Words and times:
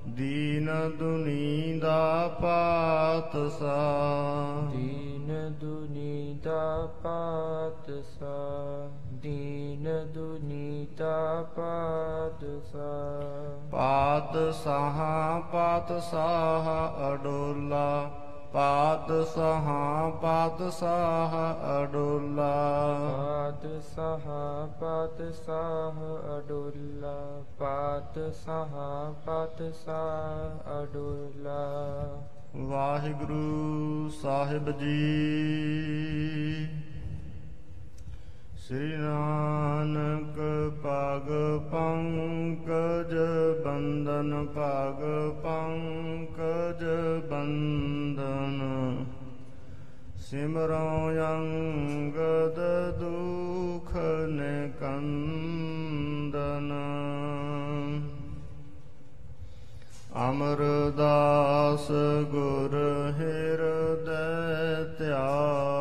ਦੀਨ 0.08 0.70
ਦੁਨੀ 0.98 1.78
ਦਾ 1.78 2.28
ਪਾਤ 2.42 3.36
ਸਾ 3.58 3.76
ਦੀਨ 4.72 5.54
ਦੁਨੀ 5.60 6.40
ਦਾ 6.44 6.88
ਪਾਤ 7.02 7.90
ਸਾ 7.90 8.36
ਦੀਨ 9.12 9.88
ਦੁਨੀ 10.14 10.86
ਦਾ 10.98 11.46
ਪਾਤ 11.56 12.44
ਸਾ 12.72 12.92
ਪਾਤ 13.72 14.54
ਸਾਹਾ 14.64 15.40
ਪਾਤ 15.52 15.92
ਸਾਹਾ 16.02 17.12
ਅਡੋਲਾ। 17.12 18.10
ਪਾਤ 18.56 19.28
ਸਾਹਾ 19.28 20.10
ਪਾਤ 20.10 20.72
ਸਾਹਾ 20.72 21.58
ਅਡੋਲਾ। 21.82 22.54
ਪਾਤ 23.16 23.82
ਸਹਾ 23.82 24.68
ਪਾਤ 24.80 25.34
ਸਾਹ 25.34 26.38
ਅਡੁੱਲਾ। 26.38 27.42
ਪਾਤ 27.58 28.34
ਸਹਾ 28.34 29.14
ਪਾਤ 29.26 29.74
ਸਾਹ 29.74 30.82
ਅਡੁੱਲਾ। 30.82 31.68
ਵਾਹਿਗੁਰੂ 32.56 34.08
ਸਾਹਿਬ 34.22 34.70
ਜੀ। 34.70 35.26
ਸ੍ਰੀ 38.66 38.96
ਨਾਨਕ 38.96 40.38
ਪਗ 40.82 41.28
ਪੰਕਜ 41.72 43.12
ਬੰਦਨ 43.64 44.46
ਪਗ 44.46 45.02
ਪੰਕਜ 45.42 46.82
ਬੰਦਨ 47.30 48.56
ਸਿਮਰੋ 50.18 51.10
ਅੰਗਦ 51.26 52.58
ਦੁਖ 52.98 53.92
ਨਿਕੰਦਨ। 54.28 56.72
ਅਮਰਦਾਸ 60.30 61.86
ਗੁਰ 62.30 62.74
ਹਿਰਦੈ 63.18 64.26
ਧਿਆਵੋ 64.98 65.75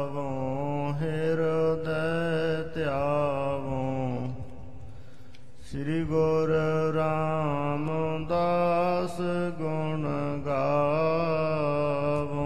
ਸ੍ਰੀ 5.85 6.03
ਗੁਰ 6.03 6.51
ਰਾਮਦਾਸ 6.95 9.17
ਗੁਣ 9.57 10.05
ਗਾਵੋ। 10.45 12.45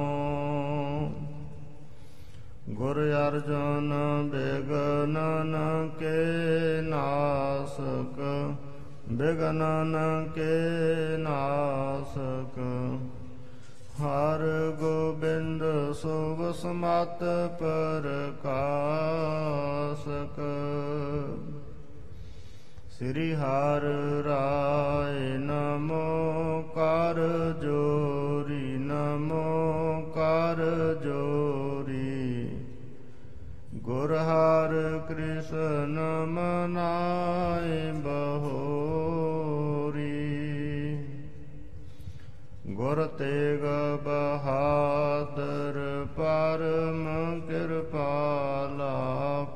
ਗੁਰ 2.69 2.97
ਅਰਜਨ 3.27 3.93
ਬਿਗਨਨ 4.31 5.55
ਕੇ 5.99 6.81
ਨਾਸਕ 6.81 8.19
ਬਿਗਨਨ 9.11 9.95
ਕੇ 10.35 11.17
ਨਾਸਕ। 11.17 12.59
ਹਰ 14.01 14.43
ਗੋਬਿੰਦ 14.79 15.63
ਸੁਭ 15.93 16.51
ਸਮਤ 16.51 17.23
ਪ੍ਰਕਾਸ਼ਕ। 17.59 20.39
ਸ੍ਰੀ 22.99 23.33
ਹਰ 23.33 23.81
ਰਾਏ 24.25 25.37
ਨਮੋ 25.37 26.63
ਕਰ 26.75 27.15
ਜੋਰੀ, 27.61 28.77
ਨਮੋ 28.77 30.11
ਕਰ 30.15 30.57
ਜੋਰੀ। 31.03 32.49
ਗੁਰ 33.75 34.15
ਹਰ 34.15 35.01
ਕ੍ਰਿਸ਼ਨ 35.07 36.25
ਮਨਾਏ 36.27 37.91
ਬਹੋਰੀ। 37.91 38.97
ਗੁਰ 42.67 43.05
ਤੇਗ 43.05 43.63
ਬਹਾਦਰ, 44.03 46.05
ਪਰਮ 46.17 47.41
ਕਿਰਪਾਲਾ 47.41 48.95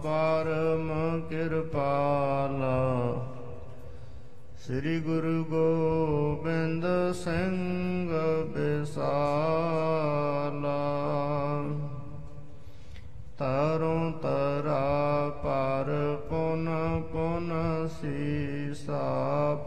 ਪਰਮ 0.03 1.21
ਕਿਰਪਾਲਾ। 1.29 3.22
ਸ੍ਰੀ 4.67 4.99
ਗੁਰੂ 4.99 5.43
ਗੋਬਿੰਦ 5.43 6.85
ਸਿੰਘ 7.13 8.09
ਬਿਸਾਲਾ 8.55 9.23
ਤਰੋਂ 13.39 14.11
ਤਰਾ 14.11 14.85
ਪਰ 15.43 15.89
ਪੁਨ 16.29 16.69
ਪੁਨ 17.11 17.51
ਸੀਸਾ, 17.87 19.01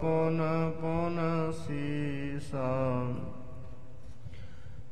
ਪੁਨ 0.00 0.40
ਪੁਨ 0.80 1.20
ਸੀਸਾ। 1.52 2.70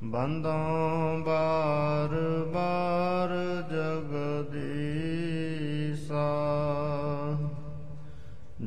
ਬੰਦੋਂ 0.05 1.19
ਬਾਰ 1.19 2.15
ਬਾਰ 2.55 3.31
ਜਗਦੀਸਾ 3.71 4.34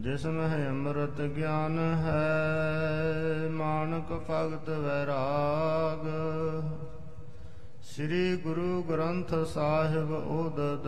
ਜਿਸ 0.08 0.26
ਮਹਿ 0.26 0.70
ਅੰਮ੍ਰਿਤ 0.70 1.22
ਗਿਆਨ 1.22 1.80
ਹੈ, 1.80 3.50
ਮਾਨਕ 3.52 4.14
ਭਗਤ 4.14 4.70
ਵੈਰਾਗ। 4.70 6.06
ਸ੍ਰੀ 7.82 8.38
ਗੁਰੂ 8.38 8.84
ਗ੍ਰੰਥ 8.84 9.34
ਸਾਹਿਬ 9.48 10.12
ਉਦਦ 10.12 10.88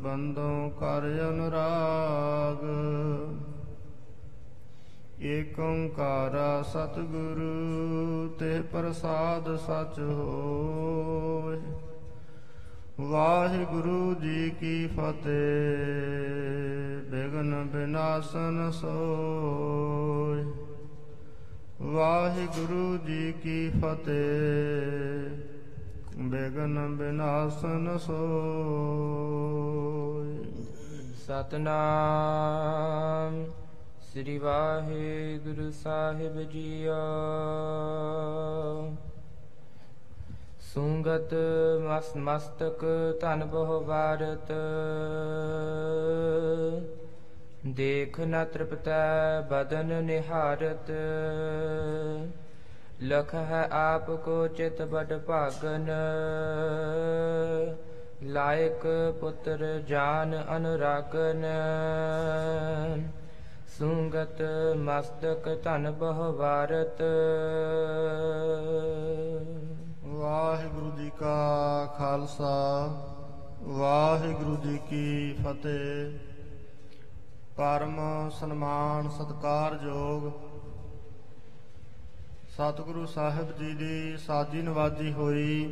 ਬੰਦੋਂ 0.00 0.70
ਕਰ 0.70 1.28
ਅਨੁਰਾਗ। 1.28 2.64
ਏਕ 5.22 5.58
ਓੰਕਾਰਾ 5.58 6.62
ਸਤਿਗੁਰੂ, 6.62 8.28
ਤੇ 8.38 8.60
ਪ੍ਰਸਾਦ 8.60 9.56
ਸਚ 9.56 9.98
ਹੋਇ 9.98 11.89
ਵਾਹਿਗੁਰੂ 13.08 14.14
ਜੀ 14.14 14.50
ਕੀ 14.50 14.86
ਫਤਿਹ। 14.86 17.10
ਬਿਗਨ 17.10 17.68
ਬਿਨਾਸਨ 17.72 18.70
ਸੋਇ 18.70 20.44
ਵਾਹਿਗੁਰੂ 21.82 23.06
ਜੀ 23.06 23.32
ਕੀ 23.32 23.70
ਫਤਿਹ। 23.70 26.18
ਬਿਗਨ 26.18 26.96
ਬਿਨਾਸਨ 26.96 27.98
ਸੋਇ 27.98 30.44
ਸਤਨਾਮ 31.14 33.44
ਸ੍ਰੀ 34.00 34.38
ਵਾਹਿਗੁਰੂ 34.38 35.70
ਸਾਹਿਬ 35.70 36.42
ਜੀਓ। 36.42 36.92
ਸੁੰਗਤ 40.74 41.34
ਮਸ, 41.80 42.16
ਮਸਤਕ 42.16 42.84
ਧਨ 43.20 43.44
ਬਹੁ 43.44 43.84
ਵਾਰਤ। 43.84 44.52
ਦੇਖ 47.66 48.20
ਨ 48.20 48.44
ਤ੍ਰਿਪਤੈ 48.44 49.40
ਬਦਨ 49.40 50.04
ਨਿਹਾਰਤ। 50.04 50.90
ਲਖ 53.02 53.34
ਹੈ 53.34 53.68
ਆਪ 53.72 54.10
ਕੋ 54.10 54.48
ਚਿਤ 54.48 54.82
ਬਡ 54.82 55.18
ਭਾਗਨ। 55.18 55.90
ਲਾਇਕ 58.22 59.14
ਪੁੱਤਰ 59.20 59.82
ਜਾਨ 59.88 60.44
ਅਨੁਰਾਗਨ। 60.56 61.46
ਸੁੰਗਤ 63.78 64.42
ਮਸਤਕ 64.76 65.58
ਧਨ 65.64 65.90
ਬਹੁ 65.90 66.32
ਵਾਰਤ। 66.32 67.02
ਵਾਹਿਗੁਰੂ 70.20 70.90
ਜੀ 70.96 71.10
ਕਾ 71.18 71.94
ਖਾਲਸਾ, 71.98 72.48
ਵਾਹਿਗੁਰੂ 73.62 74.56
ਜੀ 74.56 74.78
ਕੀ 74.88 75.32
ਫਤਿਹ। 75.32 76.18
ਪਰਮ 77.56 77.96
ਸਨਮਾਨ 78.30 79.08
ਸਤਕਾਰਯੋਗ 79.08 80.30
ਸਤਿਗੁਰੂ 82.48 83.06
ਸਾਹਿਬ 83.06 83.56
ਜੀ 83.58 83.74
ਦੀ 83.74 84.16
ਸਾਜੀ 84.16 84.62
ਨਵਾਜੀ 84.62 85.12
ਹੋਈ। 85.12 85.64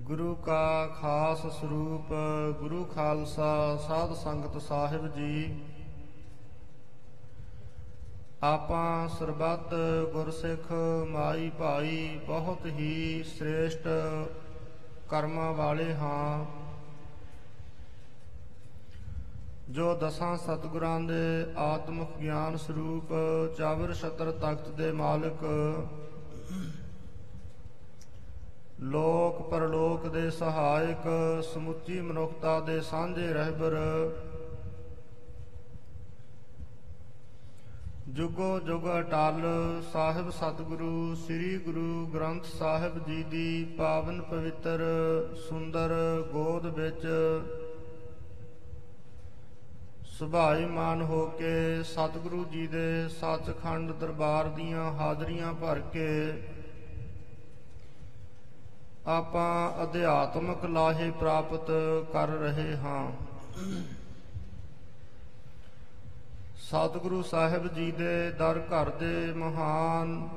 ਗੁਰੂ 0.00 0.34
ਕਾ 0.34 0.86
ਖਾਸ 1.00 1.46
ਸਰੂਪ, 1.60 2.12
ਗੁਰੂ 2.60 2.84
ਖਾਲਸਾ 2.84 3.76
ਸਾਧ 3.76 4.14
ਸੰਗਤ 4.14 4.62
ਸਾਹਿਬ 4.62 5.06
ਜੀ 5.14 5.65
ਆਪਾਂ 8.46 9.08
ਸਰਬੱਤ 9.08 9.74
ਗੁਰਸਿੱਖ 10.12 10.70
ਮਾਈ 11.08 11.50
ਭਾਈ, 11.58 12.18
ਬਹੁਤ 12.26 12.66
ਹੀ 12.66 13.22
ਸ੍ਰੇਸ਼ਟ 13.28 13.88
ਕਰਮਾਂ 15.08 15.52
ਵਾਲੇ 15.52 15.94
ਹਾਂ। 15.94 16.44
ਜੋ 19.70 19.94
ਦਸਾਂ 19.94 20.36
ਸਤਿਗੁਰਾਂ 20.36 20.98
ਦੇ 21.00 21.52
ਆਤਮਿਕ 21.58 22.16
ਗਿਆਨ 22.18 22.56
ਸਰੂਪ 22.56 23.12
ਚਾਵਰ 23.58 23.94
ਛਤਰ 23.94 24.30
ਤਖਤ 24.32 24.68
ਦੇ 24.68 24.90
ਮਾਲਕ, 24.92 25.44
ਲੋਕ 28.80 29.40
ਪਰਲੋਕ 29.50 30.06
ਦੇ 30.08 30.30
ਸਹਾਇਕ, 30.30 31.08
ਸਮੁੱਚੀ 31.44 32.00
ਮਨੁੱਖਤਾ 32.00 32.58
ਦੇ 32.60 32.80
ਸਾਂਝੇ 32.80 33.32
ਰਹਿਬਰ 33.32 33.76
ਜੁਗੋ 38.16 38.58
ਜੁਗ 38.60 38.84
ਅਟਲ 38.90 39.42
ਸਾਹਿਬ 39.92 40.28
ਸਤਿਗੁਰੂ, 40.30 41.14
ਸ੍ਰੀ 41.14 41.56
ਗੁਰੂ 41.58 42.06
ਗ੍ਰੰਥ 42.14 42.44
ਸਾਹਿਬ 42.44 42.98
ਜੀ 43.06 43.22
ਦੀ 43.22 43.64
ਪਾਵਨ 43.78 44.20
ਪਵਿੱਤਰ 44.22 44.84
ਸੁੰਦਰ 45.48 45.92
ਗੋਦ 46.32 46.66
ਵਿੱਚ 46.78 47.04
ਸੁਭਾਈਮਾਨ 50.08 51.02
ਹੋ 51.02 51.24
ਕੇ 51.38 51.82
ਸਤਿਗੁਰੂ 51.82 52.44
ਜੀ 52.44 52.66
ਦੇ 52.66 52.86
ਸੱਚਖੰਡ 53.10 53.92
ਦਰਬਾਰ 53.92 54.48
ਦੀਆਂ 54.48 54.90
ਹਾਜ਼ਰੀਆਂ 54.92 55.52
ਭਰ 55.54 55.80
ਕੇ 55.92 56.08
ਆਪਾਂ 59.08 59.82
ਅਧਿਆਤਮਕ 59.82 60.64
ਲਾਹੇ 60.64 61.10
ਪ੍ਰਾਪਤ 61.10 61.70
ਕਰ 62.12 62.28
ਰਹੇ 62.38 62.76
ਹਾਂ। 62.76 63.06
ਸਤਿਗੁਰੂ 66.66 67.22
ਸਾਹਿਬ 67.22 67.66
ਜੀ 67.74 67.90
ਦੇ 67.92 68.30
ਦਰ 68.30 68.58
ਘਰ 68.60 68.88
ਦੇ 68.90 69.32
ਮਹਾਨ 69.32 70.28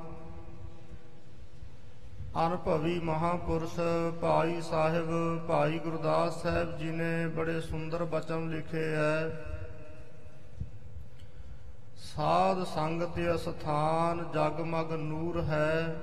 ਅਨੁਭਵੀ 2.45 2.99
ਮਹਾਪੁਰਸ਼ 2.99 3.79
ਭਾਈ 4.21 4.61
ਸਾਹਿਬ, 4.61 5.09
ਭਾਈ 5.47 5.79
ਗੁਰਦਾਸ 5.79 6.41
ਸਾਹਿਬ 6.41 6.77
ਜੀ 6.77 6.91
ਨੇ 6.91 7.27
ਬੜੇ 7.27 7.59
ਸੁੰਦਰ 7.61 8.03
ਬਚਨ 8.03 8.49
ਲਿਖੇ 8.49 8.85
ਹੈ 8.95 9.45
ਸਾਧ 12.05 12.63
ਸੰਗਤ 12.65 13.19
ਅਸਥਾਨ 13.35 14.23
ਜਗਮਗ 14.33 14.91
ਨੂਰ 14.93 15.41
ਹੈ। 15.41 16.01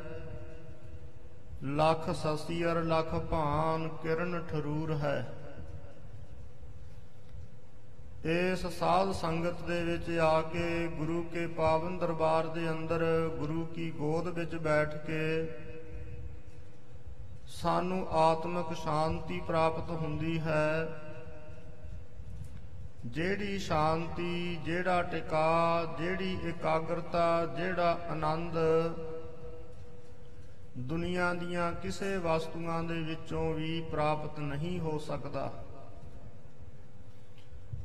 ਲੱਖ 1.62 2.10
ਸਸੀਅਰ 2.16 2.82
ਲੱਖ 2.84 3.14
ਭਾਨ 3.30 3.88
ਕਿਰਨ 4.02 4.42
ਠਰੂਰ 4.50 4.96
ਹੈ। 4.96 5.35
ਇਸ 8.26 8.66
ਸਾਧ 8.66 9.12
ਸੰਗਤ 9.12 9.60
ਦੇ 9.62 9.84
ਵਿੱਚ 9.84 10.18
ਆ 10.18 10.40
ਕੇ 10.42 10.86
ਗੁਰੂ 10.88 11.22
ਕੇ 11.22 11.46
ਪਾਵਨ 11.46 11.98
ਦਰਬਾਰ 11.98 12.46
ਦੇ 12.46 12.70
ਅੰਦਰ 12.70 13.04
ਗੁਰੂ 13.38 13.64
ਕੀ 13.66 13.90
ਗੋਦ 13.90 14.28
ਵਿੱਚ 14.28 14.54
ਬੈਠ 14.54 14.94
ਕੇ 15.06 15.50
ਸਾਨੂੰ 17.46 18.06
ਆਤਮਿਕ 18.10 18.76
ਸ਼ਾਂਤੀ 18.76 19.40
ਪ੍ਰਾਪਤ 19.40 19.90
ਹੁੰਦੀ 19.90 20.38
ਹੈ। 20.40 20.88
ਜਿਹੜੀ 23.06 23.58
ਸ਼ਾਂਤੀ, 23.58 24.56
ਜਿਹੜਾ 24.64 25.02
ਟਿਕਾ, 25.02 25.84
ਜਿਹੜੀ 25.98 26.38
ਇਕਾਗਰਤਾ, 26.48 27.46
ਜਿਹੜਾ 27.46 27.98
ਆਨੰਦ 28.10 28.58
ਦੁਨੀਆ 30.78 31.34
ਦੀਆਂ 31.34 31.72
ਕਿਸੇ 31.72 32.16
ਵਸਤੂਆਂ 32.16 32.82
ਦੇ 32.82 33.00
ਵਿੱਚੋਂ 33.00 33.54
ਵੀ 33.54 33.80
ਪ੍ਰਾਪਤ 33.90 34.38
ਨਹੀਂ 34.38 34.80
ਹੋ 34.80 34.98
ਸਕਦਾ। 34.98 35.52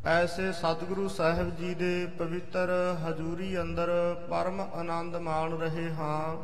ਐਸੇ 0.05 0.51
ਸਤਿਗੁਰੂ 0.51 1.07
ਸਾਹਿਬ 1.07 1.55
ਜੀ 1.55 1.73
ਦੇ 1.73 2.05
ਪਵਿੱਤਰ 2.05 2.97
ਹਜ਼ੂਰੀ 3.03 3.61
ਅੰਦਰ 3.61 3.89
ਪਰਮ 4.29 4.61
ਆਨੰਦ 4.61 5.15
ਮਾਣ 5.15 5.53
ਰਹੇ 5.53 5.93
ਹਾਂ। 5.93 6.37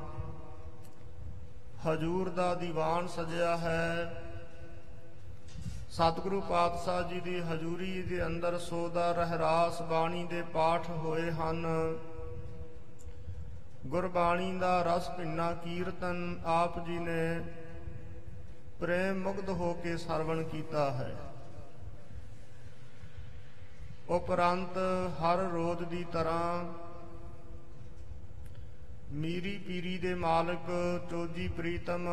ਹਜੂਰ 1.90 2.30
ਦਾ 2.30 2.56
ਦੀਵਾਨ 2.56 3.08
ਸਜਿਆ 3.08 3.58
ਹੈ। 3.58 4.14
ਸਤਿਗੁਰੂ 5.90 6.42
ਪਾਤਸ਼ਾਹ 6.42 7.04
ਜੀ 7.04 7.20
ਦੀ 7.20 7.40
ਹਜ਼ੂਰੀ 7.40 8.02
ਦੇ 8.02 8.26
ਅੰਦਰ 8.26 8.60
ਸੋਦਾ 8.60 9.12
ਰਹਿਰਾਸ 9.12 9.82
ਬਾਣੀ 9.82 10.24
ਦੇ 10.24 10.42
ਪਾਠ 10.42 10.90
ਹੋਏ 10.90 11.32
ਹਨ। 11.32 11.66
ਗੁਰਬਾਣੀ 13.86 14.58
ਦਾ 14.58 14.82
ਰਸ 14.82 15.10
ਭਿੰਨਾ 15.10 15.54
ਕੀਰਤਨ 15.54 16.40
ਆਪ 16.46 16.86
ਜੀ 16.86 17.00
ਨੇ 17.00 17.42
ਪ੍ਰੇਮ 18.80 19.24
ਮੁਗਧ 19.24 19.50
ਹੋ 19.50 19.74
ਕੇ 19.74 19.98
ਸਰਵਣ 19.98 20.44
ਕੀਤਾ 20.44 20.92
ਹੈ। 20.92 21.16
ਉਪਰੰਤ 24.10 24.78
ਹਰ 25.22 25.38
ਰੋਜ਼ 25.38 25.84
ਦੀ 25.84 26.04
ਤਰ੍ਹਾਂ 26.04 26.64
ਮੀਰੀ 29.12 29.58
ਪੀਰੀ 29.58 29.98
ਦੇ 29.98 30.14
ਮਾਲਕ 30.16 30.70
ਚੋਜੀ 31.10 31.48
ਪ੍ਰੀਤਮ 31.48 32.08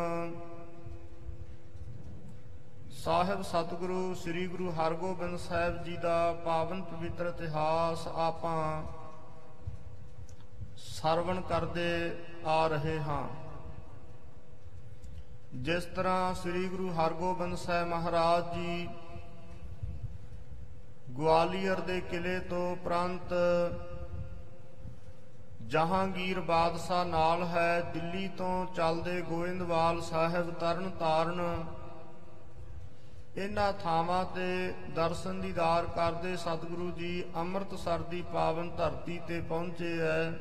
ਸਾਹਿਬ 3.03 3.41
ਸਤਿਗੁਰੂ 3.41 4.13
ਸ੍ਰੀ 4.13 4.47
ਗੁਰੂ 4.47 4.71
ਹਰਗੋਬਿੰਦ 4.71 5.37
ਸਾਹਿਬ 5.37 5.83
ਜੀ 5.83 5.95
ਦਾ 5.97 6.33
ਪਾਵਨ 6.33 6.81
ਪਵਿੱਤਰ 6.81 7.25
ਇਤਿਹਾਸ 7.25 8.07
ਆਪਾਂ 8.07 8.83
ਸਰਵਣ 10.77 11.41
ਕਰਦੇ 11.41 11.89
ਆ 12.45 12.67
ਰਹੇ 12.67 12.99
ਹਾਂ। 12.99 13.23
ਜਿਸ 15.63 15.83
ਤਰ੍ਹਾਂ 15.85 16.33
ਸ੍ਰੀ 16.33 16.67
ਗੁਰੂ 16.67 16.89
ਹਰਗੋਬਿੰਦ 16.93 17.55
ਸਾਹਿਬ 17.55 17.87
ਮਹਾਰਾਜ 17.87 18.55
ਜੀ 18.55 18.87
ਗਵਾਲੀਅਰ 21.17 21.79
ਦੇ 21.79 21.99
ਕਿਲੇ 22.01 22.39
ਤੋਂ 22.39 22.75
ਪ੍ਰੰਤ 22.75 23.33
ਜਹਾਂਗੀਰ 25.67 26.39
ਬਾਦਸ਼ਾਹ 26.39 27.05
ਨਾਲ 27.05 27.43
ਹੈ, 27.43 27.81
ਦਿੱਲੀ 27.93 28.27
ਤੋਂ 28.37 28.65
ਚੱਲਦੇ 28.75 29.21
ਗੋਇੰਦਵਾਲ 29.21 30.01
ਸਾਹਿਬ 30.01 30.51
ਤਰਨ 30.51 30.89
ਤਾਰਨ 30.89 31.63
ਇਹਨਾਂ 33.37 33.71
ਥਾਵਾਂ 33.73 34.23
ਤੇ 34.25 34.73
ਦਰਸ਼ਨ 34.95 35.41
ਦੀਦਾਰ 35.41 35.85
ਕਰਦੇ 35.85 36.35
ਸਤਿਗੁਰੂ 36.37 36.91
ਜੀ 36.91 37.23
ਅੰਮ੍ਰਿਤਸਰ 37.35 38.03
ਦੀ 38.09 38.21
ਪਾਵਨ 38.33 38.69
ਧਰਤੀ 38.77 39.19
ਤੇ 39.27 39.39
ਪਹੁੰਚੇ 39.41 39.97
ਐ 40.01 40.31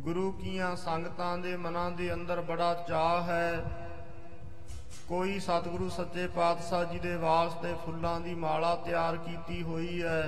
ਗੁਰੂ 0.00 0.30
ਕੀਆਂ 0.32 0.74
ਸੰਗਤਾਂ 0.76 1.36
ਦੇ 1.38 1.56
ਮਨਾਂ 1.56 1.90
ਦੇ 1.90 2.12
ਅੰਦਰ 2.14 2.40
ਬੜਾ 2.40 2.74
ਚਾਹ 2.88 3.22
ਹੈ। 3.22 3.87
ਕੋਈ 5.08 5.38
ਸਤਿਗੁਰੂ 5.40 5.88
ਸੱਚੇ 5.88 6.26
ਪਾਤਸ਼ਾਹ 6.26 6.84
ਜੀ 6.84 6.98
ਦੇ 6.98 7.14
ਵਾਸਤੇ 7.16 7.72
ਫੁੱਲਾਂ 7.84 8.20
ਦੀ 8.20 8.34
ਮਾਲਾ 8.34 8.74
ਤਿਆਰ 8.76 9.16
ਕੀਤੀ 9.16 9.62
ਹੋਈ 9.62 10.02
ਹੈ। 10.02 10.22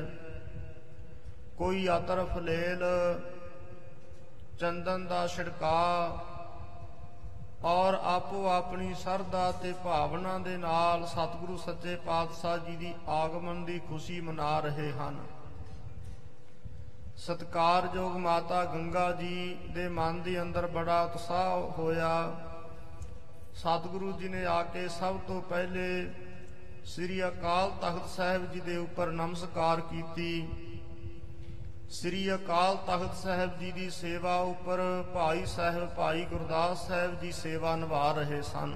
ਕੋਈ 1.59 1.89
ਅਤਰ 1.89 2.25
ਫਲੇਲ 2.25 2.85
ਚੰਦਨ 4.61 5.07
ਦਾ 5.07 5.27
ਛਿੜਕਾ 5.27 5.75
ਔਰ 7.65 7.99
ਆਪੋ 8.05 8.47
ਆਪਣੀ 8.49 8.95
ਸਰਦਾ 8.95 9.53
ਤੇ 9.53 9.73
ਭਾਵਨਾ 9.85 10.39
ਦੇ 10.39 10.57
ਨਾਲ 10.57 11.07
ਸਤਿਗੁਰੂ 11.07 11.57
ਸੱਚੇ 11.57 11.97
ਪਾਤਸ਼ਾਹ 11.97 12.59
ਜੀ 12.59 12.77
ਦੀ 12.77 12.95
ਆਗਮਨ 13.09 13.65
ਦੀ 13.65 13.79
ਖੁਸ਼ੀ 13.79 14.21
ਮਨਾ 14.21 14.59
ਰਹੇ 14.61 14.93
ਹਨ। 14.93 15.19
ਸਤਕਾਰਯੋਗ 17.17 18.17
ਮਾਤਾ 18.17 18.65
ਗੰਗਾ 18.65 19.11
ਜੀ 19.13 19.57
ਦੇ 19.71 19.89
ਮਨ 19.89 20.23
ਦੇ 20.23 20.41
ਅੰਦਰ 20.43 20.67
ਬੜਾ 20.67 21.03
ਉਤਸ਼ਾਹ 21.03 21.71
ਹੋਇਆ। 21.79 22.13
ਸਤਿਗੁਰੂ 23.61 24.11
ਜੀ 24.13 24.29
ਨੇ 24.29 24.45
ਆ 24.47 24.63
ਕੇ 24.65 24.87
ਸਭ 24.89 25.17
ਤੋਂ 25.29 25.41
ਪਹਿਲੇ 25.49 25.89
ਸ੍ਰੀ 26.85 27.21
ਅਕਾਲ 27.23 27.71
ਤਖਤ 27.81 28.07
ਸਾਹਿਬ 28.09 28.45
ਜੀ 28.53 28.61
ਦੇ 28.61 28.77
ਉੱਪਰ 28.77 29.11
ਨਮਸਕਾਰ 29.13 29.81
ਕੀਤੀ। 29.81 30.47
ਸ੍ਰੀ 31.91 32.23
ਅਕਾਲ 32.35 32.77
ਤਖਤ 32.87 33.17
ਸਾਹਿਬ 33.17 33.59
ਜੀ 33.59 33.73
ਦੀ 33.73 33.89
ਸੇਵਾ 33.91 34.37
ਉੱਪਰ 34.45 34.81
ਭਾਈ 35.15 35.45
ਸਾਹਿਬ, 35.47 35.89
ਭਾਈ 35.89 36.25
ਗੁਰਦਾਸ 36.25 36.87
ਸਾਹਿਬ 36.89 37.21
ਜੀ 37.21 37.33
ਸੇਵਾ 37.33 37.75
ਨਿਭਾ 37.77 38.11
ਰਹੇ 38.13 38.41
ਸਨ। 38.43 38.75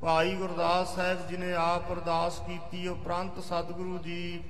ਭਾਈ 0.00 0.36
ਗੁਰਦਾਸ 0.36 0.94
ਸਾਹਿਬ 0.94 1.26
ਜੀ 1.28 1.36
ਨੇ 1.36 1.52
ਆਪ 1.54 1.92
ਅਰਦਾਸ 1.92 2.38
ਕੀਤੀ, 2.46 2.86
ਉਪਰੰਤ 2.88 3.42
ਸਤਿਗੁਰੂ 3.42 3.98
ਜੀ 3.98 4.42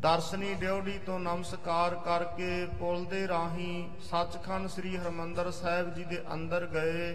ਦਰਸ਼ਨੀ 0.00 0.54
ਡਿਉੜੀ 0.54 0.98
ਤੋਂ 0.98 1.20
ਨਮਸਕਾਰ 1.20 1.94
ਕਰਕੇ 2.04 2.66
ਪੁਲ 2.78 3.04
ਦੇ 3.04 3.26
ਰਾਹੀਂ 3.28 3.88
ਸੱਚਖੰਡ 4.10 4.68
ਸ੍ਰੀ 4.68 4.96
ਹਰਮੰਦਰ 4.96 5.50
ਸਾਹਿਬ 5.52 5.94
ਜੀ 5.94 6.04
ਦੇ 6.04 6.22
ਅੰਦਰ 6.32 6.66
ਗਏ। 6.66 7.14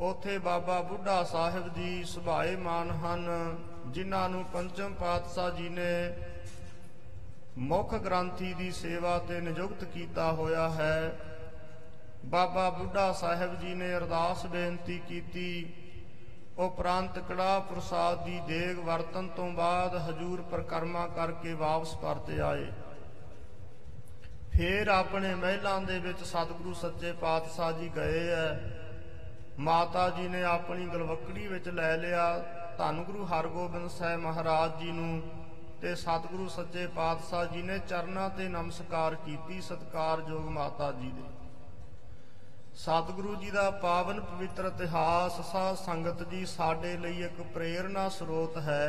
ਉਥੇ 0.00 0.38
ਬਾਬਾ 0.38 0.80
ਬੁੱਢਾ 0.80 1.22
ਸਾਹਿਬ 1.24 1.68
ਜੀ 1.74 2.04
ਸੁਭਾਏ 2.04 2.54
ਮਾਨ 2.56 2.90
ਹਨ, 2.90 3.26
ਜਿਨ੍ਹਾਂ 3.86 4.28
ਨੂੰ 4.28 4.44
ਪੰਚਮ 4.44 4.94
ਪਾਤਸ਼ਾਹ 4.94 5.50
ਜੀ 5.50 5.68
ਨੇ 5.68 6.14
ਮੁੱਖ 7.58 7.94
ਗ੍ਰੰਥੀ 7.94 8.52
ਦੀ 8.54 8.70
ਸੇਵਾ 8.70 9.18
ਤੇ 9.18 9.40
ਨਿਯੁਕਤ 9.40 9.84
ਕੀਤਾ 9.84 10.30
ਹੋਇਆ 10.32 10.68
ਹੈ। 10.68 11.12
ਬਾਬਾ 12.24 12.68
ਬੁੱਢਾ 12.70 13.12
ਸਾਹਿਬ 13.12 13.58
ਜੀ 13.60 13.74
ਨੇ 13.74 13.96
ਅਰਦਾਸ 13.96 14.46
ਬੇਨਤੀ 14.46 14.98
ਕੀਤੀ, 14.98 15.74
ਉਪਰੰਤ 16.58 17.18
ਕੜਾ 17.18 17.58
ਪ੍ਰਸਾਦ 17.60 18.24
ਦੀ 18.24 18.40
ਦੇਗ 18.48 18.78
ਵਰਤਨ 18.78 19.28
ਤੋਂ 19.28 19.50
ਬਾਅਦ 19.52 19.96
ਹਜੂਰ 20.08 20.42
ਪ੍ਰਕਰਮਾ 20.42 21.06
ਕਰਕੇ 21.06 21.52
ਵਾਪਸ 21.54 21.94
ਪਰਤੇ 21.94 22.40
ਆਏ। 22.40 22.66
ਫੇਰ 24.50 24.88
ਆਪਣੇ 24.88 25.34
ਮਹਿਲਾਂ 25.34 25.80
ਦੇ 25.80 25.98
ਵਿੱਚ 25.98 26.22
ਸਤਿਗੁਰੂ 26.24 26.74
ਸੱਚੇ 26.74 27.12
ਪਾਤਸ਼ਾਹ 27.12 27.72
ਜੀ 27.72 27.90
ਗਏ 27.96 28.28
ਐ 28.30 28.79
ਮਾਤਾ 29.60 30.08
ਜੀ 30.10 30.28
ਨੇ 30.28 30.42
ਆਪਣੀ 30.42 30.86
ਗਲਵਕੜੀ 30.86 31.46
ਵਿੱਚ 31.46 31.68
ਲੈ 31.68 31.96
ਲਿਆ। 31.96 32.26
ਧੰਨ 32.78 33.02
ਗੁਰੂ 33.02 33.24
ਹਰਗੋਬਿੰਦ 33.24 33.90
ਸਾਹਿਬ 33.90 34.20
ਮਹਾਰਾਜ 34.20 34.78
ਜੀ 34.78 34.92
ਨੂੰ 34.92 35.22
ਤੇ 35.80 35.94
ਸਤਿਗੁਰੂ 35.94 36.48
ਸੱਚੇ 36.48 36.86
ਪਾਤਸ਼ਾਹ 36.86 37.44
ਜੀ 37.46 37.62
ਨੇ 37.62 37.78
ਚਰਨਾਂ 37.78 38.28
ਤੇ 38.30 38.48
ਨਮਸਕਾਰ 38.48 39.14
ਕੀਤੀ 39.14 39.60
ਸਤਕਾਰਯੋਗ 39.60 40.48
ਮਾਤਾ 40.48 40.90
ਜੀ 40.92 41.10
ਦੇ। 41.10 41.28
ਸਤਿਗੁਰੂ 42.74 43.34
ਜੀ 43.34 43.50
ਦਾ 43.50 43.70
ਪਾਵਨ 43.70 44.20
ਪਵਿੱਤਰ 44.20 44.64
ਇਤਿਹਾਸ, 44.64 45.40
ਸਾਧ 45.52 45.76
ਸੰਗਤ 45.76 46.28
ਜੀ 46.28 46.44
ਸਾਡੇ 46.46 46.96
ਲਈ 46.96 47.22
ਇੱਕ 47.22 47.40
ਪ੍ਰੇਰਣਾ 47.54 48.08
ਸਰੋਤ 48.08 48.58
ਹੈ। 48.58 48.86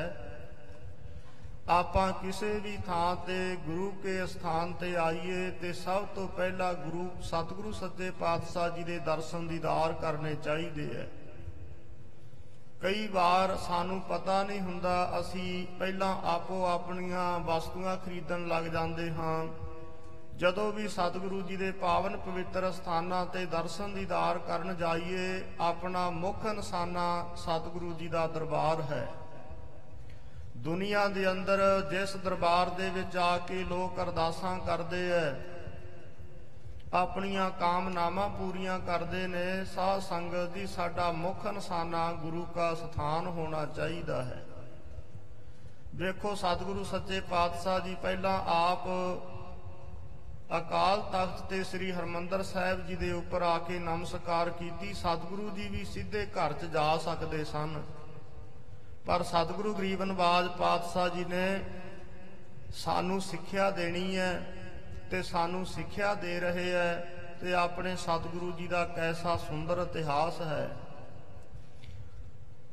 ਆਪਾਂ 1.71 2.11
ਕਿਸੇ 2.13 2.59
ਵੀ 2.59 2.77
ਥਾਂ 2.85 3.15
ਤੇ 3.15 3.55
ਗੁਰੂ 3.55 3.91
ਕੇ 3.91 4.27
ਸਥਾਨ 4.27 4.73
ਤੇ 4.73 4.95
ਆਈਏ 4.95 5.51
ਤੇ 5.51 5.73
ਸਭ 5.73 6.05
ਤੋਂ 6.05 6.27
ਪਹਿਲਾਂ 6.27 6.73
ਗੁਰੂ 6.73 7.21
ਸਤਿਗੁਰੂ 7.21 7.71
ਸੱਚੇ 7.71 8.11
ਪਾਤਸ਼ਾਹ 8.11 8.69
ਜੀ 8.69 8.83
ਦੇ 8.83 8.99
ਦਰਸ਼ਨ 8.99 9.47
ਦੀਦਾਰ 9.47 9.93
ਕਰਨੇ 9.93 10.35
ਚਾਹੀਦੇ 10.35 10.89
ਐ। 11.01 11.05
ਕਈ 12.81 13.07
ਵਾਰ 13.07 13.57
ਸਾਨੂੰ 13.57 14.01
ਪਤਾ 14.01 14.43
ਨਹੀਂ 14.43 14.61
ਹੁੰਦਾ, 14.61 15.13
ਅਸੀਂ 15.19 15.67
ਪਹਿਲਾਂ 15.79 16.15
ਆਪੋ 16.23 16.65
ਆਪਣੀਆਂ 16.65 17.39
ਵਸਤੂਆਂ 17.39 17.97
ਖਰੀਦਣ 17.97 18.47
ਲੱਗ 18.47 18.63
ਜਾਂਦੇ 18.63 19.11
ਹਾਂ। 19.11 19.47
ਜਦੋਂ 20.37 20.73
ਵੀ 20.73 20.87
ਸਤਿਗੁਰੂ 20.87 21.41
ਜੀ 21.41 21.55
ਦੇ 21.55 21.71
ਪਾਵਨ 21.71 22.17
ਪਵਿੱਤਰ 22.17 22.71
ਸਥਾਨਾਂ 22.71 23.25
ਤੇ 23.25 23.45
ਦਰਸ਼ਨ 23.45 23.93
ਦੀਦਾਰ 23.93 24.37
ਕਰਨ 24.37 24.75
ਜਾਈਏ, 24.75 25.43
ਆਪਣਾ 25.59 26.09
ਮੁੱਖ 26.09 26.45
ਨਿਸ਼ਾਨਾ 26.45 27.25
ਸਤਿਗੁਰੂ 27.35 27.93
ਜੀ 27.93 28.07
ਦਾ 28.07 28.27
ਦਰਬਾਰ 28.27 28.81
ਹੈ। 28.81 29.13
ਦੁਨੀਆ 30.61 31.07
ਦੇ 31.07 31.29
ਅੰਦਰ 31.31 31.59
ਜਿਸ 31.91 32.15
ਦਰਬਾਰ 32.15 32.69
ਦੇ 32.69 32.89
ਵਿੱਚ 32.89 33.15
ਆ 33.17 33.37
ਕੇ 33.37 33.63
ਲੋਕ 33.63 33.99
ਅਰਦਾਸਾਂ 33.99 34.57
ਕਰਦੇ 34.59 35.09
ਐ, 35.11 35.31
ਆਪਣੀਆਂ 36.93 37.49
ਕਾਮਨਾਵਾਂ 37.49 38.27
ਪੂਰੀਆਂ 38.29 38.77
ਕਰਦੇ 38.79 39.25
ਨੇ, 39.27 39.63
ਸਾਧ 39.65 40.01
ਸੰਗਤ 40.01 40.49
ਦੀ 40.49 40.65
ਸਾਡਾ 40.67 41.11
ਮੁੱਖ 41.11 41.45
ਨਿਸ਼ਾਨਾ 41.47 42.11
ਗੁਰੂ 42.13 42.45
ਕਾ 42.55 42.73
ਸਥਾਨ 42.73 43.27
ਹੋਣਾ 43.27 43.65
ਚਾਹੀਦਾ 43.65 44.23
ਹੈ। 44.23 44.41
ਦੇਖੋ 45.95 46.33
ਸਤਿਗੁਰੂ 46.35 46.83
ਸੱਚੇ 46.83 47.19
ਪਾਤਸ਼ਾਹ 47.29 47.79
ਜੀ, 47.79 47.95
ਪਹਿਲਾਂ 47.95 48.37
ਆਪ 48.47 48.87
ਅਕਾਲ 50.57 51.01
ਤਖਤ 51.11 51.41
ਤੇ 51.49 51.63
ਸ੍ਰੀ 51.63 51.91
ਹਰਮੰਦਰ 51.91 52.43
ਸਾਹਿਬ 52.43 52.85
ਜੀ 52.87 52.95
ਦੇ 52.95 53.11
ਉੱਪਰ 53.11 53.41
ਆ 53.41 53.57
ਕੇ 53.57 53.79
ਨਮਸਕਾਰ 53.79 54.49
ਕੀਤੀ। 54.49 54.93
ਸਤਿਗੁਰੂ 54.93 55.49
ਜੀ 55.49 55.67
ਵੀ 55.67 55.83
ਸਿੱਧੇ 55.85 56.25
ਘਰ 56.37 56.53
'ਚ 56.53 56.65
ਜਾ 56.65 56.97
ਸਕਦੇ 56.97 57.43
ਸਨ। 57.43 57.81
ਪਰ 59.05 59.23
ਸਤਿਗੁਰੂ 59.23 59.73
ਗਰੀਬ 59.73 60.03
ਨਵਾਜ 60.03 60.47
ਪਾਤਸ਼ਾਹ 60.47 61.09
ਜੀ 61.09 61.25
ਨੇ 61.25 61.63
ਸਾਨੂੰ 62.73 63.21
ਸਿੱਖਿਆ 63.21 63.69
ਦੇਣੀ 63.71 64.17
ਹੈ 64.17 64.53
ਤੇ 65.11 65.21
ਸਾਨੂੰ 65.23 65.65
ਸਿੱਖਿਆ 65.65 66.13
ਦੇ 66.13 66.39
ਰਹੇ 66.39 66.71
ਹੈ 66.71 67.17
ਤੇ 67.41 67.53
ਆਪਣੇ 67.53 67.95
ਸਤਿਗੁਰੂ 67.95 68.51
ਜੀ 68.51 68.67
ਦਾ 68.67 68.85
ਕੈਸਾ 68.85 69.35
ਸੁੰਦਰ 69.37 69.77
ਇਤਿਹਾਸ 69.77 70.41
ਹੈ। 70.41 70.69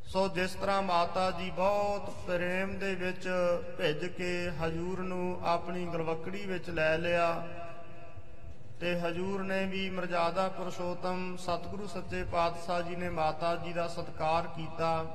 ਸੋ 0.05 0.29
ਜਿਸ 0.29 0.55
ਤਰ੍ਹਾਂ 0.55 0.83
ਮਾਤਾ 0.83 1.31
ਜੀ 1.31 1.51
ਬਹੁਤ 1.51 2.11
ਪ੍ਰੇਮ 2.27 2.79
ਦੇ 2.79 2.95
ਵਿੱਚ 2.95 3.29
ਭਿੱਜ 3.79 4.05
ਕੇ 4.07 4.51
ਹਜੂਰ 4.51 5.01
ਨੂੰ 5.01 5.41
ਆਪਣੀ 5.45 5.87
ਗਲਵਕੜੀ 5.87 6.47
ਵਿੱਚ 6.47 6.71
ਲੈ 6.71 6.99
ਲਿਆ 6.99 7.49
ਤੇ 8.81 9.01
ਹਜੂਰ 9.01 9.43
ਨੇ 9.43 9.65
ਵੀ 9.67 9.91
ਮਰਜ਼ਾਦਾ 9.91 10.49
ਪੁਰਸ਼ੋਤਮ 10.49 11.37
ਸਤਿਗੁਰੂ 11.37 11.87
ਸੱਚੇ 11.87 12.25
ਪਾਤਸ਼ਾਹ 12.25 12.83
ਜੀ 12.83 12.97
ਨੇ 12.97 13.09
ਮਾਤਾ 13.09 13.57
ਜੀ 13.57 13.73
ਦਾ 13.73 13.89
ਸਤਿਕਾਰ 13.89 14.47
ਕੀਤਾ। 14.47 15.07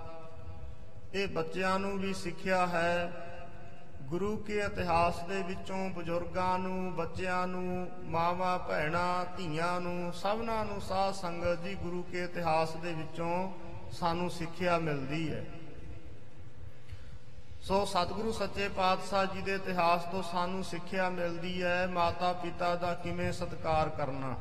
ਇਹ 1.14 1.28
ਬੱਚਿਆਂ 1.28 1.80
ਨੂੰ 1.80 1.98
ਵੀ 2.00 2.14
ਸਿੱਖਿਆ 2.14 2.68
ਹੈ। 2.68 3.12
ਗੁਰੂ 4.02 4.38
ਕੇ 4.38 4.60
ਇਤਿਹਾਸ 4.60 5.20
ਦੇ 5.20 5.44
ਵਿੱਚੋਂ 5.44 5.90
ਬਜ਼ੁਰਗਾਂ 5.90 6.60
ਨੂੰ, 6.60 6.96
ਬੱਚਿਆਂ 6.96 7.48
ਨੂੰ, 7.48 7.92
ਮਾਵਾਂ, 8.04 8.60
ਭੈਣਾਂ, 8.60 9.26
ਧੀਆਂ 9.38 9.82
ਨੂੰ, 9.82 10.14
ਸਭਨਾਂ 10.14 10.66
ਨੂੰ 10.66 10.82
ਸਾਧ 10.82 11.14
ਸੰਗਤ 11.14 11.62
ਜੀ 11.62 11.76
ਗੁਰੂ 11.76 12.04
ਕੇ 12.04 12.24
ਇਤਿਹਾਸ 12.24 12.76
ਦੇ 12.76 12.94
ਵਿੱਚੋਂ 12.94 13.52
ਸਾਨੂੰ 13.92 14.30
ਸਿੱਖਿਆ 14.30 14.78
ਮਿਲਦੀ 14.78 15.34
ਹੈ। 15.34 15.46
ਸੋ 17.62 17.86
ਸਤਿਗੁਰੂ 17.86 18.32
ਸੱਚੇ 18.32 18.70
ਪਾਤਸ਼ਾਹ 18.70 19.26
ਜੀ 19.26 19.42
ਦੇ 19.42 19.56
ਇਤਿਹਾਸ 19.56 20.04
ਤੋਂ 20.04 20.24
ਸਾਨੂੰ 20.24 20.64
ਸਿੱਖਿਆ 20.64 21.10
ਮਿਲਦੀ 21.10 21.64
ਹੈ। 21.64 21.88
ਮਾਤਾ 21.88 22.34
ਪਿਤਾ 22.34 22.76
ਦਾ 22.76 22.94
ਕਿਵੇਂ 22.94 23.32
ਸਤਿਕਾਰ 23.32 23.90
ਕਰਨਾ। 23.90 24.36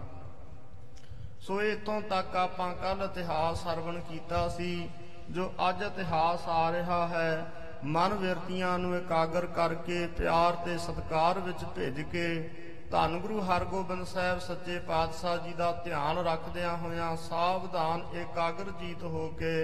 ਸੋ 1.40 1.62
ਇਤੋਂ 1.62 2.02
ਤੱਕ 2.02 2.36
ਆਪਾਂ 2.36 2.74
ਕੱਲ 2.74 3.02
ਇਤਿਹਾਸ 3.02 3.64
ਸਰਵਣ 3.64 4.00
ਕੀਤਾ 4.00 4.48
ਸੀ। 4.48 4.90
ਜੋ 5.32 5.50
ਅੱਜ 5.68 5.82
ਇਤਿਹਾਸ 5.82 6.48
ਆ 6.48 6.70
ਰਿਹਾ 6.72 7.06
ਹੈ, 7.08 7.46
ਮਨ 7.84 8.14
ਵਿਰਤੀਆਂ 8.14 8.78
ਨੂੰ 8.78 8.96
ਇਕਾਗਰ 8.96 9.46
ਕਰਕੇ, 9.46 10.06
ਪਿਆਰ 10.06 10.56
ਤੇ 10.64 10.76
ਸਤਿਕਾਰ 10.78 11.38
ਵਿੱਚ 11.38 11.64
ਭੇਜ 11.76 12.00
ਕੇ, 12.02 12.50
ਧੰਨ 12.90 13.18
ਗੁਰੂ 13.20 13.40
ਹਰਗੋਬਿੰਦ 13.40 14.04
ਸਾਹਿਬ 14.06 14.38
ਸੱਚੇ 14.38 14.78
ਪਾਤਸ਼ਾਹ 14.78 15.36
ਜੀ 15.38 15.52
ਦਾ 15.52 15.70
ਧਿਆਨ 15.84 16.18
ਰੱਖਦਿਆਂ 16.18 16.76
ਹੋਇਆਂ 16.76 17.16
ਸਾਵਧਾਨ, 17.18 18.02
ਇਕਾਗਰ 18.14 18.70
ਜੀਤ 18.80 19.02
ਹੋ 19.04 19.28
ਕੇ 19.38 19.54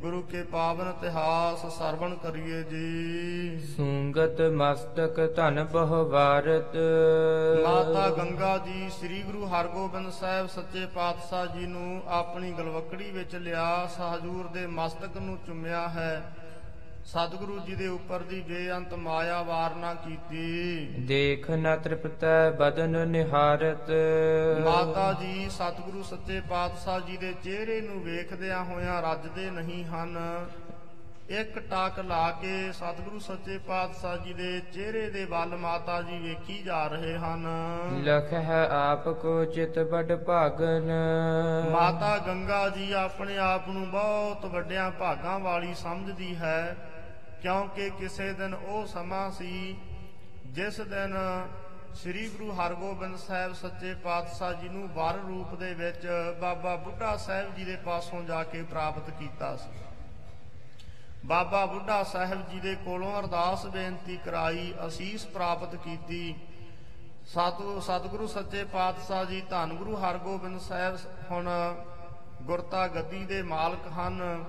ਗੁਰੂ 0.00 0.20
ਕੇ 0.22 0.42
ਪਾਵਨ 0.42 0.88
ਇਤਿਹਾਸ 0.88 1.64
ਸਰਵਣ 1.74 2.14
ਕਰੀਏ 2.14 2.62
ਜੀ। 2.62 3.58
ਸੂੰਗਤ 3.66 4.40
ਮਸਤਕ 4.52 5.20
ਧਨ 5.36 5.62
ਬਹੁ 5.72 6.04
ਵਾਰਤ 6.10 6.76
ਮਾਤਾ 7.64 8.08
ਗੰਗਾ 8.10 8.56
ਜੀ 8.58 8.88
ਸ੍ਰੀ 8.90 9.22
ਗੁਰੂ 9.22 9.46
ਹਰਗੋਬਿੰਦ 9.46 10.10
ਸਾਹਿਬ 10.10 10.46
ਸੱਚੇ 10.46 10.86
ਪਾਤਸ਼ਾਹ 10.94 11.46
ਜੀ 11.46 11.66
ਨੂੰ 11.66 12.02
ਆਪਣੀ 12.14 12.52
ਗਲਵਕੜੀ 12.52 13.10
ਵਿੱਚ 13.10 13.36
ਲਿਆ 13.36 13.86
ਸਹਜੂਰ 13.96 14.46
ਦੇ 14.54 14.66
ਮਸਤਕ 14.66 15.16
ਨੂੰ 15.16 15.36
ਚੁੰਮਿਆ 15.46 15.86
ਹੈ। 15.88 16.22
ਸਤਿਗੁਰੂ 17.06 17.58
ਜੀ 17.58 17.74
ਦੇ 17.74 17.88
ਉੱਪਰ 17.88 18.20
ਦੀ 18.20 18.40
ਬੇਅੰਤ 18.40 18.94
ਮਾਇਆ 18.94 19.42
ਵਾਰਨਾ 19.42 19.92
ਕੀਤੀ। 19.94 20.86
ਦੇਖ 21.06 21.50
ਨ 21.50 21.76
ਤ੍ਰਿਪਤੈ 21.76 22.50
ਬਦਨ 22.50 23.08
ਨਿਹਾਰਤ। 23.08 23.90
ਮਾਤਾ 24.64 25.12
ਜੀ 25.12 25.48
ਸਤਿਗੁਰੂ 25.50 26.02
ਸੱਚੇ 26.02 26.40
ਪਾਤਸ਼ਾਹ 26.50 27.00
ਜੀ 27.00 27.16
ਦੇ 27.16 27.32
ਚਿਹਰੇ 27.44 27.80
ਨੂੰ 27.80 28.02
ਵੇਖਦਿਆਂ 28.04 28.64
ਹੋਇਆਂ 28.64 29.02
ਰੱਜਦੇ 29.02 29.50
ਨਹੀਂ 29.50 29.84
ਹਨ। 29.84 30.18
ਇੱਕ 31.30 31.58
ਟਾਕ 31.58 31.98
ਲਾ 31.98 32.30
ਕੇ 32.30 32.72
ਸਤਿਗੁਰੂ 32.72 33.18
ਸੱਚੇ 33.18 33.58
ਪਾਤਸ਼ਾਹ 33.58 34.16
ਜੀ 34.16 34.32
ਦੇ 34.32 34.60
ਚਿਹਰੇ 34.74 35.10
ਦੇ 35.10 35.24
ਵੱਲ 35.24 35.56
ਮਾਤਾ 35.56 36.02
ਜੀ 36.02 36.18
ਵੇਖੀ 36.18 36.62
ਜਾ 36.62 36.86
ਰਹੇ 36.86 37.16
ਹਨ। 37.18 37.46
ਲਖ 38.04 38.32
ਹੈ 38.32 38.66
ਆਪ 38.72 39.08
ਕੋ 39.08 39.44
ਚਿਤ 39.44 39.78
ਬੜ 39.78 40.16
ਭਾਗਨ। 40.16 40.92
ਮਾਤਾ 41.72 42.16
ਗੰਗਾ 42.18 42.68
ਜੀ 42.68 42.92
ਆਪਣੇ 42.92 43.38
ਆਪ 43.38 43.68
ਨੂੰ 43.68 43.90
ਬਹੁਤ 43.90 44.44
ਵੱਡਿਆਂ 44.46 44.90
ਭਾਗਾਂ 44.90 45.38
ਵਾਲੀ 45.38 45.74
ਸਮਝਦੀ 45.74 46.34
ਹੈ। 46.36 46.76
ਕਿਉਂਕਿ 47.46 47.90
ਕਿਸੇ 47.90 48.32
ਦਿਨ 48.32 48.54
ਉਹ 48.54 48.86
ਸਮਾਂ 48.86 49.30
ਸੀ 49.30 49.76
ਜਿਸ 50.46 50.80
ਦਿਨ 50.80 51.12
ਸ੍ਰੀ 51.94 52.28
ਗੁਰੂ 52.28 52.50
ਹਰਗੋਬਿੰਦ 52.52 53.16
ਸਾਹਿਬ 53.16 53.52
ਸੱਚੇ 53.52 53.94
ਪਾਤਸ਼ਾਹ 53.94 54.52
ਜੀ 54.52 54.68
ਨੂੰ 54.68 54.88
ਵਰ 54.88 55.18
ਰੂਪ 55.18 55.54
ਦੇ 55.54 55.74
ਵਿੱਚ 55.74 56.06
ਬਾਬਾ 56.40 56.74
ਬੁੱਢਾ 56.76 57.16
ਸਾਹਿਬ 57.16 57.54
ਜੀ 57.54 57.64
ਦੇ 57.64 57.76
ਪਾਸੋਂ 57.76 58.22
ਜਾ 58.22 58.42
ਕੇ 58.44 58.62
ਪ੍ਰਾਪਤ 58.62 59.10
ਕੀਤਾ 59.10 59.54
ਸੀ। 59.56 59.70
ਬਾਬਾ 61.26 61.64
ਬੁੱਢਾ 61.66 62.02
ਸਾਹਿਬ 62.02 62.48
ਜੀ 62.50 62.60
ਦੇ 62.60 62.74
ਕੋਲੋਂ 62.74 63.18
ਅਰਦਾਸ 63.20 63.66
ਬੇਨਤੀ 63.66 64.16
ਕਰਾਈ, 64.16 64.74
ਅਸੀਸ 64.86 65.26
ਪ੍ਰਾਪਤ 65.26 65.76
ਕੀਤੀ। 65.76 66.34
ਸਤਿ 67.26 67.80
ਸਤਿਗੁਰੂ 67.80 68.26
ਸੱਚੇ 68.26 68.64
ਪਾਤਸ਼ਾਹ 68.64 69.24
ਜੀ, 69.24 69.40
ਧੰਨ 69.50 69.76
ਗੁਰੂ 69.76 69.96
ਹਰਗੋਬਿੰਦ 69.96 70.60
ਸਾਹਿਬ 70.60 70.98
ਹੁਣ 71.30 71.48
ਗੁਰਤਾ 72.42 72.86
ਗੱਦੀ 72.88 73.24
ਦੇ 73.24 73.42
ਮਾਲਕ 73.42 73.88
ਹਨ। 73.98 74.44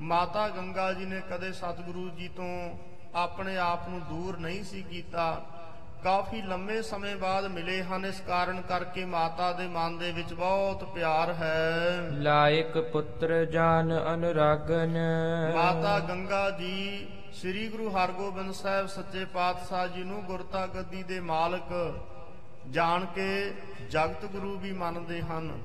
ਮਾਤਾ 0.00 0.48
ਗੰਗਾ 0.48 0.92
ਜੀ 0.92 1.04
ਨੇ 1.04 1.20
ਕਦੇ 1.30 1.52
ਸਤਿਗੁਰੂ 1.52 2.08
ਜੀ 2.10 2.28
ਤੋਂ 2.28 2.78
ਆਪਣੇ 3.14 3.58
ਆਪ 3.58 3.88
ਨੂੰ 3.88 4.00
ਦੂਰ 4.00 4.38
ਨਹੀਂ 4.38 4.64
ਸੀ 4.64 4.82
ਕੀਤਾ। 4.82 5.46
ਕਾਫੀ 6.04 6.42
ਲੰਮੇ 6.42 6.82
ਸਮੇਂ 6.82 7.16
ਬਾਅਦ 7.16 7.44
ਮਿਲੇ 7.44 7.82
ਹਨ। 7.82 8.06
ਇਸ 8.06 8.20
ਕਾਰਨ 8.20 8.60
ਕਰਕੇ 8.60 9.04
ਮਾਤਾ 9.04 9.52
ਦੇ 9.52 9.66
ਮਨ 9.66 9.98
ਦੇ 9.98 10.12
ਵਿੱਚ 10.12 10.32
ਬਹੁਤ 10.34 10.84
ਪਿਆਰ 10.84 11.32
ਹੈ। 11.32 12.08
ਲਾਇਕ 12.12 12.78
ਪੁੱਤਰ 12.78 13.44
ਜਾਨ 13.44 14.14
ਅਨੁਰਾਗਨ। 14.14 14.98
ਮਾਤਾ 15.54 15.98
ਗੰਗਾ 15.98 16.50
ਜੀ 16.50 17.08
ਸ੍ਰੀ 17.32 17.68
ਗੁਰੂ 17.68 17.90
ਹਰਗੋਬਿੰਦ 17.90 18.52
ਸਾਹਿਬ 18.52 18.86
ਸੱਚੇ 18.86 19.24
ਪਾਤਸ਼ਾਹ 19.24 19.86
ਜੀ 19.86 20.04
ਨੂੰ 20.04 20.24
ਗੁਰਤਾ 20.24 20.66
ਗੱਦੀ 20.66 21.02
ਦੇ 21.02 21.20
ਮਾਲਕ 21.20 22.00
ਜਾਣ 22.70 23.04
ਕੇ 23.04 23.54
ਜਗਤ 23.90 24.24
ਗੁਰੂ 24.24 24.58
ਵੀ 24.58 24.72
ਮੰਨਦੇ 24.72 25.22
ਹਨ। 25.22 25.58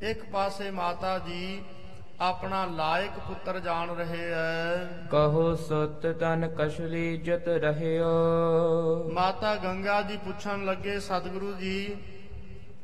ਇੱਕ 0.00 0.30
ਪਾਸੇ 0.30 0.70
ਮਾਤਾ 0.70 1.18
ਜੀ 1.18 1.62
ਆਪਣਾ 2.20 2.64
ਲਾਇਕ 2.64 3.18
ਪੁੱਤਰ 3.28 3.60
ਜਾਣ 3.60 3.90
ਰਹੇ 3.90 4.32
ਐ। 4.32 4.76
ਕਹੋ 5.10 5.54
ਸੁਤ 5.54 6.06
ਤਨ 6.06 6.48
ਕਸ਼ਲੀ 6.58 7.16
ਜਤ 7.16 7.48
ਰਹਿਓ। 7.48 9.10
ਮਾਤਾ 9.12 9.56
ਗੰਗਾ 9.56 10.02
ਜੀ 10.02 10.16
ਪੁੱਛਣ 10.16 10.64
ਲੱਗੇ 10.64 11.00
ਸਤਿਗੁਰੂ 11.00 11.52
ਜੀ 11.52 11.96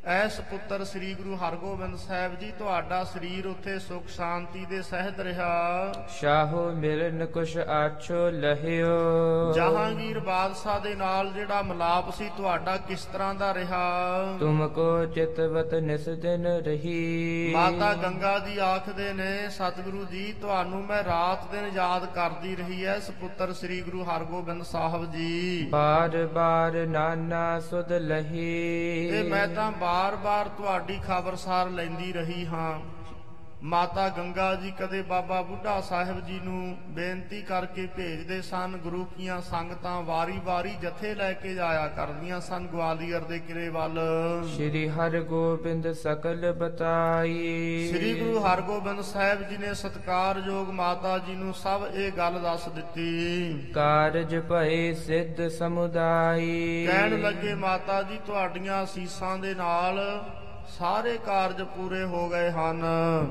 ਐਸ 0.06 0.40
ਪੁੱਤਰ 0.40 0.84
ਸ੍ਰੀ 0.84 1.14
ਗੁਰੂ 1.14 1.36
ਹਰਗੋਬਿੰਦ 1.36 1.96
ਸਾਹਿਬ 1.96 2.38
ਜੀ 2.38 2.52
ਤੁਹਾਡਾ 2.58 3.04
ਸਰੀਰ 3.04 3.46
ਉੱਥੇ 3.46 3.78
ਸੁਖ 3.78 4.08
ਸ਼ਾਂਤੀ 4.08 4.64
ਦੇ 4.64 4.82
ਸਹਿਤ 4.82 5.20
ਰਿਹਾ। 5.20 5.92
ਸ਼ਾਹੋ 6.20 6.72
ਮਿਲਨ 6.72 7.26
ਕੁਛ 7.26 7.56
ਆਛੋ 7.56 8.30
ਲਹਿਓ। 8.30 9.52
ਜਹਾਂਗੀਰ 9.52 10.20
ਬਾਦਸ਼ਾਹ 10.20 10.80
ਦੇ 10.80 10.94
ਨਾਲ 10.94 11.30
ਜਿਹੜਾ 11.32 11.62
ਮਲਾਪ 11.62 12.10
ਸੀ 12.14 12.30
ਤੁਹਾਡਾ 12.36 12.76
ਕਿਸ 12.76 13.04
ਤਰ੍ਹਾਂ 13.04 13.34
ਦਾ 13.34 13.54
ਰਿਹਾ? 13.54 14.36
ਤੁਮ 14.40 14.68
ਕੋ 14.68 15.06
ਚਿਤਵਤ 15.06 15.74
ਨਿਸ 15.74 16.08
ਦਿਨ 16.08 16.46
ਰਹੀ। 16.46 17.52
ਮਾਤਾ 17.54 17.92
ਗੰਗਾ 17.94 18.38
ਜੀ 18.38 18.58
ਆਖਦੇ 18.58 19.12
ਨੇ 19.12 19.48
ਸਤਿਗੁਰੂ 19.48 20.04
ਜੀ 20.04 20.34
ਤੁਹਾਨੂੰ 20.40 20.84
ਮੈਂ 20.86 21.04
ਰਾਤ 21.04 21.50
ਦਿਨ 21.52 21.70
ਯਾਦ 21.74 22.06
ਕਰਦੀ 22.06 22.56
ਰਹੀ 22.56 22.84
ਐ 22.84 22.98
ਸੁਪੁੱਤਰ 22.98 23.52
ਸ੍ਰੀ 23.52 23.80
ਗੁਰੂ 23.80 24.04
ਹਰਗੋਬਿੰਦ 24.04 24.62
ਸਾਹਿਬ 24.62 25.12
ਜੀ। 25.12 25.68
ਬਾਰ 25.70 26.26
ਬਾਰ 26.26 26.86
ਨਾਨਾ 26.86 27.60
ਸੁਧ 27.60 27.92
ਲਹੀ। 27.92 29.10
ਤੇ 29.10 29.22
ਮੈਂ 29.22 29.48
ਤਾਂ 29.48 29.70
ਬਾਰ-ਬਾਰ 29.92 30.48
ਤੁਹਾਡੀ 30.48 30.98
ਖਬਰਸਾਰ 30.98 31.70
ਲੈਂਦੀ 31.70 32.12
ਰਹੀ 32.12 32.44
ਹਾਂ। 32.46 32.80
ਮਾਤਾ 33.62 34.08
ਗੰਗਾ 34.08 34.54
ਜੀ 34.54 34.72
ਕਦੇ 34.80 35.02
ਬਾਬਾ 35.02 35.42
ਬੁੱਢਾ 35.42 35.80
ਸਾਹਿਬ 35.80 36.20
ਜੀ 36.20 36.40
ਨੂੰ 36.44 36.76
ਬੇਨਤੀ 36.88 37.42
ਕਰਕੇ 37.42 37.86
ਭੇਜਦੇ 37.86 38.40
ਸਨ 38.42 38.76
ਗੁਰੂ 38.76 39.04
ਕੀਆਂ 39.04 39.40
ਸੰਗਤਾਂ 39.40 40.02
ਵਾਰੀ-ਵਾਰੀ 40.02 40.70
ਜਥੇ 40.82 41.14
ਲੈ 41.14 41.32
ਕੇ 41.32 41.54
ਜਾਇਆ 41.54 41.86
ਕਰਦੀਆਂ 41.88 42.40
ਸਨ 42.40 42.66
ਗਵਾਲੀਅਰ 42.66 43.20
ਦੇ 43.20 43.38
ਕਿਲੇ 43.38 43.68
ਵੱਲ। 43.68 44.00
ਸ੍ਰੀ 44.56 44.88
ਹਰਿਗੋਬਿੰਦ 44.88 45.92
ਸਕਲ 45.92 46.52
ਬਤਾਈ। 46.52 47.88
ਸ੍ਰੀ 47.92 48.20
ਗੁਰੂ 48.20 48.40
ਹਰਗੋਬਿੰਦ 48.40 49.00
ਸਾਹਿਬ 49.00 49.48
ਜੀ 49.48 49.56
ਨੇ 49.56 49.74
ਸਤਕਾਰਯੋਗ 49.74 50.70
ਮਾਤਾ 50.70 51.18
ਜੀ 51.18 51.34
ਨੂੰ 51.34 51.54
ਸਭ 51.54 51.86
ਇਹ 51.94 52.12
ਗੱਲ 52.12 52.40
ਦੱਸ 52.40 52.68
ਦਿੱਤੀ। 52.68 53.72
ਕਾਰਜ 53.74 54.36
ਭਏ 54.38 54.94
ਸਿੱਧ 54.94 55.48
ਸਮੁਦਾਈ। 55.48 56.86
ਕਹਿਣ 56.86 57.20
ਲੱਗੇ 57.20 57.54
ਮਾਤਾ 57.54 58.02
ਜੀ 58.02 58.18
ਤੁਹਾਡੀਆਂ 58.26 58.84
ਅਸੀਸਾਂ 58.84 59.38
ਦੇ 59.38 59.54
ਨਾਲ 59.54 60.24
ਸਾਰੇ 60.68 61.18
ਕਾਰਜ 61.18 61.62
ਪੂਰੇ 61.62 62.04
ਹੋ 62.04 62.28
ਗਏ 62.28 62.50
ਹਨ। 62.50 62.82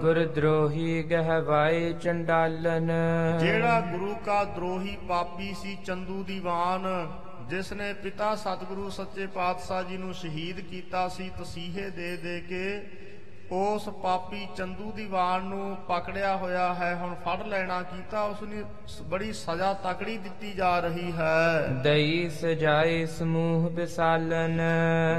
ਗੁਰ 0.01 0.25
ਦਰੋਹੀ 0.25 1.03
ਗਹਿਵਾਏ 1.03 1.93
ਚੰਡਾਲਨ। 1.93 2.91
ਜਿਹੜਾ 3.39 3.79
ਗੁਰੂ 3.81 4.15
ਕਾ 4.25 4.43
ਦਰੋਹੀ 4.43 4.97
ਪਾਪੀ 5.09 5.53
ਸੀ 5.53 5.77
ਚੰਦੂ 5.85 6.23
ਦੀਵਾਨ 6.23 7.11
ਜਿਸ 7.49 7.73
ਨੇ 7.73 7.93
ਪਿਤਾ 7.93 8.35
ਸਤਿਗੁਰੂ 8.35 8.89
ਸੱਚੇ 8.89 9.27
ਪਾਤਸ਼ਾਹ 9.27 9.83
ਜੀ 9.83 9.97
ਨੂੰ 9.97 10.13
ਸ਼ਹੀਦ 10.13 10.59
ਕੀਤਾ 10.59 11.07
ਸੀ 11.07 11.29
ਤਸੀਹੇ 11.39 11.89
ਦੇ 11.89 12.17
ਦੇ 12.17 12.39
ਕੇ 12.41 12.79
ਉਸ 13.51 13.87
ਪਾਪੀ 14.03 14.47
ਚੰਦੂ 14.55 14.91
ਦੀਵਾਨ 14.91 15.43
ਨੂੰ 15.43 15.75
ਪਕੜਿਆ 15.87 16.35
ਹੋਇਆ 16.37 16.73
ਹੈ। 16.73 16.93
ਹੁਣ 16.95 17.15
ਫੜ 17.25 17.41
ਲੈਣਾ 17.47 17.81
ਕੀਤਾ 17.83 18.21
ਉਸ 18.23 18.41
ਨੂੰ 18.41 18.63
ਬੜੀ 19.09 19.31
ਸਜ਼ਾ 19.33 19.73
ਤਕੜੀ 19.83 20.17
ਦਿੱਤੀ 20.17 20.51
ਜਾ 20.51 20.79
ਰਹੀ 20.79 21.11
ਹੈ। 21.11 21.67
ਦਈ 21.83 22.29
ਸਜਾਏ 22.29 23.05
ਸਮੂਹ 23.05 23.69
ਵਿਸਾਲਨ। 23.69 24.61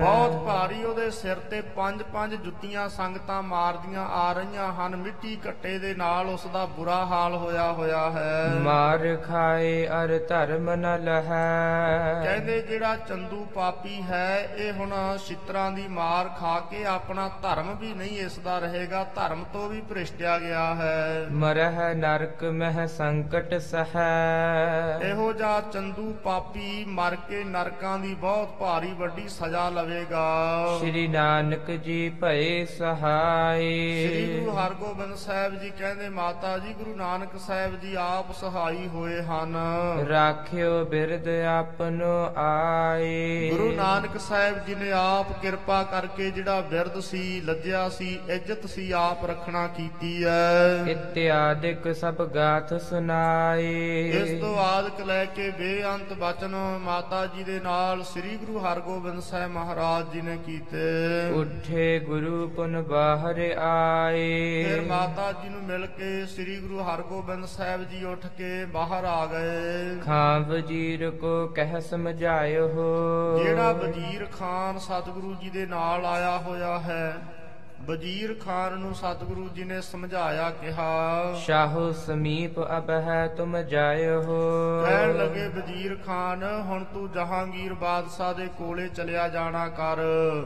ਬਹੁਤ 0.00 0.36
ਭਾਰੀ 0.46 0.82
ਉਹਦੇ 0.84 1.10
ਸਿਰ 1.10 1.36
ਤੇ 1.50 1.60
ਪੰਜ 1.76 2.02
ਪੰਜ 2.02 2.34
ਜੁੱਤੀਆਂ 2.34 2.88
ਸੰਗਤਾਂ 2.88 3.42
ਮਾਰਦੀਆਂ 3.42 4.06
ਆ 4.18 4.32
ਰਹੀਆਂ 4.32 4.72
ਹਨ। 4.72 4.96
ਮਿੱਟੀ 4.96 5.36
ਘੱਟੇ 5.48 5.78
ਦੇ 5.78 5.94
ਨਾਲ 5.94 6.28
ਉਸ 6.28 6.46
ਦਾ 6.46 6.64
ਬੁਰਾ 6.76 7.04
ਹਾਲ 7.06 7.36
ਹੋਇਆ 7.36 7.70
ਹੋਇਆ 7.72 8.10
ਹੈ। 8.10 8.48
ਮਾਰ 8.60 9.06
ਖਾਏ 9.24 9.86
ਅਰ 9.88 10.18
ਧਰਮ 10.28 10.70
ਨ 10.74 10.96
ਲਹੈ 11.04 12.22
ਕਹਿੰਦੇ 12.24 12.60
ਜਿਹੜਾ 12.62 12.96
ਚੰਦੂ 12.98 13.44
ਪਾਪੀ 13.54 14.02
ਹੈ 14.02 14.48
ਇਹ 14.56 14.72
ਹੁਣ 14.72 14.92
ਛਿੱਤਰਾਂ 15.26 15.70
ਦੀ 15.72 15.86
ਮਾਰ 15.90 16.28
ਖਾ 16.40 16.58
ਕੇ 16.70 16.84
ਆਪਣਾ 16.86 17.28
ਧਰਮ 17.42 17.74
ਵੀ 17.74 17.92
ਨਹੀਂ 17.94 18.20
ਇਸ 18.22 18.38
ਦਾ 18.38 18.58
ਰਹੇਗਾ 18.58 19.04
ਧਰਮ 19.14 19.44
ਤੋਂ 19.52 19.68
ਵੀ 19.68 19.80
ਭ੍ਰਿਸ਼ਟਿਆ 19.80 20.38
ਗਿਆ 20.38 20.74
ਹੈ। 20.74 21.26
ਮਰਹਿ 21.30 21.94
ਨਰਕ 21.94 22.44
ਮਹਿ 22.44 22.86
ਸੰਕਟ 22.86 23.54
ਸਹੈ। 23.60 24.98
ਇਹੋ 25.02 25.32
ਜਿਹਾ 25.32 25.60
ਚੰਦੂ 25.60 26.12
ਪਾਪੀ 26.24 26.84
ਮਰ 26.88 27.16
ਕੇ 27.28 27.44
ਨਰਕਾਂ 27.44 27.98
ਦੀ 27.98 28.14
ਬਹੁਤ 28.14 28.48
ਭਾਰੀ 28.60 28.92
ਵੱਡੀ 28.92 29.28
ਸਜ਼ਾ 29.28 29.68
ਲਵੇਗਾ। 29.68 30.26
ਸ੍ਰੀ 30.80 31.06
ਨਾਨਕ 31.08 31.70
ਜੀ 31.70 32.08
ਭਏ 32.10 32.64
ਸ੍ਰੀ 32.64 32.76
ਸਹਾਈ 32.76 34.38
ਗੁਰੂ 34.38 34.56
ਹਰਗੋਬਿੰਦ 34.56 35.14
ਸਾਹਿਬ 35.16 35.58
ਜੀ 35.60 35.70
ਕਹਿੰਦੇ 35.78 36.08
ਮਾਤਾ 36.08 36.58
ਜੀ 36.58 36.72
ਗੁਰੂ 36.72 36.96
ਨਾਨਕ 36.96 37.38
ਸਾਹਿਬ 37.46 37.80
ਜੀ 37.80 37.94
ਆਪ 37.94 38.32
ਸਹਾਈ 38.32 38.88
ਹੋਏ 38.88 39.22
ਹਨ। 39.22 39.56
ਰਾਖਿਓ 40.08 40.84
ਬਿਰਦ 40.84 41.28
ਆਪਨੋ 41.28 42.32
ਆਏ। 42.36 43.50
ਗੁਰੂ 43.50 43.72
ਨਾਨਕ 43.72 44.20
ਸਾਹਿਬ 44.20 44.64
ਜੀ 44.66 44.74
ਨੇ 44.74 44.90
ਆਪ 44.92 45.40
ਕਿਰਪਾ 45.42 45.82
ਕਰਕੇ 45.82 46.30
ਜਿਹੜਾ 46.30 46.60
ਬਿਰਦ 46.60 47.00
ਸੀ 47.00 47.40
ਲੱਜਿਆ 47.40 47.88
ਸੀ 47.88 48.12
ਇੱਜ਼ਤ 48.28 48.66
ਸੀ 48.66 48.90
ਆਪ 48.92 49.25
ਰੱਖਣਾ 49.26 49.66
ਕੀਤੀ 49.66 50.25
ਹੈ 50.25 50.85
ਇਤਿਆਦਿਕ 50.88 51.95
ਸਭ 51.95 52.23
ਗਾਥ 52.26 52.75
ਸੁਨਾਏ 52.75 54.11
ਇਸ 54.11 54.40
ਤੋਂ 54.40 54.57
ਆਦਿਕ 54.57 55.00
ਲੈ 55.07 55.25
ਕੇ 55.25 55.50
ਬੇਅੰਤ 55.50 56.12
ਬਚਨ 56.12 56.57
ਮਾਤਾ 56.81 57.26
ਜੀ 57.26 57.45
ਦੇ 57.45 57.61
ਨਾਲ 57.61 58.02
ਸ੍ਰੀ 58.02 58.37
ਗੁਰੂ 58.37 58.59
ਹਰਗੋਬਿੰਦ 58.59 59.21
ਸਾਹਿਬ 59.21 59.50
ਮਹਾਰਾਜ 59.50 60.12
ਜੀ 60.12 60.21
ਨੇ 60.21 60.37
ਕੀਤੇ। 60.47 61.31
ਉੱਠੇ 61.31 61.99
ਗੁਰੂ 61.99 62.49
ਪੁਨ 62.49 62.83
ਬਾਹਰ 62.83 63.40
ਆਏ। 63.59 64.64
ਫਿਰ 64.64 64.81
ਮਾਤਾ 64.81 65.33
ਜੀ 65.33 65.49
ਨੂੰ 65.49 65.62
ਮਿਲ 65.62 65.87
ਕੇ 65.87 66.26
ਸ੍ਰੀ 66.26 66.57
ਗੁਰੂ 66.57 66.83
ਹਰਗੋਬਿੰਦ 66.83 67.45
ਸਾਹਿਬ 67.45 67.85
ਜੀ 67.90 68.04
ਉੱਠ 68.04 68.26
ਕੇ 68.26 68.64
ਬਾਹਰ 68.64 69.04
ਆ 69.04 69.26
ਗਏ। 69.26 70.00
ਖਾਂ 70.00 70.40
ਵਜੀਰ 70.40 71.11
ਕੋ 71.11 71.47
ਕਹਿ 71.47 71.81
ਸਮਝਾਇਓ। 71.81 72.69
ਜਿਹੜਾ 73.45 73.73
ਵਜ਼ੀਰ 73.73 74.26
ਖਾਨ 74.38 74.78
ਸਤਿਗੁਰੂ 74.78 75.35
ਜੀ 75.35 75.50
ਦੇ 75.50 75.66
ਨਾਲ 75.66 76.07
ਆਇਆ 76.07 76.37
ਹੋਇਆ 76.38 76.78
ਹੈ 76.78 77.16
ਵਜ਼ੀਰ 77.86 78.34
ਖਾਨ 78.34 78.78
ਨੂੰ 78.78 78.94
ਸਤਿਗੁਰੂ 78.94 79.48
ਜੀ 79.48 79.64
ਨੇ 79.64 79.80
ਸਮਝਾਇਆ 79.80 80.50
ਕਿਹਾ 80.50 81.32
ਸ਼ਾਹੋ 81.34 81.92
ਸਮੀਪ 81.92 82.58
ਅਬ 82.76 82.90
ਹੈ 82.90 83.26
ਤੁਮ 83.28 83.60
ਜਾਇਓ। 83.62 84.20
ਕਹਿਣ 84.84 85.16
ਲੱਗੇ 85.18 85.46
ਵਜ਼ੀਰ 85.48 85.96
ਖਾਨ 86.06 86.42
ਹੁਣ 86.66 86.84
ਤੂੰ 86.84 87.10
ਜਹਾਂਗੀਰ 87.12 87.74
ਬਾਦਸ਼ਾਹ 87.74 88.32
ਦੇ 88.34 88.46
ਕੋਲੇ 88.58 88.88
ਚਲਿਆ 88.88 89.28
ਜਾਣਾ 89.28 89.66
ਕਰ। 89.68 90.02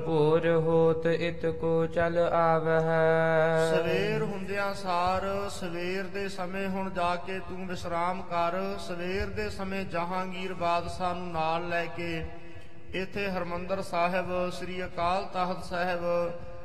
ਹੋਰ 0.06 0.48
ਹੋਤ 0.66 1.06
ਇਤ 1.06 1.46
ਕੋ 1.46 1.86
ਚਲ 1.86 2.18
ਆਵਹਿ। 2.18 3.76
ਸਵੇਰ 3.76 4.22
ਹੁੰਦਿਆਂ 4.22 4.72
ਸਾਰ 4.74 5.28
ਸਵੇਰ 5.50 6.04
ਦੇ 6.04 6.28
ਸਮੇਂ 6.28 6.68
ਹੁਣ 6.68 6.90
ਜਾ 6.90 7.14
ਕੇ 7.16 7.38
ਤੂੰ 7.38 7.66
ਵਿਸ਼ਰਾਮ 7.66 8.22
ਕਰ। 8.22 8.60
ਸਵੇਰ 8.78 9.26
ਦੇ 9.26 9.50
ਸਮੇਂ 9.50 9.84
ਜਹਾਂਗੀਰ 9.84 10.54
ਬਾਦਸ਼ਾਹ 10.54 11.14
ਨੂੰ 11.14 11.32
ਨਾਲ 11.32 11.68
ਲੈ 11.68 11.84
ਕੇ 11.86 12.24
ਇੱਥੇ 12.94 13.30
ਹਰਮੰਦਰ 13.30 13.82
ਸਾਹਿਬ 13.82 14.50
ਸ੍ਰੀ 14.50 14.84
ਅਕਾਲ 14.84 15.24
ਤਖਤ 15.24 15.64
ਸਾਹਿਬ 15.64 16.04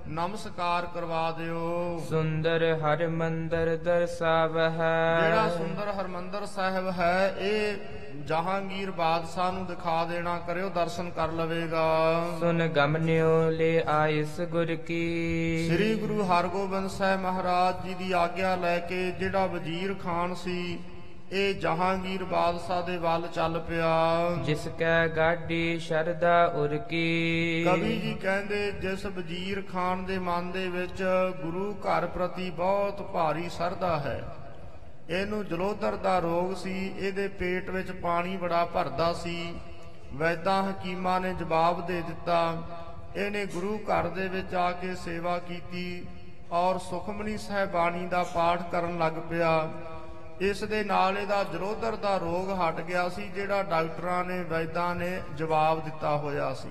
ਨਮਸਕਾਰ 0.08 0.86
ਕਰਵਾ 0.86 1.32
ਦਿਓ। 1.32 2.04
ਸੁੰਦਰ 2.10 2.78
ਹਰ 2.78 3.08
ਮੰਦਰ 3.08 3.78
ਦਰਸਾਵਹਿ। 3.84 5.22
ਜਿਹੜਾ 5.22 5.50
ਸੁੰਦਰ 5.50 5.92
ਹਰਮੰਦਰ 5.92 6.46
ਸਾਹਿਬ 6.46 6.92
ਹੈ 7.00 7.36
ਇਹ 7.38 7.78
ਜਹਾਂਗੀਰ 8.28 8.92
ਬਾਦਸ਼ਾਹ 8.92 9.52
ਨੂੰ 9.52 9.66
ਦਿਖਾ 9.66 10.06
ਦੇਣਾ 10.06 10.40
ਕਰਿਓ 10.40 10.70
ਦਰਸ਼ਨ 10.70 11.10
ਕਰ 11.10 11.32
ਲਵੇਗਾ। 11.32 12.28
ਸੁਨ 12.40 12.68
ਗਮਨਿਓ 12.68 13.50
ਲੈ 13.50 13.82
ਆਇਸ 13.88 14.42
ਗੁਰ 14.42 14.76
ਕੀ। 14.76 15.70
ਸ੍ਰੀ 15.74 15.96
ਗੁਰੂ 15.96 16.24
ਹਰਗੋਬਿੰਦ 16.24 16.90
ਸਾਹਿਬ 16.90 17.22
ਮਹਾਰਾਜ 17.22 17.88
ਜੀ 17.88 17.94
ਦੀ 17.94 18.12
ਆਗਿਆ 18.12 18.56
ਲੈ 18.56 18.80
ਕੇ 18.80 19.12
ਜਿਹੜਾ 19.12 19.46
ਵਜ਼ੀਰ 19.46 19.94
ਖਾਨ 19.94 20.36
ਸੀ 20.36 20.80
ਇਹ 21.32 21.54
ਜਹਾਂਗੀਰ 21.56 22.24
ਬਾਦਸ਼ਾਹ 22.24 22.82
ਦੇ 22.84 22.98
ਵੱਲ 22.98 23.28
ਚੱਲ 23.28 23.60
ਪਿਆ। 23.60 23.92
ਜਿਸ 24.46 24.68
ਕੈ 24.80 25.08
ਗਾਡੀ 25.08 25.80
ਸ਼ਰਦਾ 25.80 26.46
ਉਰ 26.46 26.78
ਕੀ। 26.78 27.64
ਕਵੀ 27.64 27.98
ਜੀ 27.98 28.14
ਕਹਿੰਦੇ 28.14 28.72
ਜਿਸ 28.72 29.06
ਵਜ਼ੀਰ 29.06 29.62
ਖਾਨ 29.72 30.04
ਦੇ 30.06 30.18
ਮਨ 30.20 30.52
ਦੇ 30.52 30.68
ਵਿੱਚ 30.70 31.04
ਗੁਰੂ 31.42 31.74
ਘਰ 31.76 32.08
ਪ੍ਰਤੀ 32.08 32.50
ਬਹੁਤ 32.50 33.02
ਭਾਰੀ 33.14 33.50
ਸਰਦਾ 33.50 33.98
ਹੈ। 34.00 34.24
ਇਹਨੂੰ 35.10 35.46
ਜਲੋਦਰ 35.46 35.96
ਦਾ 35.96 36.20
ਰੋਗ 36.20 36.54
ਸੀ 36.56 36.94
ਇਹਦੇ 37.00 37.28
ਪੇਟ 37.28 37.70
ਵਿੱਚ 37.70 37.92
ਪਾਣੀ 37.92 38.38
ਬੜਾ 38.38 38.66
ਭਰਦਾ 38.66 39.12
ਸੀ। 39.14 39.54
ਵੈਦਾਂ 40.14 40.62
ਹਕੀਮਾਂ 40.64 41.20
ਨੇ 41.22 41.34
ਜਵਾਬ 41.34 41.86
ਦੇ 41.88 42.02
ਦਿੱਤਾ। 42.02 42.42
ਇਹਨੇ 43.16 43.46
ਗੁਰੂ 43.46 43.78
ਘਰ 43.78 44.08
ਦੇ 44.08 44.28
ਵਿੱਚ 44.28 44.54
ਆ 44.56 44.72
ਕੇ 44.72 44.96
ਸੇਵਾ 44.96 45.38
ਕੀਤੀ 45.40 46.04
ਔਰ 46.52 46.78
ਸੁਖਮਨੀ 46.80 47.38
ਸਾਹਿਬ 47.38 47.72
ਬਾਣੀ 47.72 48.06
ਦਾ 48.08 48.24
ਪਾਠ 48.24 48.70
ਕਰਨ 48.72 48.98
ਲੱਗ 49.00 49.14
ਪਿਆ। 49.30 49.70
ਇਸ 50.42 50.64
ਦੇ 50.64 50.84
ਨਾਲ 50.84 51.18
ਇਹਦਾ 51.18 51.44
ਜਲੋਦਰ 51.44 51.96
ਦਾ 51.96 52.18
ਰੋਗ 52.18 52.52
ਹਟ 52.52 52.82
ਗਿਆ 52.82 53.10
ਸੀ, 53.10 53.28
ਜਿਹੜਾ 53.28 53.64
ਡਾਕਟਰਾਂ 53.64 54.24
ਨੇ, 54.26 54.44
ਵੈਦਾਂ 54.44 54.96
ਨੇ 54.96 55.22
ਜਵਾਬ 55.36 55.84
ਦਿੱਤਾ 55.84 56.18
ਹੋਇਆ 56.18 56.54
ਸੀ। 56.54 56.70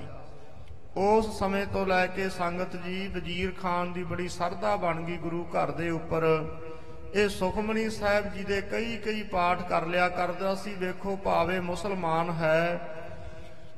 ਉਸ 0.97 1.39
ਸਮੇਂ 1.39 1.67
ਤੋਂ 1.67 1.87
ਲੈ 1.87 2.07
ਕੇ 2.07 2.29
ਸੰਗਤ 2.29 2.77
ਜੀ, 2.77 3.09
ਵਜ਼ੀਰ 3.09 3.53
ਖਾਨ 3.63 3.93
ਦੀ 3.93 4.05
ਬੜੀ 4.05 4.29
ਸਰਦਾ 4.29 4.77
ਬਣ 4.77 5.03
ਗਈ 5.03 5.17
ਗੁਰੂ 5.17 5.45
ਘਰ 5.45 5.71
ਦੇ 5.71 5.91
ਉੱਪਰ। 5.91 6.27
ਇਹ 7.15 7.29
ਸੁਖਮਨੀ 7.29 7.91
ਸਾਹਿਬ 7.91 8.33
ਜੀ 8.33 8.45
ਦੇ 8.45 8.61
ਕਈ 8.61 8.97
ਕਈ 8.97 9.23
ਪਾਠ 9.23 9.63
ਕਰ 9.69 9.87
ਲਿਆ 9.87 10.09
ਕਰਦਾ 10.09 10.55
ਸੀ, 10.55 10.75
ਵੇਖੋ 10.75 11.17
ਭਾਵੇਂ 11.17 11.61
ਮੁਸਲਮਾਨ 11.61 12.31
ਹੈ। 12.31 12.91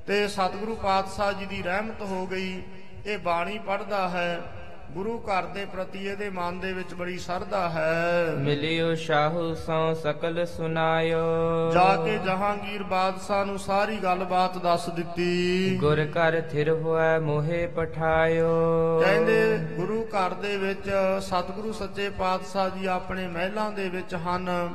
ਤੇ 0.06 0.28
ਸਤਿਗੁਰੂ 0.28 0.74
ਪਾਤਸ਼ਾਹ 0.74 1.32
ਜੀ 1.32 1.46
ਦੀ 1.46 1.62
ਰਹਿਮਤ 1.62 2.02
ਹੋ 2.02 2.26
ਗਈ, 2.26 2.62
ਇਹ 3.06 3.18
ਬਾਣੀ 3.18 3.58
ਪੜ੍ਹਦਾ 3.58 4.08
ਹੈ 4.08 4.40
ਗੁਰੂ 4.94 5.18
ਘਰ 5.18 5.42
ਦੇ 5.42 5.64
ਪ੍ਰਤੀ 5.64 6.06
ਇਹਦੇ 6.06 6.30
ਮਨ 6.30 6.60
ਦੇ 6.60 6.72
ਵਿੱਚ 6.72 6.94
ਬੜੀ 6.94 7.18
ਸਰਦਾ 7.18 7.70
ਹੈ। 7.70 8.34
ਮਿਲਿਓ 8.38 8.94
ਸ਼ਾਹੂ 8.94 9.54
ਸੋ 9.54 9.94
ਸਕਲ 9.94 10.46
ਸੁਨਾਇਓ। 10.46 11.70
ਜਾ 11.72 11.96
ਕੇ 12.04 12.18
ਜਹਾਂਗੀਰ 12.18 12.82
ਬਾਦਸ਼ਾਹ 12.82 13.44
ਨੂੰ 13.44 13.58
ਸਾਰੀ 13.58 13.96
ਗੱਲਬਾਤ 13.96 14.58
ਦੱਸ 14.58 14.88
ਦਿੱਤੀ। 14.88 15.76
ਗੁਰ 15.76 16.04
ਘਰ 16.04 16.40
ਥਿਰ 16.40 16.70
ਹੋਇ 16.70 17.18
ਮੋਹਿ 17.18 17.66
ਪਠਾਇਓ। 17.66 19.00
ਕਹਿੰਦੇ 19.00 19.58
ਗੁਰੂ 19.76 20.04
ਘਰ 20.04 20.34
ਦੇ 20.34 20.56
ਵਿੱਚ 20.56 20.90
ਸਤਿਗੁਰੂ 21.20 21.72
ਸੱਚੇ 21.72 22.10
ਪਾਤਸ਼ਾਹ 22.10 22.70
ਜੀ 22.70 22.86
ਆਪਣੇ 22.86 23.28
ਮਹਿਲਾਂ 23.28 23.72
ਦੇ 23.72 23.88
ਵਿੱਚ 23.88 24.14
ਹਨ। 24.14 24.74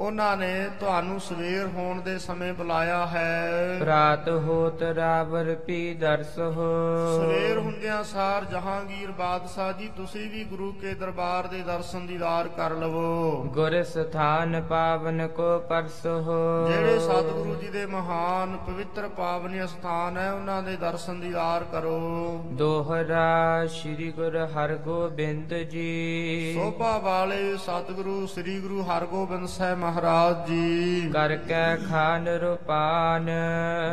ਉਹਨਾਂ 0.00 0.36
ਨੇ 0.36 0.68
ਤੁਹਾਨੂੰ 0.80 1.20
ਸਵੇਰ 1.20 1.66
ਹੋਣ 1.66 2.00
ਦੇ 2.00 2.18
ਸਮੇਂ 2.18 2.52
ਬੁਲਾਇਆ 2.52 3.06
ਹੈ। 3.06 3.76
ਪ੍ਰਾਤ 3.80 4.28
ਹੋਤ 4.28 4.82
ਰਾਵਰ 4.82 5.54
ਪੀ 5.54 5.94
ਦਰਸ 5.94 6.38
ਹੋ। 6.38 6.68
ਸਵੇਰ 7.16 7.58
ਹੁੰਦਿਆਂ 7.58 8.04
ਸਾਰ 8.04 8.44
ਜਹਾਂਗੀਰ 8.44 9.12
ਬਾਦਸ਼ਾਹ 9.12 9.72
ਜੀ 9.72 9.90
ਤੁਸੀਂ 9.96 10.30
ਵੀ 10.30 10.44
ਗੁਰੂ 10.44 10.72
ਕੇ 10.72 10.94
ਦਰਬਾਰ 10.94 11.46
ਦੇ 11.46 11.60
ਦਰਸ਼ਨ 11.60 12.06
ਦੀਦਾਰ 12.06 12.48
ਕਰ 12.48 12.70
ਲਵੋ। 12.70 13.42
ਗੁਰ 13.44 13.82
ਸਥਾਨ 13.82 14.62
ਪਾਵਨ 14.62 15.26
ਕੋ 15.26 15.58
ਪਰਸ 15.58 16.06
ਹੋ। 16.06 16.68
ਜਿਹੜੇ 16.68 16.98
ਸਤਿਗੁਰੂ 16.98 17.54
ਜੀ 17.54 17.68
ਦੇ 17.68 17.86
ਮਹਾਨ 17.86 18.56
ਪਵਿੱਤਰ 18.56 19.08
ਪਾਵਨ 19.08 19.66
ਸਥਾਨ 19.66 20.18
ਹੈ 20.18 20.32
ਉਹਨਾਂ 20.32 20.62
ਦੇ 20.62 20.76
ਦਰਸ਼ਨ 20.76 21.20
ਦੀਦਾਰ 21.20 21.64
ਕਰੋ। 21.64 21.98
ਦੋਹਰਾ 22.52 23.66
ਸ੍ਰੀ 23.66 24.12
ਗੁਰ 24.12 24.36
ਹਰਗੋਬਿੰਦ 24.36 25.54
ਜੀ। 25.54 26.54
ਸੋਭਾ 26.54 26.98
ਵਾਲੇ 26.98 27.56
ਸਤਿਗੁਰੂ 27.56 28.26
ਸ੍ਰੀ 28.26 28.60
ਗੁਰੂ 28.60 28.82
ਹਰਗੋਬਿੰਦ 28.82 29.48
ਸਾਹਿਬ 29.48 29.87
ਮਹਾਰਾਜ 29.88 30.46
ਜੀ। 30.46 31.10
ਕਰ 31.12 31.34
ਕੈ 31.48 31.76
ਖਾਨ 31.82 32.28
ਰੂਪਾਨ। 32.28 33.26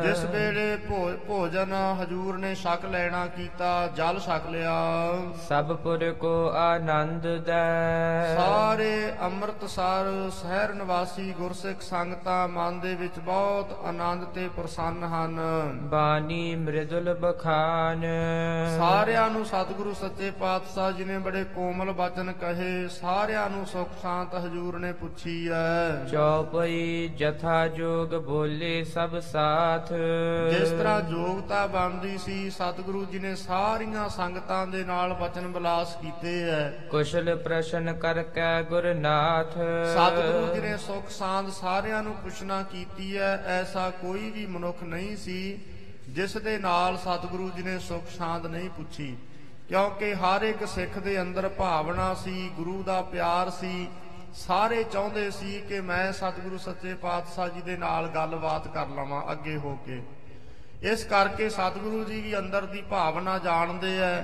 ਜਿਸ 0.03 0.23
ਵੇਲੇ 0.25 0.75
ਭੋਜਨ 1.27 1.73
ਹਜੂਰ 2.01 2.37
ਨੇ 2.37 2.53
ਛਕ 2.55 2.85
ਲੈਣਾ 2.85 3.25
ਕੀਤਾ 3.27 3.69
ਜਲ 3.87 4.19
ਛਕ 4.19 4.49
ਲਿਆ। 4.51 4.73
ਸਭ 5.49 5.75
ਪੁਰ 5.75 6.11
ਕੋ 6.11 6.33
ਆਨੰਦ 6.55 7.27
ਦੈ। 7.45 8.35
ਸਾਰੇ 8.35 9.13
ਅੰਮ੍ਰਿਤਸਰ 9.21 10.09
ਸ਼ਹਿਰ 10.41 10.73
ਨਿਵਾਸੀ 10.73 11.31
ਗੁਰਸਿੱਖ 11.31 11.81
ਸੰਗਤਾਂ 11.81 12.47
ਮਨ 12.47 12.79
ਦੇ 12.79 12.93
ਵਿੱਚ 12.95 13.19
ਬਹੁਤ 13.19 13.71
ਆਨੰਦ 13.85 14.23
ਤੇ 14.25 14.47
ਪ੍ਰਸੰਨ 14.47 15.03
ਹਨ। 15.03 15.39
ਬਾਣੀ 15.91 16.55
ਮ੍ਰਿਦੁਲ 16.55 17.13
ਬਖਾਨ। 17.13 18.05
ਸਾਰਿਆਂ 18.77 19.29
ਨੂੰ 19.29 19.45
ਸਤਿਗੁਰੂ 19.45 19.93
ਸੱਚੇ 19.93 20.31
ਪਾਤਸ਼ਾਹ 20.39 20.91
ਜੀ 20.91 21.05
ਨੇ 21.05 21.17
ਬੜੇ 21.19 21.43
ਕੋਮਲ 21.55 21.91
ਬਚਨ 21.93 22.31
ਕਹੇ। 22.41 22.87
ਸਾਰਿਆਂ 22.91 23.49
ਨੂੰ 23.49 23.65
ਸੁਖ 23.65 23.89
ਸ਼ਾਂਤ 24.01 24.35
ਹਜੂਰ 24.35 24.79
ਨੇ 24.79 24.91
ਪੁੱਛੀ 24.93 25.37
ਐ। 25.49 25.84
ਚੌਪਈ 26.11 27.07
ਜਥਾ 27.17 27.67
ਜੋਗ 27.67 28.15
ਬੋਲੇ 28.25 28.83
ਸਭ 28.83 29.17
ਸਾਥ। 29.21 29.91
ਜਿਸ 30.51 30.69
ਤਰ੍ਹਾਂ 30.69 31.01
ਯੋਗਤਾ 31.09 31.65
ਬਣਦੀ 31.67 32.17
ਸੀ 32.17 32.49
ਸਤਿਗੁਰੂ 32.49 33.03
ਜੀ 33.05 33.19
ਨੇ 33.19 33.35
ਸਾਰੀਆਂ 33.35 34.07
ਸੰਗਤਾਂ 34.09 34.65
ਦੇ 34.67 34.83
ਨਾਲ 34.83 35.13
ਬਚਨ 35.13 35.47
ਵਿਲਾਸ 35.47 35.95
ਕੀਤੇ 35.95 36.33
ਐ 36.49 36.69
ਕੁਸ਼ਲ 36.89 37.35
ਪ੍ਰਸ਼ਨ 37.35 37.93
ਕਰ 37.93 38.21
ਕੈ 38.35 38.61
ਗੁਰਨਾਥ। 38.63 39.53
ਸਤਿਗੁਰੂ 39.93 40.53
ਜੀ 40.55 40.61
ਨੇ 40.61 40.75
ਸੁਖ 40.77 41.09
ਸਾਂਦ 41.09 41.49
ਸਾਰਿਆਂ 41.51 42.03
ਨੂੰ 42.03 42.13
ਪੁੱਛਣਾ 42.13 42.61
ਕੀਤੀ 42.63 43.15
ਐ 43.17 43.35
ਐਸਾ 43.51 43.89
ਕੋਈ 44.01 44.29
ਵੀ 44.29 44.45
ਮਨੁੱਖ 44.45 44.83
ਨਹੀਂ 44.83 45.15
ਸੀ 45.17 45.59
ਜਿਸ 46.09 46.37
ਦੇ 46.37 46.57
ਨਾਲ 46.57 46.97
ਸਤਿਗੁਰੂ 46.97 47.49
ਜੀ 47.49 47.63
ਨੇ 47.63 47.77
ਸੁਖ 47.79 48.09
ਸਾਂਦ 48.17 48.45
ਨਹੀਂ 48.45 48.69
ਪੁੱਛੀ। 48.69 49.15
ਕਿਉਂਕਿ 49.69 50.13
ਹਰ 50.15 50.41
ਇੱਕ 50.41 50.67
ਸਿੱਖ 50.67 50.97
ਦੇ 50.99 51.21
ਅੰਦਰ 51.21 51.47
ਭਾਵਨਾ 51.49 52.13
ਸੀ 52.13 52.49
ਗੁਰੂ 52.55 52.83
ਦਾ 52.83 53.01
ਪਿਆਰ 53.01 53.49
ਸੀ 53.49 53.87
ਸਾਰੇ 54.35 54.83
ਚਾਹੁੰਦੇ 54.83 55.29
ਸੀ 55.31 55.59
ਕਿ 55.69 55.79
ਮੈਂ 55.81 56.11
ਸਤਿਗੁਰੂ 56.13 56.57
ਸੱਚੇ 56.57 56.93
ਪਾਤਸ਼ਾਹ 56.93 57.49
ਜੀ 57.49 57.61
ਦੇ 57.61 57.77
ਨਾਲ 57.77 58.07
ਗੱਲਬਾਤ 58.07 58.67
ਕਰ 58.67 58.87
ਲਵਾਂ 58.87 59.21
ਅੱਗੇ 59.31 59.55
ਹੋ 59.57 59.77
ਕੇ। 59.85 60.01
ਇਸ 60.81 61.03
ਕਰਕੇ 61.03 61.49
ਸਤਿਗੁਰੂ 61.49 62.03
ਜੀ 62.03 62.21
ਵੀ 62.21 62.37
ਅੰਦਰ 62.37 62.65
ਦੀ 62.65 62.81
ਭਾਵਨਾ 62.81 63.37
ਜਾਣਦੇ 63.39 63.97
ਐ 63.99 64.21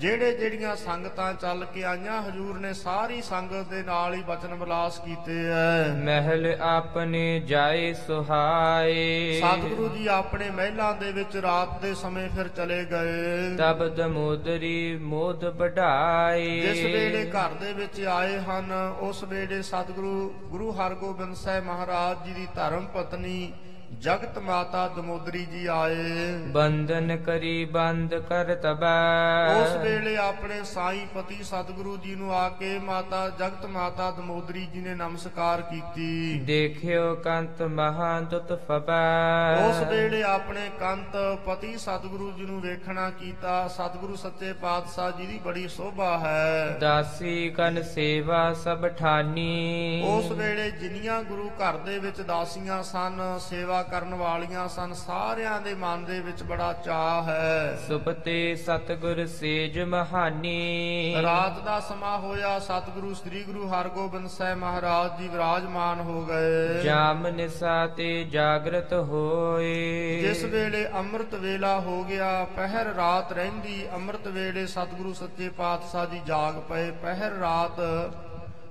ਜਿਹੜੇ 0.00 0.36
ਜਿਹੜੀਆਂ 0.36 0.76
ਸੰਗਤਾਂ 0.76 1.34
ਚੱਲ 1.34 1.64
ਕੇ 1.64 1.84
ਆਈਆਂ 1.84 2.22
ਹਜੂਰ 2.22 2.58
ਨੇ 2.58 2.72
ਸਾਰੀ 2.72 3.22
ਸੰਗਤ 3.22 3.68
ਦੇ 3.70 3.82
ਨਾਲ 3.82 4.14
ਹੀ 4.14 4.22
ਬਚਨ 4.22 4.54
ਵਿਲਾਸ 4.54 4.98
ਕੀਤੇ 4.98 5.36
ਐ। 5.44 5.94
ਮਹਿਲ 5.94 6.56
ਆਪਨੇ 6.60 7.40
ਜਾਏ 7.40 7.92
ਸੁਹਾਏ। 7.94 9.40
ਸਤਿਗੁਰੂ 9.40 9.88
ਜੀ 9.88 10.06
ਆਪਣੇ 10.06 10.50
ਮਹਿਲਾਂ 10.50 10.94
ਦੇ 10.94 11.12
ਵਿੱਚ 11.12 11.36
ਰਾਤ 11.36 11.82
ਦੇ 11.82 11.94
ਸਮੇਂ 11.94 12.28
ਫਿਰ 12.28 12.48
ਚਲੇ 12.48 12.84
ਗਏ। 12.84 13.56
ਤਬ 13.56 13.88
ਦਮੋਦਰੀ 13.88 14.98
ਮੋਦ 14.98 15.44
ਵਢਾਏ। 15.44 16.60
ਜਿਸ 16.60 16.84
ਵੇਲੇ 16.84 17.30
ਘਰ 17.30 17.48
ਦੇ 17.48 17.72
ਵਿੱਚ 17.72 18.00
ਆਏ 18.00 18.38
ਹਨ 18.38 18.94
ਉਸ 19.00 19.24
ਵੇਲੇ 19.24 19.62
ਸਤਿਗੁਰੂ 19.62 20.34
ਗੁਰੂ 20.44 20.72
ਹਰਗੋਬਿੰਦ 20.72 21.36
ਸਾਹਿਬ 21.36 21.64
ਮਹਾਰਾਜ 21.64 22.26
ਜੀ 22.26 22.32
ਦੀ 22.32 22.48
ਧਰਮ 22.54 22.86
ਪਤਨੀ 22.86 23.52
ਜਗਤ 24.00 24.38
ਮਾਤਾ 24.38 24.86
ਦਮੋਦਰੀ 24.88 25.44
ਜੀ 25.44 25.66
ਆਏ। 25.66 26.32
ਬੰਧਨ 26.46 27.16
ਕਰੀ 27.16 27.64
ਬੰਦ 27.64 28.14
ਕਰ 28.14 28.54
ਤਬੈ। 28.54 29.54
ਉਸ 29.54 29.76
ਵੇਲੇ 29.76 30.16
ਆਪਣੇ 30.16 30.62
ਸਾਈ 30.64 31.06
ਪਤੀ 31.14 31.42
ਸਤਿਗੁਰੂ 31.42 31.96
ਜੀ 31.96 32.14
ਨੂੰ 32.14 32.34
ਆ 32.34 32.48
ਕੇ 32.48 32.78
ਮਾਤਾ 32.78 33.28
ਜਗਤ 33.28 33.66
ਮਾਤਾ 33.66 34.10
ਦਮੋਦਰੀ 34.10 34.66
ਜੀ 34.66 34.80
ਨੇ 34.80 34.94
ਨਮਸਕਾਰ 34.94 35.62
ਕੀਤੀ। 35.62 36.40
ਦੇਖਿਓ 36.40 37.14
ਕੰਤ 37.14 37.62
ਮਹਾਦੁਤ 37.62 38.52
ਫਬੈ 38.68 39.66
ਉਸ 39.68 39.80
ਵੇਲੇ 39.88 40.22
ਆਪਣੇ 40.22 40.70
ਕੰਤ 40.80 41.16
ਪਤੀ 41.46 41.76
ਸਤਿਗੁਰੂ 41.78 42.30
ਜੀ 42.32 42.46
ਨੂੰ 42.46 42.60
ਵੇਖਣਾ 42.60 43.10
ਕੀਤਾ। 43.10 43.68
ਸਤਿਗੁਰੂ 43.68 44.16
ਸੱਚੇ 44.16 44.52
ਪਾਤਸ਼ਾਹ 44.52 45.10
ਜੀ 45.10 45.26
ਦੀ 45.26 45.38
ਬੜੀ 45.44 45.68
ਸੋਭਾ 45.68 46.18
ਹੈ। 46.18 46.76
ਦਾਸੀ 46.80 47.50
ਕਨ 47.50 47.82
ਸੇਵਾ 47.82 48.52
ਸਭ 48.52 48.88
ਠਾਨੀ। 48.88 50.04
ਉਸ 50.08 50.30
ਵੇਲੇ 50.30 50.70
ਜਿੰਨੀਆਂ 50.70 51.22
ਗੁਰੂ 51.22 51.48
ਘਰ 51.48 51.76
ਦੇ 51.76 51.98
ਵਿੱਚ 51.98 52.20
ਦਾਸੀਆਂ 52.20 52.82
ਸਨ 52.82 53.38
ਸੇਵਾ 53.40 53.82
ਕਰਨ 53.90 54.14
ਵਾਲੀਆਂ 54.14 54.68
ਸਨ। 54.68 54.92
ਸਾਰਿਆਂ 54.92 55.60
ਦੇ 55.60 55.74
ਮਨ 55.74 56.04
ਦੇ 56.04 56.20
ਵਿੱਚ 56.20 56.42
ਬੜਾ 56.42 56.72
ਚਾਹ 56.72 57.22
ਹੈ। 57.22 57.78
ਸੁਪਤੇ 57.88 58.56
ਸਤਗੁਰ 58.56 59.26
ਸੇਜ 59.26 59.80
ਮਹਾਨੀ। 59.80 61.14
ਰਾਤ 61.22 61.60
ਦਾ 61.64 61.80
ਸਮਾਂ 61.80 62.18
ਹੋਇਆ। 62.18 62.58
ਸਤਿਗੁਰੂ 62.58 63.14
ਸ੍ਰੀ 63.14 63.42
ਗੁਰੂ 63.44 63.68
ਹਰਗੋਬਿੰਦ 63.68 64.28
ਸਾਹਿਬ 64.28 64.58
ਮਹਾਰਾਜ 64.58 65.22
ਜੀ 65.22 65.28
ਵਿਰਾਜਮਾਨ 65.28 66.00
ਹੋ 66.00 66.24
ਗਏ। 66.24 66.82
ਜਾਮ 66.82 67.26
ਨਿਸਾ 67.26 67.86
ਤੇ 67.86 68.24
ਜਾਗਰਤ 68.24 68.92
ਹੋਏ। 68.92 70.18
ਜਿਸ 70.20 70.44
ਵੇਲੇ 70.44 70.86
ਅੰਮ੍ਰਿਤ 70.88 71.34
ਵੇਲਾ 71.34 71.80
ਹੋ 71.80 72.04
ਗਿਆ 72.04 72.46
ਪਹਿਰ 72.56 72.86
ਰਾਤ 72.86 73.32
ਰਹਿੰਦੀ। 73.32 73.86
ਅੰਮ੍ਰਿਤ 73.94 74.28
ਵੇਲੇ 74.28 74.66
ਸਤਿਗੁਰੂ 74.66 75.12
ਸੱਚੇ 75.12 75.48
ਪਾਤਸ਼ਾਹ 75.48 76.06
ਜੀ 76.06 76.20
ਜਾਗ 76.26 76.54
ਪਏ। 76.68 76.90
ਪਹਿਰ 76.90 77.32
ਰਾਤ 77.32 77.80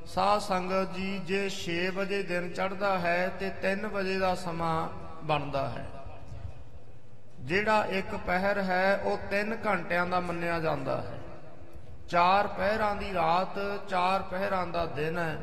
ਸਾਧ 0.06 0.40
ਸੰਗਤ 0.40 0.94
ਜੀ 0.94 1.22
ਜੇ 1.26 1.50
6 1.50 1.76
ਵਜੇ 1.96 2.24
ਦਿਨ 2.24 2.50
ਚੜ੍ਹਦਾ 2.50 2.98
ਹੈ 3.00 3.32
ਤੇ 3.40 3.52
3 3.62 3.86
ਵਜੇ 3.88 4.18
ਦਾ 4.20 4.36
ਸਮਾਂ 4.36 4.90
ਬਣਦਾ 5.24 5.68
ਹੈ। 5.70 5.86
ਜਿਹੜਾ 7.40 7.86
ਇੱਕ 7.86 8.16
ਪਹਿਰ 8.16 8.62
ਹੈ, 8.62 9.02
ਉਹ 9.04 9.18
3 9.32 9.56
ਘੰਟਿਆਂ 9.66 10.06
ਦਾ 10.06 10.20
ਮੰਨਿਆ 10.20 10.60
ਜਾਂਦਾ 10.60 10.98
ਹੈ। 10.98 11.18
ਚਾਰ 12.10 12.48
ਪਹਿਰਾਂ 12.48 12.96
ਦੀ 12.96 13.14
ਰਾਤ, 13.14 13.60
ਚਾਰ 13.90 14.22
ਪਹਿਰਾਂ 14.22 14.68
ਦਾ 14.68 14.86
ਦਿਨ 14.86 15.18
ਹੈ। 15.18 15.38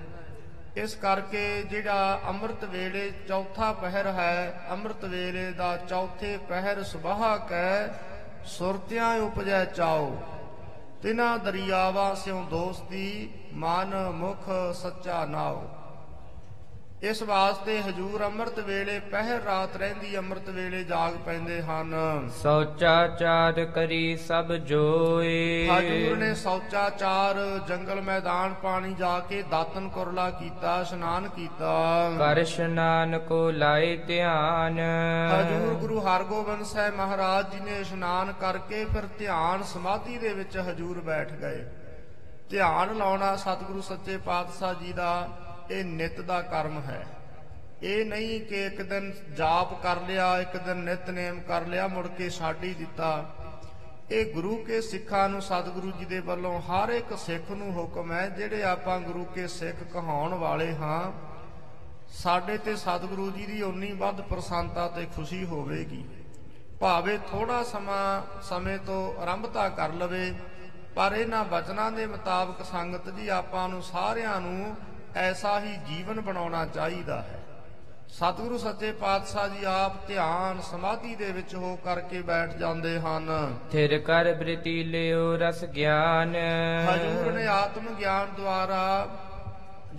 ਇਸ 0.77 0.95
ਕਰਕੇ 0.95 1.63
ਜਿਹੜਾ 1.63 2.21
ਅੰਮ੍ਰਿਤ 2.29 2.65
ਵੇਲੇ 2.65 3.11
ਚੌਥਾ 3.29 3.73
ਪਹਿਰ 3.73 4.07
ਹੈ, 4.07 4.67
ਅੰਮ੍ਰਿਤ 4.71 5.05
ਵੇਲੇ 5.05 5.51
ਦਾ 5.53 5.77
ਚੌਥੇ 5.77 6.37
ਪਹਿਰ 6.49 6.83
ਸੁਬਾਹ 6.83 7.39
ਕੈ 7.39 7.89
ਸੁਰਤਿਆਂ 8.45 9.15
ਉਪਜੈ 9.17 9.65
ਚਾਓ 9.65 10.17
ਤਿਨਾ 11.03 11.37
ਦਰਿਆਵਾਂ 11.37 12.15
ਸਿਉ 12.15 12.43
ਦੋਸਤੀ, 12.45 13.31
ਮਨ 13.53 13.95
ਮੁਖ 14.11 14.49
ਸੱਚਾ 14.75 15.25
ਨਾਓ 15.25 15.69
ਇਸ 17.03 17.23
ਵਾਸਤੇ 17.23 17.81
ਹਜੂਰ 17.83 18.25
ਅੰਮ੍ਰਿਤ 18.25 18.59
ਵੇਲੇ 18.59 18.99
ਪਹਿਰ 19.01 19.43
ਰਾਤ 19.43 19.77
ਰਹਿੰਦੀ 19.77 20.19
ਅੰਮ੍ਰਿਤ 20.19 20.49
ਵੇਲੇ 20.51 20.83
ਜਾਗ 20.85 21.15
ਪੈਂਦੇ 21.27 21.61
ਹਨ। 21.63 21.95
ਸੋਚਾ 22.43 23.07
ਚਾਰ 23.09 23.65
ਕਰੀ 23.65 24.17
ਸਭ 24.17 24.53
ਜੋਏ। 24.65 25.69
ਹਜੂਰ 25.69 26.17
ਨੇ 26.17 26.35
ਸੌਚਾਚਾਰ 26.35 27.37
ਜੰਗਲ 27.69 28.01
ਮੈਦਾਨ 28.01 28.55
ਪਾਣੀ 28.55 28.95
ਜਾ 28.95 29.19
ਕੇ 29.21 29.43
ਦਾਤਨ 29.51 29.89
ਕੁਰਲਾ 29.89 30.31
ਕੀਤਾ 30.31 30.81
ਇਸ਼ਨਾਨ 30.81 31.29
ਕੀਤਾ। 31.29 31.73
ਕਰ 32.19 32.37
ਇਸ਼ਨਾਨ 32.37 33.19
ਕੋ 33.19 33.51
ਲਾਏ 33.51 33.97
ਧਿਆਨ। 33.97 34.81
ਹਜੂਰ 35.33 35.75
ਗੁਰੂ 35.75 36.01
ਹਰਗੋਬਿੰਦ 36.01 36.65
ਸਾਹਿਬ 36.67 36.95
ਮਹਾਰਾਜ 36.95 37.53
ਜੀ 37.53 37.61
ਨੇ 37.61 37.81
ਇਸ਼ਨਾਨ 37.81 38.33
ਕਰਕੇ 38.41 38.85
ਫਿਰ 38.85 39.07
ਧਿਆਨ 39.19 39.63
ਸਮਾਧੀ 39.63 40.19
ਦੇ 40.19 40.35
ਵਿੱਚ 40.35 40.57
ਹਜੂਰ 40.71 41.01
ਬੈਠ 41.01 41.33
ਗਏ। 41.33 41.65
ਧਿਆਨ 42.51 42.97
ਲਾਉਣਾ 42.97 43.37
ਸਤਿਗੁਰੂ 43.37 43.81
ਸੱਚੇ 43.81 44.17
ਪਾਤਸ਼ਾਹ 44.17 44.75
ਜੀ 44.75 44.93
ਦਾ 44.93 45.29
ਇਹ 45.71 45.85
ਨਿਤ 45.85 46.21
ਦਾ 46.21 46.43
ਕਰਮ 46.43 46.81
ਹੈ। 46.81 47.07
ਇਹ 47.83 48.05
ਨਹੀਂ 48.05 48.41
ਕਿ 48.41 48.67
ਇੱਕ 48.67 48.83
ਦਿਨ 48.83 49.13
ਜਾਪ 49.37 49.83
ਕਰ 49.83 50.01
ਲਿਆ, 50.01 50.39
ਇੱਕ 50.39 50.57
ਦਿਨ 50.57 50.77
ਨਿਤਨੇਮ 50.77 51.41
ਕਰ 51.41 51.67
ਲਿਆ, 51.67 51.87
ਮੁੜ 51.87 52.07
ਕੇ 52.07 52.31
ਛੱਡ 52.31 52.65
ਹੀ 52.65 52.75
ਦਿੱਤਾ। 52.75 53.35
ਇਹ 54.11 54.33
ਗੁਰੂ 54.35 54.57
ਕੇ 54.57 54.81
ਸਿੱਖਾਂ 54.81 55.29
ਨੂੰ, 55.29 55.43
ਸਤਿਗੁਰੂ 55.43 55.91
ਜੀ 55.91 56.05
ਦੇ 56.05 56.21
ਵੱਲੋਂ 56.21 56.61
ਹਰ 56.61 56.89
ਇੱਕ 56.89 57.19
ਸਿੱਖ 57.19 57.51
ਨੂੰ 57.51 57.73
ਹੁਕਮ 57.73 58.13
ਹੈ, 58.13 58.29
ਜਿਹੜੇ 58.29 58.63
ਆਪਾਂ 58.63 59.01
ਗੁਰੂ 59.01 59.25
ਕੇ 59.25 59.47
ਸਿੱਖ 59.49 59.77
ਕਹਾਉਣ 59.93 60.35
ਵਾਲੇ 60.35 60.75
ਹਾਂ, 60.75 61.13
ਸਾਡੇ 62.09 62.59
ਤੇ 62.59 62.77
ਸਤਿਗੁਰੂ 62.77 63.31
ਜੀ 63.31 63.47
ਦੀ 63.47 63.63
ਉਨੀ 63.63 63.93
ਵੱਧ 63.93 64.21
ਪ੍ਰਸੰਨਤਾ 64.21 64.89
ਤੇ 64.89 65.07
ਖੁਸ਼ੀ 65.17 65.45
ਹੋਵੇਗੀ। 65.45 66.05
ਭਾਵੇਂ 66.81 67.19
ਥੋੜਾ 67.31 67.63
ਸਮਾਂ, 67.63 68.43
ਸਮੇਂ 68.43 68.79
ਤੋਂ 68.79 69.21
ਆਰੰਭਤਾ 69.23 69.69
ਕਰ 69.69 69.93
ਲਵੇ, 69.93 70.35
ਪਰ 70.95 71.13
ਇਹਨਾਂ 71.13 71.45
ਬਚਨਾਂ 71.45 71.93
ਦੇ 71.93 72.07
ਮੁਤਾਬਕ 72.07 72.65
ਸੰਗਤ 72.65 73.11
ਜੀ 73.11 73.29
ਆਪਾਂ 73.29 73.69
ਨੂੰ 73.69 73.83
ਸਾਰਿਆਂ 73.83 74.41
ਨੂੰ 74.41 74.77
ਐਸਾ 75.17 75.61
ਹੀ 75.61 75.77
ਜੀਵਨ 75.87 76.21
ਬਣਾਉਣਾ 76.21 76.67
ਚਾਹੀਦਾ 76.67 77.23
ਹੈ। 77.23 77.39
ਸਤਿਗੁਰੂ 78.09 78.59
ਸੱਚੇ 78.59 78.93
ਪਾਤਸ਼ਾਹ 78.93 79.49
ਜੀ 79.49 79.65
ਆਪ 79.65 79.93
ਧਿਆਨ 80.09 80.61
ਸਮਾਧੀ 80.61 81.15
ਦੇ 81.15 81.33
ਵਿੱਚ 81.33 81.55
ਹੋ 81.55 81.79
ਕਰਕੇ 81.85 82.23
ਬੈਠ 82.23 82.57
ਜਾਂਦੇ 82.57 83.01
ਹਨ। 83.01 83.55
ਥਿਰ 83.73 83.99
ਕਰ 83.99 84.35
ਬ੍ਰਿਤੀ 84.35 84.85
ਲਿਓ 84.85 85.37
ਰਸ 85.37 85.65
ਗਿਆਨ। 85.65 86.37
ਹਜੂਰ 86.95 87.33
ਨੇ 87.33 87.47
ਆਤਮ 87.47 87.95
ਗਿਆਨ 87.95 88.29
ਦੁਆਰਾ 88.37 89.09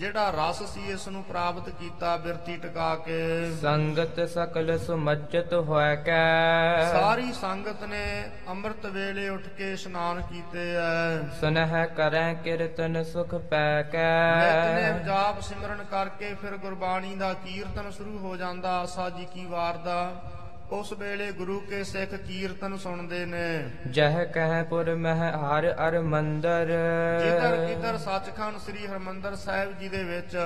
ਜਿਹੜਾ 0.02 0.30
ਰਸ 0.30 0.62
ਸੀ 0.64 0.82
ਇਸ 0.92 1.08
ਨੂੰ 1.08 1.24
ਪ੍ਰਾਪਤ 1.24 1.70
ਕੀਤਾ 1.70 2.16
ਬਿਰਤੀ 2.18 2.56
ਟਿਕਾ 2.58 2.96
ਕੇ। 2.96 3.18
ਸੰਗਤ 3.62 4.20
ਸਕਲ 4.30 4.78
ਸੁਮੱਜਤ 4.78 5.54
ਹੋਇ 5.54 5.96
ਕੈ। 5.96 6.86
ਸਾਰੀ 6.92 7.32
ਸੰਗਤ 7.32 7.84
ਨੇ 7.84 8.04
ਅੰਮ੍ਰਿਤ 8.50 8.86
ਵੇਲੇ 8.86 9.28
ਉੱਠ 9.30 9.48
ਕੇ 9.58 9.72
ਇਸ਼ਨਾਨ 9.74 10.22
ਕੀਤੇ 10.22 10.66
ਐ। 10.76 11.22
ਸੁਨਹਿ 11.40 11.86
ਕਰੈ 11.88 12.34
ਕੀਰਤਨ 12.34 13.04
ਸੁਖ 13.04 13.36
ਪੈ 13.36 13.76
ਨਿਤਨੇਮ 13.76 14.98
ਕੈ 14.98 15.04
ਜਾਪ 15.06 15.42
ਸਿਮਰਨ 15.42 15.84
ਕਰਕੇ 15.92 16.34
ਫਿਰ 16.34 16.58
ਗੁਰਬਾਣੀ 16.58 17.16
ਦਾ 17.16 17.34
ਕੀਰਤਨ 17.46 17.92
ਸ਼ੁਰੂ 17.92 18.18
ਹੋ 18.18 18.36
ਜਾਂਦਾ 18.38 18.78
ਆਸਾ 18.80 19.10
ਜੀ 19.10 19.28
ਕੀ 19.34 19.46
ਵਾਰ 19.46 19.78
ਦਾ। 19.78 20.02
ਉਸ 20.72 20.92
ਵੇਲੇ 20.94 21.32
ਗੁਰੂ 21.32 21.60
ਕੇ 21.60 21.84
ਸਿੱਖ 21.84 22.14
ਕੀਰਤਨ 22.18 22.76
ਸੁਣਦੇ 22.78 23.26
ਨੇ। 23.26 23.48
ਜਹ 23.88 24.24
ਕਹਿ 24.34 24.64
ਪੁਰ 24.64 24.94
ਮਹਿ 24.96 25.32
ਹਰ 25.32 25.68
ਅਰ 25.88 26.00
ਮੰਦਰ। 26.02 26.68
ਜਿੱਧਰ 27.24 27.56
ਕਿਧਰ 27.66 27.98
ਸੱਚਖੰਡ 27.98 28.58
ਸ੍ਰੀ 28.58 28.88
ਹਰਮੰਦਰ 28.88 29.36
ਸਾਹਿਬ 29.36 29.78
ਜੀ 29.80 29.90
ਦੇ 29.90 30.04
ਵਿੱਚ 30.04 30.38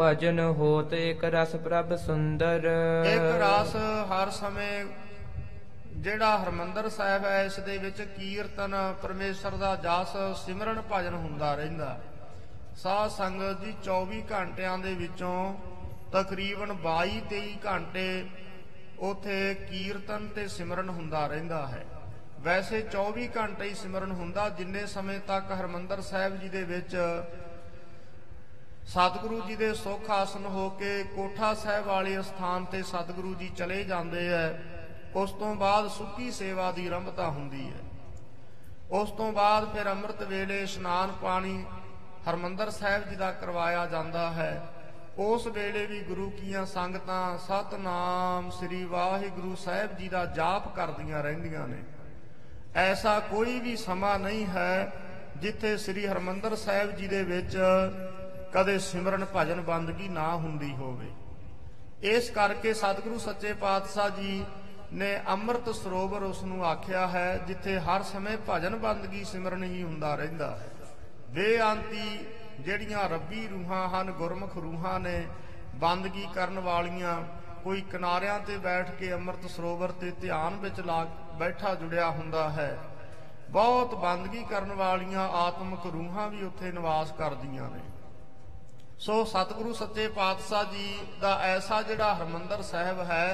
ਭਜਨ 0.00 0.40
ਹੋਤ 0.58 0.92
ਇਕ 0.92 1.24
ਰਸ 1.24 1.56
ਪ੍ਰਭ 1.56 1.94
ਸੁੰਦਰ। 1.96 2.70
ਇੱਕ 3.06 3.42
ਰਸ 3.42 3.76
ਹਰ 4.12 4.30
ਸਮੇਂ 4.30 4.84
ਜਿਹੜਾ 5.96 6.36
ਹਰਮੰਦਰ 6.38 6.88
ਸਾਹਿਬ 6.88 7.24
ਹੈ 7.24 7.42
ਇਸ 7.44 7.58
ਦੇ 7.60 7.78
ਵਿੱਚ 7.78 8.02
ਕੀਰਤਨ 8.16 8.76
ਪਰਮੇਸ਼ਰ 9.02 9.56
ਦਾ 9.56 9.74
ਜਸ 9.84 10.16
ਸਿਮਰਨ 10.46 10.82
ਭਜਨ 10.92 11.14
ਹੁੰਦਾ 11.14 11.54
ਰਹਿੰਦਾ। 11.54 11.96
ਸਾਧ 12.82 13.10
ਸੰਗਤ 13.10 13.64
ਜੀ 13.64 13.74
24 13.84 14.22
ਘੰਟਿਆਂ 14.32 14.78
ਦੇ 14.78 14.94
ਵਿੱਚੋਂ 14.94 15.54
ਤਕਰੀਬਨ 16.12 16.72
22 16.82 17.20
23 17.30 17.56
ਘੰਟੇ 17.66 18.24
ਉਥੇ 19.00 19.54
ਕੀਰਤਨ 19.54 20.28
ਤੇ 20.28 20.48
ਸਿਮਰਨ 20.48 20.88
ਹੁੰਦਾ 20.88 21.26
ਰਹਿੰਦਾ 21.26 21.66
ਹੈ। 21.66 21.84
ਵੈਸੇ 22.40 22.80
24 22.82 23.28
ਘੰਟੇ 23.36 23.68
ਹੀ 23.68 23.74
ਸਿਮਰਨ 23.74 24.10
ਹੁੰਦਾ, 24.10 24.48
ਜਿੰਨੇ 24.48 24.86
ਸਮੇਂ 24.86 25.20
ਤੱਕ 25.20 25.52
ਹਰਮੰਦਰ 25.52 26.00
ਸਾਹਿਬ 26.00 26.36
ਜੀ 26.40 26.48
ਦੇ 26.48 26.62
ਵਿੱਚ 26.64 26.96
ਸਤਿਗੁਰੂ 28.84 29.40
ਜੀ 29.40 29.56
ਦੇ 29.56 29.74
ਸੁਖ 29.74 30.10
ਆਸਨ 30.10 30.46
ਹੋ 30.46 30.68
ਕੇ 30.70 31.02
ਕੋਠਾ 31.02 31.54
ਸਾਹਿਬ 31.54 31.86
ਵਾਲੇ 31.86 32.22
ਸਥਾਨ 32.22 32.64
ਤੇ 32.64 32.82
ਸਤਿਗੁਰੂ 32.82 33.34
ਜੀ 33.34 33.48
ਚਲੇ 33.48 33.84
ਜਾਂਦੇ 33.84 34.28
ਐ, 34.28 34.48
ਉਸ 35.14 35.30
ਤੋਂ 35.30 35.54
ਬਾਅਦ 35.54 35.88
ਸੁੱਕੀ 35.88 36.30
ਸੇਵਾ 36.30 36.72
ਦੀ 36.72 36.86
ਆਰੰਭਤਾ 36.86 37.28
ਹੁੰਦੀ 37.28 37.66
ਹੈ 37.66 37.86
ਉਸ 38.90 39.10
ਤੋਂ 39.10 39.32
ਬਾਅਦ 39.32 39.72
ਫਿਰ 39.72 39.90
ਅੰਮ੍ਰਿਤ 39.90 40.22
ਵੇਲੇ 40.22 40.62
ਇਸ਼ਨਾਨ 40.62 41.12
ਪਾਣੀ 41.12 41.64
ਹਰਮੰਦਰ 42.30 42.70
ਸਾਹਿਬ 42.70 43.08
ਜੀ 43.08 43.16
ਦਾ 43.16 43.32
ਕਰਵਾਇਆ 43.32 43.86
ਜਾਂਦਾ 43.86 44.30
ਹੈ। 44.30 44.62
ਉਸ 45.18 45.46
ਵੇਲੇ 45.46 45.84
ਵੀ 45.86 46.00
ਗੁਰੂ 46.00 46.28
ਕੀਆਂ 46.30 46.64
ਸੰਗਤਾਂ 46.66 47.38
ਸਤਨਾਮ 47.38 48.50
ਸ੍ਰੀ 48.50 48.84
ਵਾਹਿਗੁਰੂ 48.84 49.54
ਸਾਹਿਬ 49.54 49.96
ਜੀ 49.96 50.08
ਦਾ 50.08 50.24
ਜਾਪ 50.26 50.74
ਕਰਦੀਆਂ 50.76 51.22
ਰਹਿੰਦੀਆਂ 51.22 51.66
ਨੇ। 51.68 51.78
ਐਸਾ 52.74 53.18
ਕੋਈ 53.20 53.58
ਵੀ 53.60 53.76
ਸਮਾਂ 53.76 54.18
ਨਹੀਂ 54.18 54.46
ਹੈ 54.46 54.92
ਜਿੱਥੇ 55.36 55.76
ਸ੍ਰੀ 55.76 56.06
ਹਰਮੰਦਰ 56.06 56.56
ਸਾਹਿਬ 56.56 56.90
ਜੀ 56.90 57.08
ਦੇ 57.08 57.22
ਵਿੱਚ 57.22 57.56
ਕਦੇ 58.52 58.78
ਸਿਮਰਨ 58.78 59.26
ਭਜਨ 59.36 59.60
ਬੰਦਗੀ 59.60 60.08
ਨਾ 60.08 60.34
ਹੁੰਦੀ 60.36 60.72
ਹੋਵੇ। 60.74 61.10
ਇਸ 62.02 62.30
ਕਰਕੇ 62.30 62.74
ਸਤਿਗੁਰੂ 62.74 63.18
ਸੱਚੇ 63.18 63.52
ਪਾਤਸ਼ਾਹ 63.52 64.08
ਜੀ 64.10 64.44
ਨੇ 64.92 65.20
ਅੰਮ੍ਰਿਤ 65.28 65.74
ਸਰੋਵਰ 65.74 66.22
ਉਸ 66.22 66.42
ਨੂੰ 66.42 66.64
ਆਖਿਆ 66.66 67.06
ਹੈ, 67.06 67.38
ਜਿੱਥੇ 67.46 67.78
ਹਰ 67.78 68.02
ਸਮੇਂ 68.02 68.36
ਭਜਨ 68.50 68.76
ਬੰਦਗੀ 68.76 69.24
ਸਿਮਰਨ 69.24 69.64
ਹੀ 69.64 69.82
ਹੁੰਦਾ 69.82 70.14
ਰਹਿੰਦਾ 70.14 70.50
ਹੈ। 70.50 70.68
ਬੇਅੰਤੀ 71.30 72.18
ਜਿਹੜੀਆਂ 72.58 73.08
ਰੱਬੀ 73.08 73.48
ਰੂਹਾਂ 73.48 73.88
ਹਨ, 73.88 74.10
ਗੁਰਮੁਖ 74.10 74.56
ਰੂਹਾਂ 74.56 75.00
ਨੇ 75.00 75.26
ਬੰਦਗੀ 75.74 76.26
ਕਰਨ 76.34 76.58
ਵਾਲੀਆਂ, 76.58 77.22
ਕੋਈ 77.64 77.80
ਕਿਨਾਰਿਆਂ 77.80 78.38
ਤੇ 78.40 78.58
ਬੈਠ 78.58 78.90
ਕੇ 78.90 79.12
ਅੰਮ੍ਰਿਤ 79.12 79.50
ਸਰੋਵਰ 79.50 79.92
ਤੇ 79.92 80.10
ਧਿਆਨ 80.10 80.56
ਵਿੱਚ 80.56 80.80
ਲਾ 80.80 81.04
ਬੈਠਾ 81.38 81.74
ਜੁੜਿਆ 81.74 82.10
ਹੁੰਦਾ 82.10 82.48
ਹੈ। 82.50 82.78
ਬਹੁਤ 83.50 83.94
ਬੰਦਗੀ 83.94 84.44
ਕਰਨ 84.44 84.72
ਵਾਲੀਆਂ 84.72 85.28
ਆਤਮਿਕ 85.28 85.86
ਰੂਹਾਂ 85.86 86.28
ਵੀ 86.28 86.44
ਉੱਥੇ 86.44 86.72
ਨਿਵਾਸ 86.72 87.12
ਕਰਦੀਆਂ 87.12 87.70
ਨੇ। 87.70 87.80
ਸੋ 88.98 89.24
ਸਤਿਗੁਰੂ 89.24 89.72
ਸੱਚੇ 89.72 90.08
ਪਾਤਸ਼ਾਹ 90.08 90.64
ਜੀ 90.64 90.98
ਦਾ 91.20 91.38
ਐਸਾ 91.38 91.82
ਜਿਹੜਾ 91.82 92.14
ਹਰਮੰਦਰ 92.14 92.62
ਸਾਹਿਬ 92.62 93.00
ਹੈ 93.00 93.28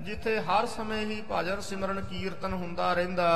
ਜਿੱਥੇ 0.00 0.38
ਹਰ 0.40 0.66
ਸਮੇਂ 0.66 1.04
ਹੀ 1.06 1.22
ਭਜਨ 1.30 1.60
ਸਿਮਰਨ 1.60 2.00
ਕੀਰਤਨ 2.00 2.52
ਹੁੰਦਾ 2.52 2.92
ਰਹਿੰਦਾ। 2.94 3.30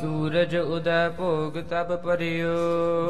ਸੂਰਜ 0.00 0.56
ਉਦੈ 0.56 1.08
ਭੋਗ 1.08 1.58
ਤਬ 1.70 1.94
ਪਰਿਓ। 1.96 2.50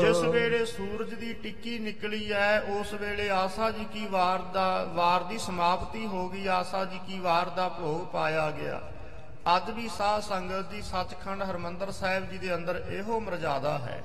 ਜਿਸ 0.00 0.22
ਵੇਲੇ 0.24 0.64
ਸੂਰਜ 0.66 1.14
ਦੀ 1.14 1.32
ਟਿੱਕੀ 1.32 1.78
ਨਿਕਲੀ 1.78 2.32
ਹੈ 2.32 2.60
ਉਸ 2.60 2.94
ਵੇਲੇ 2.94 3.28
ਆਸਾ 3.30 3.70
ਜੀ 3.70 3.84
ਕੀ 3.92 4.06
ਵਾਰ 4.06 4.38
ਦਾ 4.54 4.84
ਵਾਰ 4.94 5.22
ਦੀ 5.22 5.38
ਸਮਾਪਤੀ 5.38 6.06
ਹੋ 6.06 6.28
ਗਈ 6.28 6.46
ਆਸਾ 6.46 6.84
ਜੀ 6.84 7.00
ਕੀ 7.06 7.18
ਵਾਰ 7.20 7.48
ਦਾ 7.48 7.68
ਭੋਗ 7.68 8.06
ਪਾਇਆ 8.12 8.50
ਗਿਆ। 8.50 8.80
ਅੱਜ 9.56 9.70
ਵੀ 9.70 9.88
ਸਾਧ 9.88 10.22
ਸੰਗਤ 10.22 10.70
ਦੀ 10.70 10.82
ਸੱਚਖੰਡ 10.82 11.42
ਹਰਮੰਦਰ 11.42 11.90
ਸਾਹਿਬ 11.90 12.30
ਜੀ 12.30 12.38
ਦੇ 12.38 12.54
ਅੰਦਰ 12.54 12.82
ਇਹੋ 12.90 13.20
ਮਰਜ਼ਾਦਾ 13.20 13.78
ਹੈ। 13.78 14.02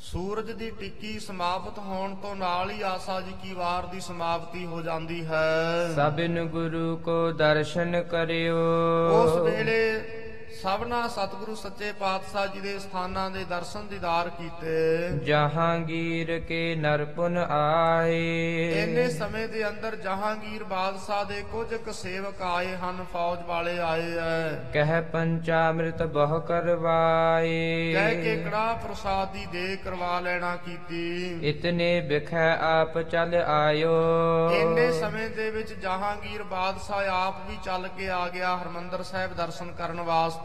ਸੂਰਜ 0.00 0.50
ਦੀ 0.50 0.70
ਟਿੱਕੀ 0.70 1.18
ਸਮਾਪਤ 1.18 1.78
ਹੋਣ 1.78 2.14
ਤੋਂ 2.14 2.36
ਨਾਲ 2.36 2.70
ਹੀ 2.70 2.82
ਆਸਾ 2.82 3.20
ਜੀ 3.20 3.32
ਕੀ 3.42 3.52
ਵਾਰ 3.52 3.86
ਦੀ 3.86 4.00
ਸਮਾਪਤੀ 4.00 4.66
ਹੋ 4.66 4.82
ਜਾਂਦੀ 4.82 5.24
ਹੈ। 5.26 5.92
ਸਭਿਨ 5.96 6.44
ਗੁਰੂ 6.44 6.96
ਕੋ 6.96 7.32
ਦਰਸ਼ਨ 7.32 8.02
ਕਰਿਓ। 8.02 8.56
ਉਸ 9.10 9.36
ਵੇਲੇ 9.36 10.00
ਸਭਨਾ 10.50 11.08
ਸਤਿਗੁਰੂ 11.08 11.54
ਸੱਚੇ 11.54 11.92
ਪਾਤਸ਼ਾਹ 11.92 12.46
ਜੀ 12.46 12.60
ਦੇ 12.60 12.78
ਸਥਾਨਾਂ 12.78 13.30
ਦੇ 13.30 13.44
ਦਰਸ਼ਨ 13.44 13.86
ਦੀਦਾਰ 13.86 14.28
ਕੀਤੇ। 14.28 15.08
ਜਹਾਂਗੀਰ 15.24 16.40
ਕੇ 16.40 16.74
ਨਰਪੁਨ 16.74 17.38
ਆਏ। 17.38 18.82
ਇੰਨੇ 18.82 19.08
ਸਮੇਂ 19.08 19.48
ਦੇ 19.48 19.68
ਅੰਦਰ 19.68 19.96
ਜਹਾਂਗੀਰ 19.96 20.64
ਬਾਦਸ਼ਾਹ 20.64 21.24
ਦੇ 21.24 21.44
ਕੁਝ 21.52 21.74
ਕੁ 21.74 21.92
ਸੇਵਕ 21.92 22.42
ਆਏ 22.42 22.76
ਹਨ 22.76 23.04
ਫੌਜ 23.12 23.42
ਵਾਲੇ 23.42 23.78
ਆਏ 23.78 24.12
ਐ। 24.12 24.54
ਕਹਿ 24.72 25.02
ਪੰਚਾਮ੍ਰਿਤ 25.02 26.02
ਬਹੁ 26.02 26.40
ਕਰਵਾਏ। 26.40 27.92
ਕਹਿ 27.92 28.22
ਕੇ 28.22 28.36
ਕੜਾ 28.36 28.72
ਪ੍ਰਸਾਦ 28.72 29.32
ਦੀ 29.32 29.46
ਦੇ 29.46 29.76
ਕਰਵਾ 29.76 30.20
ਲੈਣਾ 30.20 30.56
ਕੀਤੀ। 30.56 31.38
ਇਤਨੇ 31.48 32.00
ਬਿਖੈ 32.00 32.56
ਆਪ 32.56 33.00
ਚੱਲ 33.00 33.34
ਆਇਓ। 33.34 33.94
ਇੰਨੇ 34.50 34.92
ਸਮੇਂ 34.92 35.30
ਦੇ 35.30 35.50
ਵਿੱਚ 35.50 35.72
ਜਹਾਂਗੀਰ 35.72 36.42
ਬਾਦਸ਼ਾਹ 36.42 37.08
ਆਪ 37.08 37.50
ਵੀ 37.50 37.58
ਚੱਲ 37.64 37.88
ਕੇ 37.88 38.10
ਆ 38.10 38.28
ਗਿਆ 38.28 38.56
ਹਰਮੰਦਰ 38.56 39.02
ਸਾਹਿਬ 39.02 39.34
ਦਰਸ਼ਨ 39.34 39.72
ਕਰਨ 39.72 40.00
ਵਾਸਤੇ। 40.00 40.39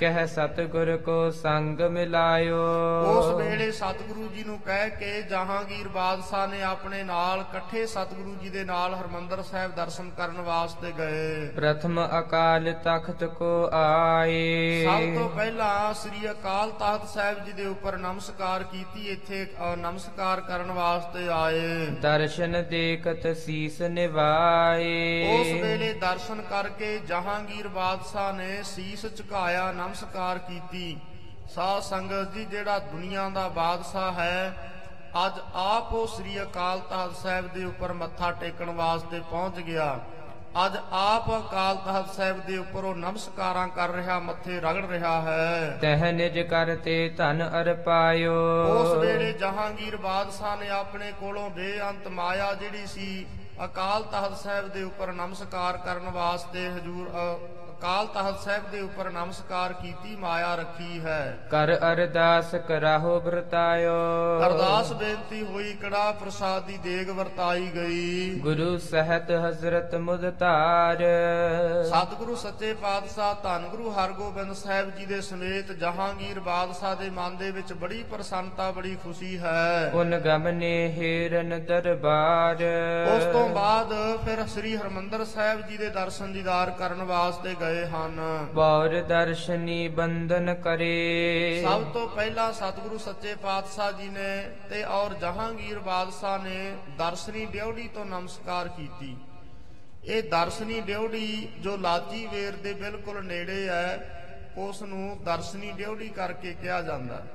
ਕਹਿ 0.00 0.26
ਸਤਿਗੁਰ 0.26 0.96
ਕੋ 0.96 1.30
ਸੰਗ 1.30 1.80
ਮਿਲਾਇਓ। 1.90 2.62
ਉਸ 3.08 3.34
ਵੇਲੇ 3.36 3.70
ਸਤਿਗੁਰੂ 3.72 4.28
ਜੀ 4.28 4.44
ਨੂੰ 4.44 4.58
ਕਹਿ 4.58 4.90
ਕੇ 4.90 5.22
ਜਹਾਂਗੀਰ 5.22 5.88
ਬਾਦਸ਼ਾਹ 5.88 6.46
ਨੇ 6.46 6.62
ਆਪਣੇ 6.62 7.02
ਨਾਲ 7.04 7.40
ਇਕੱਠੇ 7.40 7.86
ਸਤਿਗੁਰੂ 7.86 8.34
ਜੀ 8.34 8.48
ਦੇ 8.48 8.64
ਨਾਲ 8.64 8.94
ਹਰਮੰਦਰ 8.94 9.42
ਸਾਹਿਬ 9.42 9.74
ਦਰਸ਼ਨ 9.74 10.10
ਕਰਨ 10.10 10.40
ਵਾਸਤੇ 10.40 10.92
ਗਏ। 10.98 11.48
ਪ੍ਰਥਮ 11.48 12.00
ਅਕਾਲ 12.18 12.72
ਤਖਤ 12.84 13.24
ਕੋ 13.24 13.70
ਆਏ। 13.72 14.84
ਸਭ 14.84 15.18
ਤੋਂ 15.18 15.28
ਪਹਿਲਾਂ 15.28 15.94
ਸ੍ਰੀ 15.94 16.30
ਅਕਾਲ 16.30 16.70
ਤਖਤ 16.70 17.08
ਸਾਹਿਬ 17.08 17.44
ਜੀ 17.44 17.52
ਦੇ 17.52 17.66
ਉੱਪਰ 17.66 17.96
ਨਮਸਕਾਰ 17.96 18.62
ਕੀਤੀ 18.62 19.08
ਇੱਥੇ 19.08 19.46
ਨਮਸਕਾਰ 19.78 20.40
ਕਰਨ 20.40 20.72
ਵਾਸਤੇ 20.72 21.26
ਆਏ। 21.32 21.86
ਦਰਸ਼ਨ 22.02 22.62
ਦੇਖਤ 22.70 23.36
ਸੀਸ 23.36 23.80
ਨਿਵਾਏ। 23.82 24.90
ਉਸ 25.30 25.62
ਵੇਲੇ 25.62 25.92
ਦਰਸ਼ਨ 25.92 26.40
ਕਰਕੇ 26.40 26.98
ਜਹਾਂਗੀਰ 26.98 27.68
ਬਾਦਸ਼ਾਹ 27.68 28.32
ਨੇ 28.32 28.62
ਸੀਸ 28.64 29.06
ਝੁਕਾਇਆ 29.40 29.70
ਨਮਸਕਾਰ 29.72 30.38
ਕੀਤੀ। 30.38 30.96
ਸਾਧ 31.54 31.82
ਸੰਗਤ 31.82 32.32
ਜੀ 32.32 32.44
ਜਿਹੜਾ 32.44 32.78
ਦੁਨੀਆ 32.78 33.28
ਦਾ 33.28 33.46
ਬਾਦਸ਼ਾਹ 33.48 34.12
ਹੈ 34.12 34.68
ਅੱਜ 35.26 35.38
ਆਪ 35.54 35.92
ਉਹ 35.92 36.06
ਸ੍ਰੀ 36.06 36.40
ਅਕਾਲ 36.42 36.80
ਤਖਤ 36.80 37.16
ਸਾਹਿਬ 37.16 37.46
ਦੇ 37.52 37.64
ਉੱਪਰ 37.64 37.92
ਮੱਥਾ 37.92 38.30
ਟੇਕਣ 38.40 38.70
ਵਾਸਤੇ 38.70 39.20
ਪਹੁੰਚ 39.30 39.60
ਗਿਆ। 39.60 39.88
ਅੱਜ 40.64 40.76
ਆਪ 40.92 41.30
ਅਕਾਲ 41.30 41.76
ਤਖਤ 41.76 42.12
ਸਾਹਿਬ 42.14 42.40
ਦੇ 42.46 42.56
ਉੱਪਰ 42.58 42.84
ਉਹ 42.84 42.94
ਨਮਸਕਾਰਾਂ 42.96 43.66
ਕਰ 43.68 43.90
ਰਿਹਾ 43.90 44.18
ਮੱਥੇ 44.18 44.60
ਰਗੜ 44.60 44.84
ਰਿਹਾ 44.86 45.20
ਹੈ। 45.22 45.78
ਤਹ 45.82 46.04
ਨਿਜ 46.12 46.38
ਕਰਤੇ 46.50 46.96
ਧਨ 47.18 47.42
ਅਰਪਾਇਓ। 47.60 48.36
ਉਸ 48.74 48.96
ਵੇਲੇ 48.98 49.32
ਜਹਾਂਗੀਰ 49.32 49.96
ਬਾਦਸ਼ਾਹ 49.96 50.56
ਨੇ 50.56 50.68
ਆਪਣੇ 50.78 51.12
ਕੋਲੋਂ 51.20 51.48
ਬੇਅੰਤ 51.50 52.08
ਮਾਇਆ 52.10 52.52
ਜਿਹੜੀ 52.54 52.86
ਸੀ 52.86 53.26
ਅਕਾਲ 53.64 54.02
ਤਖਤ 54.02 54.36
ਸਾਹਿਬ 54.36 54.68
ਦੇ 54.68 54.82
ਉੱਪਰ 54.82 55.12
ਨਮਸਕਾਰ 55.12 55.76
ਕਰਨ 55.78 56.10
ਵਾਸਤੇ 56.10 56.68
ਹਜੂਰ 56.68 57.08
ਅਕਾਲ 57.80 58.06
ਤਖਤ 58.06 58.40
ਸਾਹਿਬ 58.40 58.70
ਦੇ 58.70 58.80
ਉੱਪਰ 58.80 59.10
ਨਮਸਕਾਰ 59.10 59.72
ਕੀਤੀ 59.72 60.16
ਮਾਇਆ 60.16 60.54
ਰੱਖੀ 60.54 61.00
ਹੈ। 61.00 61.38
ਕਰ 61.50 61.74
ਅਰਦਾਸ 61.92 62.54
ਕਰਾਹੋ 62.68 63.20
ਵਰਤਾਇਓ। 63.20 63.94
ਅਰਦਾਸ 64.46 64.92
ਬੇਨਤੀ 64.92 65.42
ਹੋਈ 65.44 65.72
ਕੜਾ 65.72 66.10
ਪ੍ਰਸਾਦ 66.12 66.66
ਦੀ 66.66 66.76
ਦੇਗ 66.76 67.10
ਵਰਤਾਈ 67.10 67.70
ਗਈ। 67.74 68.40
ਗੁਰੂ 68.40 68.76
ਸਹਿਤ 68.78 69.30
ਹਜ਼ਰਤ 69.30 69.94
ਮੁਦਤਾਰ 69.94 70.98
ਸਤਿਗੁਰੂ 71.84 72.34
ਸੱਚੇ 72.36 72.74
ਪਾਤਸ਼ਾਹ 72.74 73.34
ਧੰਨ 73.42 73.68
ਗੁਰੂ 73.68 73.90
ਹਰਗੋਬਿੰਦ 73.90 74.52
ਸਾਹਿਬ 74.52 74.90
ਜੀ 74.96 75.06
ਦੇ 75.06 75.20
ਸਮੇਤ 75.20 75.72
ਜਹਾਂਗੀਰ 75.72 76.40
ਬਾਦਸ਼ਾਹ 76.40 76.96
ਦੇ 76.96 77.10
ਮਨ 77.10 77.36
ਦੇ 77.36 77.50
ਵਿੱਚ 77.50 77.72
ਬੜੀ 77.72 78.02
ਪ੍ਰਸੰਨਤਾ 78.02 78.70
ਬੜੀ 78.70 78.96
ਖੁਸ਼ੀ 79.04 79.38
ਹੈ। 79.38 79.90
ਉਨ 79.94 80.18
ਗਮਨੇ 80.18 80.86
ਹੀਰਨ 80.88 81.64
ਦਰਬਾਰ। 81.64 82.64
ਉਸ 83.16 83.24
ਤੋਂ 83.32 83.48
ਬਾਅਦ 83.48 83.94
ਫਿਰ 84.24 84.46
ਸ੍ਰੀ 84.46 84.76
ਹਰਮੰਦਰ 84.76 85.24
ਸਾਹਿਬ 85.24 85.66
ਜੀ 85.66 85.76
ਦੇ 85.76 85.88
ਦਰਸ਼ਨ 85.88 86.32
ਦੀਦਾਰ 86.32 86.70
ਕਰਨ 86.70 87.02
ਵਾਸਤੇ 87.02 87.54
ਗਏ। 87.60 87.68
ਹਨ। 87.86 88.20
ਬੌਰ 88.54 89.00
ਦਰਸ਼ਨੀ 89.02 89.88
ਬੰਦਨ 89.88 90.54
ਕਰੇ। 90.54 91.62
ਸਭ 91.64 91.84
ਤੋਂ 91.84 92.08
ਪਹਿਲਾਂ 92.08 92.52
ਸਤਿਗੁਰੂ 92.52 92.98
ਸੱਚੇ 92.98 93.34
ਪਾਤਸ਼ਾਹ 93.34 93.92
ਜੀ 93.92 94.08
ਨੇ 94.08 94.50
ਤੇ 94.70 94.82
ਔਰ 94.84 95.14
ਜਹਾਂਗੀਰ 95.14 95.78
ਬਾਦਸ਼ਾਹ 95.78 96.38
ਨੇ 96.38 96.76
ਦਰਸ਼ਨੀ 96.98 97.44
ਡਿਉੜੀ 97.46 97.88
ਤੋਂ 97.88 98.04
ਨਮਸਕਾਰ 98.04 98.68
ਕੀਤੀ। 98.68 99.16
ਇਹ 100.04 100.22
ਦਰਸ਼ਨੀ 100.22 100.80
ਡਿਉੜੀ 100.80 101.48
ਜੋ 101.58 101.76
ਲਾਜੀ 101.76 102.26
ਵੇਰ 102.26 102.56
ਦੇ 102.56 102.72
ਬਿਲਕੁਲ 102.74 103.24
ਨੇੜੇ 103.24 103.68
ਹੈ 103.68 104.16
ਉਸ 104.58 104.82
ਨੂੰ 104.82 105.18
ਦਰਸ਼ਨੀ 105.24 105.70
ਡਿਉੜੀ 105.72 106.08
ਕਰਕੇ 106.08 106.52
ਕਿਹਾ 106.52 106.80
ਜਾਂਦਾ 106.82 107.16
ਹੈ। 107.16 107.26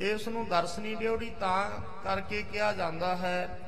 ਇਸ 0.00 0.28
ਨੂੰ 0.28 0.48
ਦਰਸ਼ਨੀ 0.48 0.94
ਡਿਉੜੀ 0.94 1.30
ਤਾਂ 1.40 1.70
ਕਰਕੇ 2.04 2.42
ਕਿਹਾ 2.42 2.72
ਜਾਂਦਾ 2.72 3.16
ਹੈ 3.16 3.58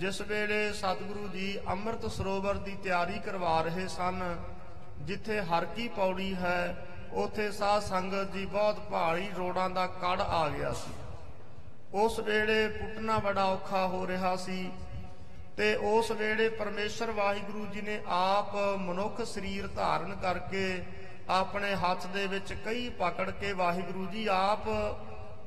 ਜਿਸ 0.00 0.20
ਵੇਲੇ 0.20 0.72
ਸਤਿਗੁਰੂ 0.72 1.28
ਜੀ 1.28 1.58
ਅੰਮ੍ਰਿਤ 1.68 2.06
ਸਰੋਵਰ 2.06 2.54
ਦੀ 2.54 2.76
ਤਿਆਰੀ 2.82 3.18
ਕਰਵਾ 3.18 3.60
ਰਹੇ 3.62 3.86
ਸਨ 3.88 4.22
ਜਿੱਥੇ 5.02 5.40
ਹਰ 5.42 5.64
ਕੀ 5.66 5.88
ਪੌੜੀ 5.88 6.34
ਹੈ, 6.34 6.86
ਉਥੇ 7.14 7.50
ਸਾਧ 7.50 7.82
ਸੰਗਤ 7.82 8.32
ਜੀ 8.32 8.44
ਬਹੁਤ 8.46 8.78
ਭਾਰੀ 8.90 9.28
ਰੋੜਾਂ 9.36 9.68
ਦਾ 9.70 9.86
ਕੜ 10.02 10.20
ਆ 10.20 10.48
ਗਿਆ 10.48 10.72
ਸੀ। 10.74 10.92
ਉਸ 11.94 12.18
ਵੇਲੇ 12.20 12.66
ਪੁੱਟਣਾ 12.68 13.18
ਬੜਾ 13.18 13.44
ਔਖਾ 13.44 13.86
ਹੋ 13.86 14.06
ਰਿਹਾ 14.06 14.34
ਸੀ 14.36 14.70
ਤੇ 15.56 15.74
ਉਸ 15.76 16.10
ਵੇਲੇ 16.10 16.48
ਪਰਮੇਸ਼ਰ 16.48 17.10
ਵਾਹਿਗੁਰੂ 17.10 17.66
ਜੀ 17.66 17.80
ਨੇ 17.80 18.00
ਆਪ 18.08 18.56
ਮਨੁੱਖ 18.80 19.22
ਸਰੀਰ 19.24 19.66
ਧਾਰਨ 19.66 20.14
ਕਰਕੇ 20.14 20.82
ਆਪਣੇ 21.28 21.74
ਹੱਥ 21.76 22.06
ਦੇ 22.06 22.26
ਵਿੱਚ 22.26 22.52
ਕਈ 22.64 22.88
ਪਕੜ 22.98 23.30
ਕੇ 23.30 23.52
ਵਾਹਿਗੁਰੂ 23.52 24.06
ਜੀ 24.06 24.26
ਆਪ 24.26 24.68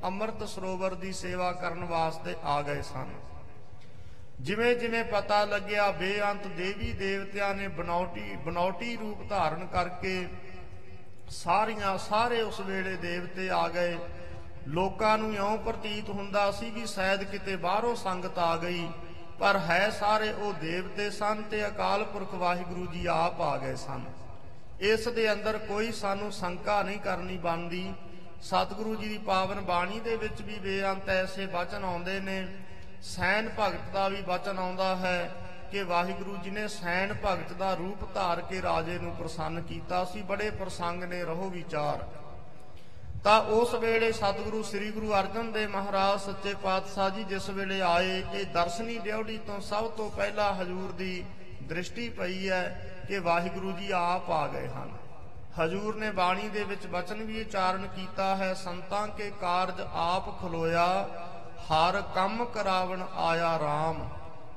ਅੰਮ੍ਰਿਤ 0.04 0.44
ਸਰੋਵਰ 0.48 0.94
ਦੀ 0.94 1.12
ਸੇਵਾ 1.12 1.50
ਕਰਨ 1.52 1.84
ਵਾਸਤੇ 1.84 2.34
ਆ 2.44 2.60
ਗਏ 2.62 2.82
ਸਨ। 2.82 3.10
ਜਿਵੇਂ 4.40 4.74
ਜਿਵੇਂ 4.76 5.04
ਪਤਾ 5.04 5.44
ਲੱਗਿਆ, 5.44 5.90
ਬੇਅੰਤ 5.90 6.46
ਦੇਵੀ 6.46 6.92
ਦੇਵਤਿਆਂ 6.92 7.54
ਨੇ 7.54 7.68
ਬਨੌਟੀ 7.68 8.36
ਬਨੌਟੀ 8.36 8.96
ਰੂਪ 8.96 9.28
ਧਾਰਨ 9.28 9.66
ਕਰਕੇ 9.66 10.26
ਸਾਰੀਆਂ, 11.30 11.96
ਸਾਰੇ 11.98 12.40
ਉਸ 12.42 12.60
ਵੇਲੇ 12.60 12.96
ਦੇਵਤੇ 12.96 13.48
ਆ 13.50 13.68
ਗਏ। 13.68 13.96
ਲੋਕਾਂ 14.68 15.16
ਨੂੰ 15.18 15.34
ਇਉਂ 15.34 15.56
ਪ੍ਰਤੀਤ 15.58 16.08
ਹੁੰਦਾ 16.10 16.50
ਸੀ 16.50 16.70
ਵੀ 16.70 16.86
ਸ਼ਾਇਦ 16.86 17.22
ਕਿਤੇ 17.22 17.56
ਬਾਹਰੋਂ 17.56 17.94
ਸੰਗਤ 17.96 18.38
ਆ 18.38 18.56
ਗਈ, 18.56 18.88
ਪਰ 19.38 19.58
ਹੈ 19.58 19.88
ਸਾਰੇ 19.90 20.30
ਉਹ 20.30 20.52
ਦੇਵਤੇ 20.52 21.10
ਸਨ 21.10 21.42
ਤੇ 21.42 21.66
ਅਕਾਲ 21.66 22.04
ਪੁਰਖ 22.04 22.34
ਵਾਹਿਗੁਰੂ 22.34 22.86
ਜੀ 22.86 23.06
ਆਪ 23.06 23.40
ਆ 23.40 23.56
ਗਏ 23.56 23.74
ਸਨ। 23.76 24.04
ਇਸ 24.82 25.08
ਦੇ 25.08 25.32
ਅੰਦਰ 25.32 25.58
ਕੋਈ 25.58 25.90
ਸਾਨੂੰ 25.92 26.30
ਸ਼ੰਕਾ 26.32 26.82
ਨਹੀਂ 26.82 26.98
ਕਰਨੀ 26.98 27.36
ਬਣਦੀ। 27.38 27.92
ਸਤਿਗੁਰੂ 28.42 28.94
ਜੀ 28.94 29.08
ਦੀ 29.08 29.18
ਪਾਵਨ 29.18 29.60
ਬਾਣੀ 29.60 30.00
ਦੇ 30.00 30.16
ਵਿੱਚ 30.16 30.42
ਵੀ 30.42 30.58
ਬੇਅੰਤ 30.58 31.08
ਐਸੇ 31.08 31.46
ਵਚਨ 31.46 31.84
ਆਉਂਦੇ 31.84 32.18
ਨੇ 32.20 32.46
ਸੈਨ 33.02 33.48
ਭਗਤ 33.60 33.92
ਦਾ 33.92 34.08
ਵੀ 34.08 34.22
ਵਚਨ 34.22 34.58
ਆਉਂਦਾ 34.58 34.96
ਹੈ 34.96 35.30
ਕਿ 35.70 35.82
ਵਾਹਿਗੁਰੂ 35.82 36.36
ਜੀ 36.36 36.50
ਨੇ 36.50 36.68
ਸੈਨ 36.68 37.14
ਭਗਤ 37.24 37.52
ਦਾ 37.52 37.74
ਰੂਪ 37.74 38.14
ਧਾਰ 38.14 38.40
ਕੇ 38.40 38.62
ਰਾਜੇ 38.62 38.98
ਨੂੰ 38.98 39.14
ਪ੍ਰਸੰਨ 39.16 39.62
ਕੀਤਾ 39.62 40.04
ਸੀ, 40.04 40.22
ਬੜੇ 40.22 40.50
ਪ੍ਰਸੰਗ 40.50 41.04
ਨੇ 41.04 41.24
ਰਹੋ 41.24 41.48
ਵਿਚਾਰ। 41.50 42.04
ਤਾਂ 43.24 43.40
ਉਸ 43.40 43.74
ਵੇਲੇ 43.74 44.12
ਸਤਿਗੁਰੂ 44.12 44.62
ਸ੍ਰੀ 44.62 44.90
ਗੁਰੂ 44.90 45.12
ਅਰਜਨ 45.12 45.52
ਦੇਵ 45.52 45.70
ਮਹਾਰਾਜ 45.70 46.20
ਸੱਚੇ 46.20 46.54
ਪਾਤਸ਼ਾਹ 46.54 47.10
ਜੀ 47.10 47.24
ਜਿਸ 47.24 47.48
ਵੇਲੇ 47.50 47.80
ਆਏ 47.80 48.22
ਇਹ 48.34 48.46
ਦਰਸ਼ਨੀ 48.46 48.98
ਡਿਉੜੀ 48.98 49.38
ਤੋਂ 49.38 49.60
ਸਭ 49.60 49.90
ਤੋਂ 49.90 50.10
ਪਹਿਲਾਂ 50.10 50.54
ਹਜੂਰ 50.54 50.92
ਦੀ 50.92 51.24
ਦ੍ਰਿਸ਼ਟੀ 51.62 52.08
ਪਈ 52.08 52.48
ਹੈ 52.48 52.94
ਕਿ 53.08 53.18
ਵਾਹਿਗੁਰੂ 53.18 53.72
ਜੀ 53.72 53.90
ਆਪ 53.90 54.30
ਆ 54.30 54.46
ਗਏ 54.46 54.66
ਹਨ। 54.66 54.96
ਹਜੂਰ 55.60 55.96
ਨੇ 55.96 56.10
ਬਾਣੀ 56.10 56.48
ਦੇ 56.48 56.64
ਵਿੱਚ 56.64 56.86
ਬਚਨ 56.86 57.22
ਵੀ 57.22 57.40
ਉਚਾਰਨ 57.40 57.86
ਕੀਤਾ 57.86 58.36
ਹੈ, 58.36 58.54
ਸੰਤਾਂ 58.54 59.08
ਕੇ 59.08 59.32
ਕਾਰਜ 59.40 59.80
ਆਪ 59.92 60.40
ਖਲੋਇਆ 60.40 61.08
ਹਰ 61.62 62.00
ਕੰਮ 62.14 62.44
ਕਰਾਵਣ 62.44 63.02
ਆਇਆ 63.16 63.56
RAM 63.56 64.02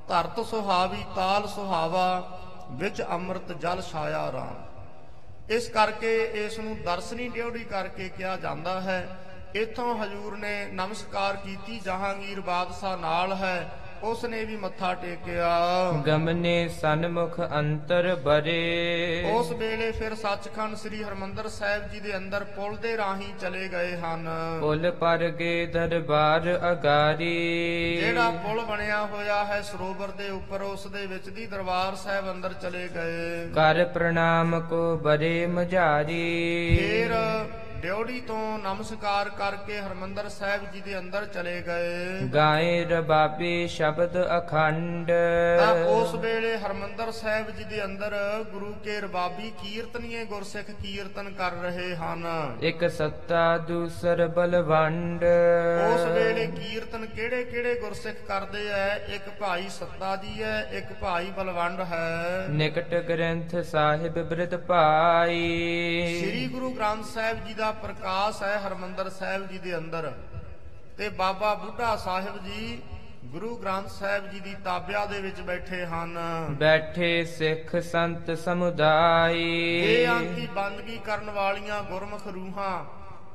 ਧਰਤ 0.07 0.39
ਸੁਹਾਵੀ 0.45 1.03
ਤਾਲ 1.15 1.47
ਸੁਹਾਵਾ, 1.47 2.23
ਵਿੱਚ 2.71 3.01
ਅੰਮ੍ਰਿਤ 3.01 3.51
ਜਲ 3.51 3.81
ਛਾਇਆ 3.81 4.25
RAM 4.29 5.51
ਇਸ 5.51 5.69
ਕਰਕੇ 5.69 6.11
ਇਸ 6.35 6.59
ਨੂੰ 6.59 6.75
ਦਰਸ਼ਨੀ 6.83 7.27
ਡਿਉੜੀ 7.29 7.63
ਕਰਕੇ 7.63 8.09
ਕਿਹਾ 8.09 8.35
ਜਾਂਦਾ 8.37 8.79
ਹੈ, 8.81 9.01
ਇਥੋਂ 9.55 9.93
ਹਜੂਰ 9.95 10.37
ਨੇ 10.37 10.65
ਨਮਸਕਾਰ 10.65 11.35
ਕੀਤੀ, 11.35 11.79
ਜਹਾਂਗੀਰ 11.79 12.41
ਬਾਦਸ਼ਾਹ 12.41 12.97
ਨਾਲ 12.97 13.33
ਹੈ 13.33 13.69
ਉਸ 14.03 14.25
ਨੇ 14.25 14.45
ਵੀ 14.45 14.55
ਮੱਥਾ 14.55 14.93
ਟੇਕਿਆ। 14.93 15.49
ਗਮਨੇ 16.07 16.67
ਸਨਮੁਖ 16.67 17.39
ਅੰਤਰ 17.39 18.15
ਬਰੇ। 18.15 19.31
ਉਸ 19.33 19.51
ਵੇਲੇ 19.51 19.91
ਫਿਰ 19.91 20.15
ਸੱਚਖੰਡ 20.15 20.75
ਸ੍ਰੀ 20.75 21.03
ਹਰਮੰਦਰ 21.03 21.47
ਸਾਹਿਬ 21.47 21.89
ਜੀ 21.89 21.99
ਦੇ 21.99 22.17
ਅੰਦਰ 22.17 22.43
ਪੁਲ 22.43 22.77
ਦੇ 22.77 22.97
ਰਾਹੀਂ 22.97 23.33
ਚਲੇ 23.41 23.67
ਗਏ 23.67 23.97
ਹਨ। 23.97 24.29
ਪੁਲ 24.61 24.91
ਪਰ 24.91 25.29
ਗੇ 25.29 25.65
ਦਰਬਾਰ 25.65 26.59
ਅਗਾਰੀ। 26.71 27.97
ਜਿਹੜਾ 27.97 28.29
ਪੁਲ 28.29 28.65
ਬਣਿਆ 28.65 29.05
ਹੋਇਆ 29.05 29.45
ਹੈ 29.45 29.61
ਸਰੋਵਰ 29.61 30.07
ਦੇ 30.07 30.29
ਉੱਪਰ 30.29 30.61
ਉਸ 30.61 30.87
ਦੇ 30.87 31.05
ਵਿੱਚ 31.05 31.29
ਦੀ 31.29 31.45
ਦਰਬਾਰ 31.45 31.95
ਸਾਹਿਬ 31.95 32.31
ਅੰਦਰ 32.31 32.53
ਚਲੇ 32.53 32.89
ਗਏ। 32.95 33.49
ਕਰ 33.55 33.85
ਪ੍ਰਣਾਮ 33.85 34.59
ਕੋ 34.59 34.97
ਬਰੇ 34.97 35.45
ਮਝਾਰੀ। 35.45 36.77
ਫਿਰ 36.77 37.15
ਡਿਉੜੀ 37.81 38.19
ਤੋਂ 38.21 38.59
ਨਮਸਕਾਰ 38.59 39.29
ਕਰਕੇ 39.29 39.79
ਹਰਮੰਦਰ 39.79 40.29
ਸਾਹਿਬ 40.29 40.71
ਜੀ 40.71 40.81
ਦੇ 40.81 40.97
ਅੰਦਰ 40.99 41.25
ਚਲੇ 41.25 41.61
ਗਏ। 41.61 42.27
ਗਾਏ 42.33 42.85
ਰਬਾਬੇ 42.85 43.67
ਸ਼ਬਦ 43.67 44.17
ਅਖੰਡ। 44.37 45.11
ਤਾਂ 45.59 45.73
ਉਸ 45.85 46.13
ਵੇਲੇ 46.15 46.57
ਹਰਮੰਦਰ 46.57 47.11
ਸਾਹਿਬ 47.11 47.49
ਜੀ 47.49 47.63
ਦੇ 47.63 47.83
ਅੰਦਰ 47.85 48.15
ਗੁਰੂ 48.51 48.73
ਕੇ 48.83 48.99
ਰਬਾਬੀ 49.01 49.51
ਕੀਰਤਨੀਏ 49.63 50.25
ਗੁਰਸਿੱਖ 50.25 50.71
ਕੀਰਤਨ 50.71 51.29
ਕਰ 51.29 51.51
ਰਹੇ 51.51 51.95
ਹਨ। 51.95 52.27
ਇੱਕ 52.61 52.89
ਸੱਤਾ 52.89 53.57
ਦੂਸਰ 53.57 54.27
ਬਲਵੰਡ। 54.27 55.23
ਉਸ 55.93 56.05
ਵੇਲੇ 56.11 56.45
ਕੀਰਤਨ 56.47 57.05
ਕਿਹੜੇ 57.05 57.43
ਕਿਹੜੇ 57.43 57.75
ਗੁਰਸਿੱਖ 57.75 58.17
ਕਰਦੇ 58.27 58.67
ਐ? 58.69 58.95
ਇੱਕ 59.15 59.29
ਭਾਈ 59.39 59.67
ਸੱਤਾ 59.69 60.15
ਜੀ 60.15 60.43
ਹੈ 60.43 60.69
ਇੱਕ 60.71 60.93
ਭਾਈ 61.01 61.29
ਬਲਵੰਡ 61.37 61.79
ਹੈ। 61.81 62.45
ਨਿਕਟ 62.49 62.95
ਗ੍ਰੰਥ 63.09 63.55
ਸਾਹਿਬ 63.55 64.19
ਬ੍ਰਿਤ 64.29 64.55
ਭਾਈ 64.55 65.37
ਸ੍ਰੀ 66.19 66.47
ਗੁਰੂ 66.47 66.71
ਗ੍ਰੰਥ 66.71 67.05
ਸਾਹਿਬ 67.05 67.45
ਜੀ 67.45 67.53
ਦਾ 67.53 67.68
ਪ੍ਰਕਾਸ਼ 67.71 68.43
ਹੈ 68.43 68.59
ਹਰਮੰਦਰ 68.67 69.09
ਸਾਹਿਬ 69.09 69.47
ਜੀ 69.47 69.57
ਦੇ 69.57 69.77
ਅੰਦਰ 69.77 70.11
ਤੇ 70.97 71.09
ਬਾਬਾ 71.09 71.53
ਬੁੱਢਾ 71.53 71.95
ਸਾਹਿਬ 71.95 72.43
ਜੀ 72.43 72.81
ਗੁਰੂ 73.25 73.57
ਗ੍ਰੰਥ 73.57 73.87
ਸਾਹਿਬ 73.87 74.31
ਜੀ 74.31 74.39
ਦੀ 74.39 74.55
ਤਾਬਿਆ 74.65 75.05
ਦੇ 75.05 75.21
ਵਿੱਚ 75.21 75.41
ਬੈਠੇ 75.41 75.85
ਹਨ। 75.85 76.19
ਬੈਠੇ 76.49 77.25
ਸਿੱਖ 77.25 77.75
ਸੰਤ 77.75 78.31
ਸਮੁਦਾਈ। 78.31 79.81
ਇਹ 79.85 80.07
ਅੰਤੀ 80.07 80.45
ਬੰਦਗੀ 80.45 80.97
ਕਰਨ 80.97 81.29
ਵਾਲੀਆਂ 81.29 81.83
ਗੁਰਮੁਖ 81.83 82.27
ਰੂਹਾਂ 82.27 82.85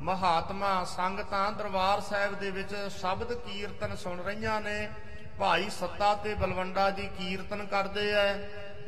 ਮਹਾਤਮਾ 0.03 0.85
ਸੰਗਤਾਂ 0.85 1.53
ਦਰਬਾਰ 1.53 2.01
ਸਾਹਿਬ 2.01 2.35
ਦੇ 2.35 2.51
ਵਿੱਚ 2.51 2.75
ਸ਼ਬਦ 3.01 3.33
ਕੀਰਤਨ 3.33 3.97
ਸੁਣ 3.97 4.21
ਰਹੀਆਂ 4.21 4.61
ਨੇ। 4.61 4.89
ਭਾਈ 5.39 5.71
ਸੱਤਾ 5.71 6.15
ਤੇ 6.15 6.35
ਬਲਵੰਡਾ 6.35 6.91
ਜੀ 6.91 7.09
ਕੀਰਤਨ 7.19 7.67
ਕਰਦੇ 7.67 8.13
ਐ। 8.13 8.35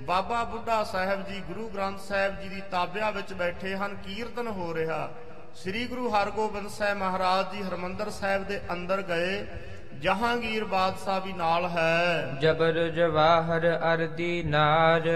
ਬਾਬਾ 0.00 0.44
ਬੁੱਢਾ 0.44 0.84
ਸਾਹਿਬ 0.84 1.28
ਜੀ 1.28 1.40
ਗੁਰੂ 1.40 1.68
ਗ੍ਰੰਥ 1.68 2.00
ਸਾਹਿਬ 2.00 2.40
ਜੀ 2.40 2.48
ਦੀ 2.48 2.62
ਤਾਬਿਆ 2.70 3.10
ਵਿੱਚ 3.10 3.32
ਬੈਠੇ 3.32 3.76
ਹਨ। 3.76 3.96
ਕੀਰਤਨ 3.96 4.46
ਹੋ 4.46 4.74
ਰਿਹਾ। 4.74 5.10
ਸ੍ਰੀ 5.56 5.86
ਗੁਰੂ 5.86 6.08
ਹਰਗੋਬਿੰਦ 6.10 6.68
ਸਾਹਿਬ 6.68 6.98
ਮਹਾਰਾਜ 6.98 7.54
ਜੀ 7.54 7.62
ਹਰਮੰਦਰ 7.62 8.10
ਸਾਹਿਬ 8.10 8.42
ਦੇ 8.44 8.60
ਅੰਦਰ 8.72 9.02
ਗਏ 9.02 9.46
ਜਹਾਂਗੀਰ 10.00 10.64
ਬਾਦਸ਼ਾਹ 10.64 11.20
ਵੀ 11.20 11.32
ਨਾਲ 11.32 11.68
ਹੈ। 11.68 12.36
ਜਬਰ 12.40 12.88
ਜਵਾਹਰ 12.88 13.66
ਅਰਦੀ 13.94 14.42
ਨਾਰ। 14.42 15.08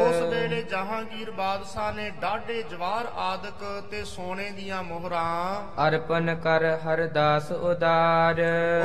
ਉਸ 0.00 0.16
ਵੇਲੇ 0.32 0.62
ਜਹਾਂਗੀਰ 0.62 1.30
ਬਾਦਸ਼ਾਹ 1.30 1.92
ਨੇ 1.92 2.10
ਡਾਢੇ 2.10 2.62
ਜਵਾਰ 2.62 3.06
ਆਦਿਕ 3.16 3.64
ਤੇ 3.90 4.04
ਸੋਨੇ 4.04 4.50
ਦੀਆਂ 4.50 4.82
ਮੋਹਰਾਂ 4.82 5.62
ਅਰਪਨ 5.88 6.34
ਕਰ 6.34 6.66
ਹਰਦਾਸ 6.84 7.50
ਉਦਾਰ। 7.52 8.40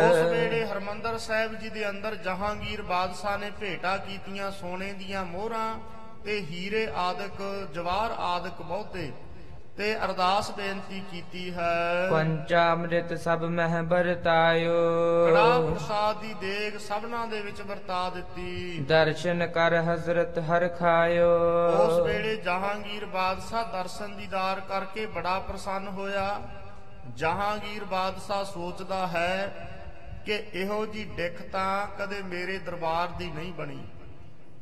ਉਸ 0.10 0.32
ਵੇਲੇ 0.32 0.66
ਹਰਮੰਦਰ 0.66 1.18
ਸਾਹਿਬ 1.18 1.56
ਜੀ 1.56 1.70
ਦੇ 1.70 1.90
ਅੰਦਰ 1.90 2.16
ਜਹਾਂਗੀਰ 2.16 2.82
ਬਾਦਸ਼ਾਹ 2.82 3.38
ਨੇ 3.38 3.52
ਭੇਟਾ 3.60 3.98
ਕੀਤੀਆਂ 3.98 4.52
ਸੋਨੇ 4.52 4.94
ਦੀਆਂ 4.94 5.26
ਮੋਹਰਾਂ 5.26 5.78
ਤੇ 6.26 6.42
ਹੀਰੇ 6.42 6.88
ਆਦਿਕ 6.96 7.68
ਜਵਾਰ 7.74 8.16
ਆਦਿਕ 8.18 8.62
ਬਹੁਤੇ। 8.62 9.12
ਤੇ 9.78 9.96
ਅਰਦਾਸ 9.96 10.50
ਬੇਨਤੀ 10.52 11.00
ਕੀਤੀ 11.12 11.54
ਹੈ। 11.54 12.10
ਪੰਚਾਮ੍ਰਿਤ 12.12 13.14
ਸਭ 13.14 13.44
ਮਹਿ 13.44 13.82
ਬਰਤਾਇਓ 13.82 14.74
ਕੜਾ 15.26 15.60
ਪ੍ਰਸਾਦ 15.62 16.20
ਦੀ 16.22 16.34
ਦੇਗ 16.34 16.78
ਸਭਨਾਂ 16.78 17.26
ਦੇ 17.28 17.42
ਵਿੱਚ 17.42 17.62
ਵਰਤਾ 17.62 18.10
ਦਿੱਤੀ। 18.10 18.86
ਦਰਸ਼ਨ 18.90 19.46
ਕਰ 19.48 19.74
ਹਜ਼ਰਤ 19.82 20.40
ਹਰ 20.40 20.68
ਖਾਇਓ। 20.68 21.30
ਉਸ 21.78 22.00
ਵੇਲੇ 22.08 22.36
ਜਹਾਂਗੀਰ 22.36 23.06
ਬਾਦਸ਼ਾਹ 23.06 23.72
ਦਰਸ਼ਨ 23.74 24.16
ਦੀਦਾਰ 24.18 24.60
ਕਰਕੇ 24.60 25.06
ਬੜਾ 25.06 25.40
ਪ੍ਰਸੰਨ 25.40 25.88
ਹੋਇਆ। 25.88 26.42
ਜਹਾਂਗੀਰ 27.16 27.84
ਬਾਦਸ਼ਾਹ 27.86 28.44
ਸੋਚਦਾ 28.44 29.08
ਹੈ 29.08 29.52
ਕਿ 30.26 30.44
ਇਹੋ 30.54 30.86
ਜੀ 30.86 31.04
ਡਿੱਖ 31.18 31.42
ਤਾਂ 31.52 31.88
ਕਦੇ 32.00 32.22
ਮੇਰੇ 32.22 32.58
ਦਰਬਾਰ 32.58 33.08
ਦੀ 33.08 33.30
ਨਹੀਂ 33.32 33.54
ਬਣੀ। 33.54 33.80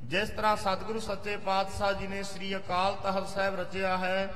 ਜਿਸ 0.04 0.30
ਤਰ੍ਹਾਂ 0.30 0.56
ਸਤਿਗੁਰੂ 0.56 1.00
ਸੱਚੇ 1.00 1.38
ਪਾਤਸ਼ਾਹ 1.38 1.94
ਜੀ 1.94 2.08
ਨੇ 2.08 2.24
ਸ੍ਰੀ 2.24 2.56
ਅਕਾਲ 2.56 2.96
ਤਖਤ 3.04 3.28
ਸਾਹਿਬ 3.28 3.60
ਰਚਿਆ 3.60 3.98
ਹੈ 3.98 4.34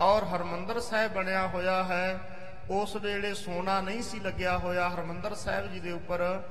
ਔਰ 0.00 0.24
ਹਰਮੰਦਰ 0.24 0.80
ਸਾਹਿਬ 0.80 1.12
ਬਣਿਆ 1.12 1.46
ਹੋਇਆ 1.46 1.84
ਹੈ। 1.84 2.20
ਉਸ 2.70 2.96
ਵੇਲੇ 2.96 3.34
ਸੋਨਾ 3.34 3.80
ਨਹੀਂ 3.80 4.02
ਸੀ 4.02 4.20
ਲੱਗਿਆ 4.20 4.58
ਹੋਇਆ 4.58 4.88
ਹਰਮੰਦਰ 4.88 5.34
ਸਾਹਿਬ 5.34 5.72
ਜੀ 5.72 5.80
ਦੇ 5.80 5.92
ਉੱਪਰ। 5.92 6.42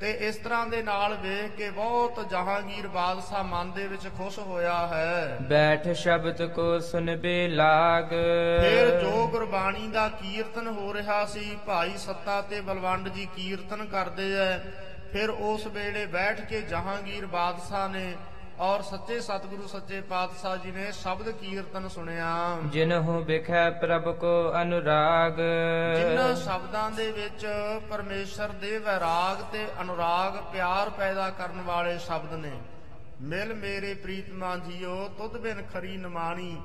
ਤੇ 0.00 0.10
ਇਸ 0.10 0.36
ਤਰ੍ਹਾਂ 0.36 0.66
ਦੇ 0.66 0.82
ਨਾਲ 0.82 1.14
ਵੇਖ 1.14 1.56
ਕੇ 1.56 1.70
ਬਹੁਤ 1.70 2.28
ਜਹਾਂਗੀਰ 2.30 2.88
ਬਾਦਸ਼ਾਹ 2.88 3.44
ਮਨ 3.44 3.72
ਦੇ 3.72 3.86
ਵਿੱਚ 3.86 4.08
ਖੁਸ਼ 4.18 4.38
ਹੋਇਆ 4.38 4.86
ਹੈ। 4.86 5.36
ਬੈਠ 5.42 5.88
ਸ਼ਬਦ 5.88 6.42
ਕੋ 6.46 6.78
ਸੁਨਬੇ 6.78 7.48
ਲਾਗ। 7.48 8.10
ਫਿਰ 8.60 9.00
ਜੋ 9.00 9.26
ਗੁਰਬਾਣੀ 9.26 9.88
ਦਾ 9.88 10.08
ਕੀਰਤਨ 10.08 10.66
ਹੋ 10.66 10.94
ਰਿਹਾ 10.94 11.24
ਸੀ 11.24 11.58
ਭਾਈ 11.66 11.96
ਸੱਤਾ 11.96 12.42
ਤੇ 12.42 12.60
ਬਲਵੰਡ 12.60 13.08
ਜੀ 13.08 13.28
ਕੀਰਤਨ 13.36 13.84
ਕਰਦੇ 13.84 14.32
ਐ। 14.34 14.58
ਫਿਰ 15.12 15.30
ਉਸ 15.30 15.66
ਵੇਲੇ 15.66 16.06
ਬੈਠ 16.06 16.40
ਕੇ 16.40 16.62
ਜਹਾਂਗੀਰ 16.62 17.26
ਬਾਦਸ਼ਾਹ 17.26 17.88
ਨੇ 17.88 18.14
ਔਰ 18.60 18.82
ਸੱਚੇ 18.82 19.20
ਸਤਿਗੁਰੂ 19.20 19.66
ਸੱਚੇ 19.66 20.00
ਪਾਤਸ਼ਾਹ 20.00 20.56
ਜੀ 20.56 20.70
ਨੇ 20.70 20.90
ਸ਼ਬਦ 20.92 21.28
ਕੀਰਤਨ 21.30 21.88
ਸੁਣਿਆ। 21.88 22.28
ਜਿਨਹੁ 22.66 23.18
ਬਿਖੈ 23.24 23.68
ਪ੍ਰਭ 23.70 24.08
ਕੋ 24.16 24.30
ਅਨੁਰਾਗ। 24.62 25.40
ਜਿਨ੍ਹਾਂ 25.96 26.34
ਸ਼ਬਦਾਂ 26.34 26.90
ਦੇ 26.90 27.10
ਵਿੱਚ 27.12 27.46
ਪਰਮੇਸ਼ਰ 27.90 28.52
ਦੇ 28.60 28.78
ਵੈਰਾਗ 28.78 29.42
ਤੇ 29.52 29.66
ਅਨੁਰਾਗ 29.80 30.40
ਪਿਆਰ 30.52 30.90
ਪੈਦਾ 30.90 31.28
ਕਰਨ 31.30 31.60
ਵਾਲੇ 31.62 31.98
ਸ਼ਬਦ 31.98 32.32
ਨੇ। 32.34 32.52
ਮਿਲ 33.22 33.54
ਮੇਰੇ 33.54 33.94
ਪ੍ਰੀਤਮਾ 33.94 34.56
ਜੀਓ 34.56 34.96
ਤੁਧ 35.18 35.36
ਬਿਨ 35.38 35.62
ਖਰੀ 35.72 35.96
ਨਮਾਣੀ। 35.96 36.56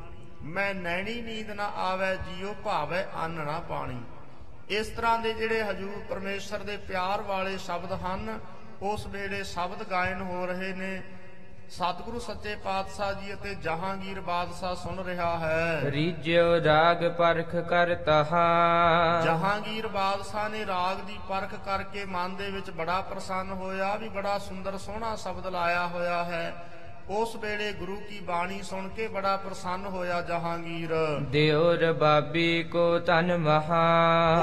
ਮੈਂ 0.43 0.73
ਨੈਣੀ 0.73 1.21
ਨੀਂਦ 1.21 1.51
ਨਾ 1.51 1.71
ਆਵੇ 1.83 2.15
ਜੀਓ 2.27 2.55
ਭਾਵੇ 2.63 3.03
ਅੰਨ 3.23 3.45
ਨਾ 3.45 3.59
ਪਾਣੀ। 3.69 4.01
ਇਸ 4.69 4.87
ਤਰ੍ਹਾਂ 4.87 5.17
ਦੇ 5.19 5.33
ਜਿਹੜੇ 5.33 5.63
ਹਜੂਰ 5.63 6.03
ਪਰਮੇਸ਼ਰ 6.09 6.59
ਦੇ 6.59 6.77
ਪਿਆਰ 6.77 7.21
ਵਾਲੇ 7.21 7.57
ਸ਼ਬਦ 7.57 7.91
ਹਨ 8.01 8.39
ਉਸ 8.81 9.07
ਵੇਲੇ 9.07 9.43
ਸ਼ਬਦ 9.43 9.83
ਗਾਇਨ 9.91 10.21
ਹੋ 10.21 10.45
ਰਹੇ 10.45 10.73
ਨੇ। 10.73 11.01
ਸਤਿਗੁਰੂ 11.71 12.19
ਸੱਚੇ 12.19 12.55
ਪਾਤਸ਼ਾਹ 12.55 13.13
ਜੀ 13.13 13.33
ਅਤੇ 13.33 13.55
ਜਹਾਂਗੀਰ 13.55 14.21
ਬਾਦਸ਼ਾਹ 14.21 14.75
ਸੁਣ 14.75 15.03
ਰਿਹਾ 15.03 15.37
ਹੈ। 15.39 15.81
ਰੀਜਿਓ 15.85 16.63
ਰਾਗ 16.63 17.07
ਪਰਖ 17.11 17.55
ਕਰ 17.55 17.95
ਤਹਾ। 17.95 18.41
ਜਹਾਂਗੀਰ 19.23 19.87
ਬਾਦਸ਼ਾਹ 19.87 20.49
ਨੇ 20.49 20.65
ਰਾਗ 20.65 20.97
ਦੀ 20.97 21.19
ਪਰਖ 21.29 21.55
ਕਰਕੇ 21.65 22.05
ਮਨ 22.05 22.35
ਦੇ 22.35 22.51
ਵਿੱਚ 22.51 22.71
ਬੜਾ 22.71 23.01
ਪ੍ਰਸੰਨ 23.01 23.51
ਹੋਇਆ 23.51 23.95
ਵੀ 23.95 24.09
ਬੜਾ 24.09 24.37
ਸੁੰਦਰ 24.39 24.77
ਸੋਹਣਾ 24.77 25.15
ਸ਼ਬਦ 25.15 25.47
ਲਾਇਆ 25.47 25.87
ਹੋਇਆ 25.87 26.23
ਹੈ। 26.23 26.53
ਉਸ 27.11 27.35
ਵੇਲੇ 27.35 27.71
ਗੁਰੂ 27.73 27.95
ਕੀ 28.09 28.19
ਬਾਣੀ 28.19 28.61
ਸੁਣ 28.63 28.87
ਕੇ 28.87 29.07
ਬੜਾ 29.07 29.35
ਪ੍ਰਸੰਨ 29.37 29.85
ਹੋਇਆ 29.85 30.21
ਜਹਾਂਗੀਰ। 30.21 30.89
ਦਿਓ 31.21 31.71
ਰਬਾਬੀ 31.73 32.63
ਕੋ 32.63 32.99
ਤਨ 32.99 33.37
ਮਹਾ। 33.37 33.81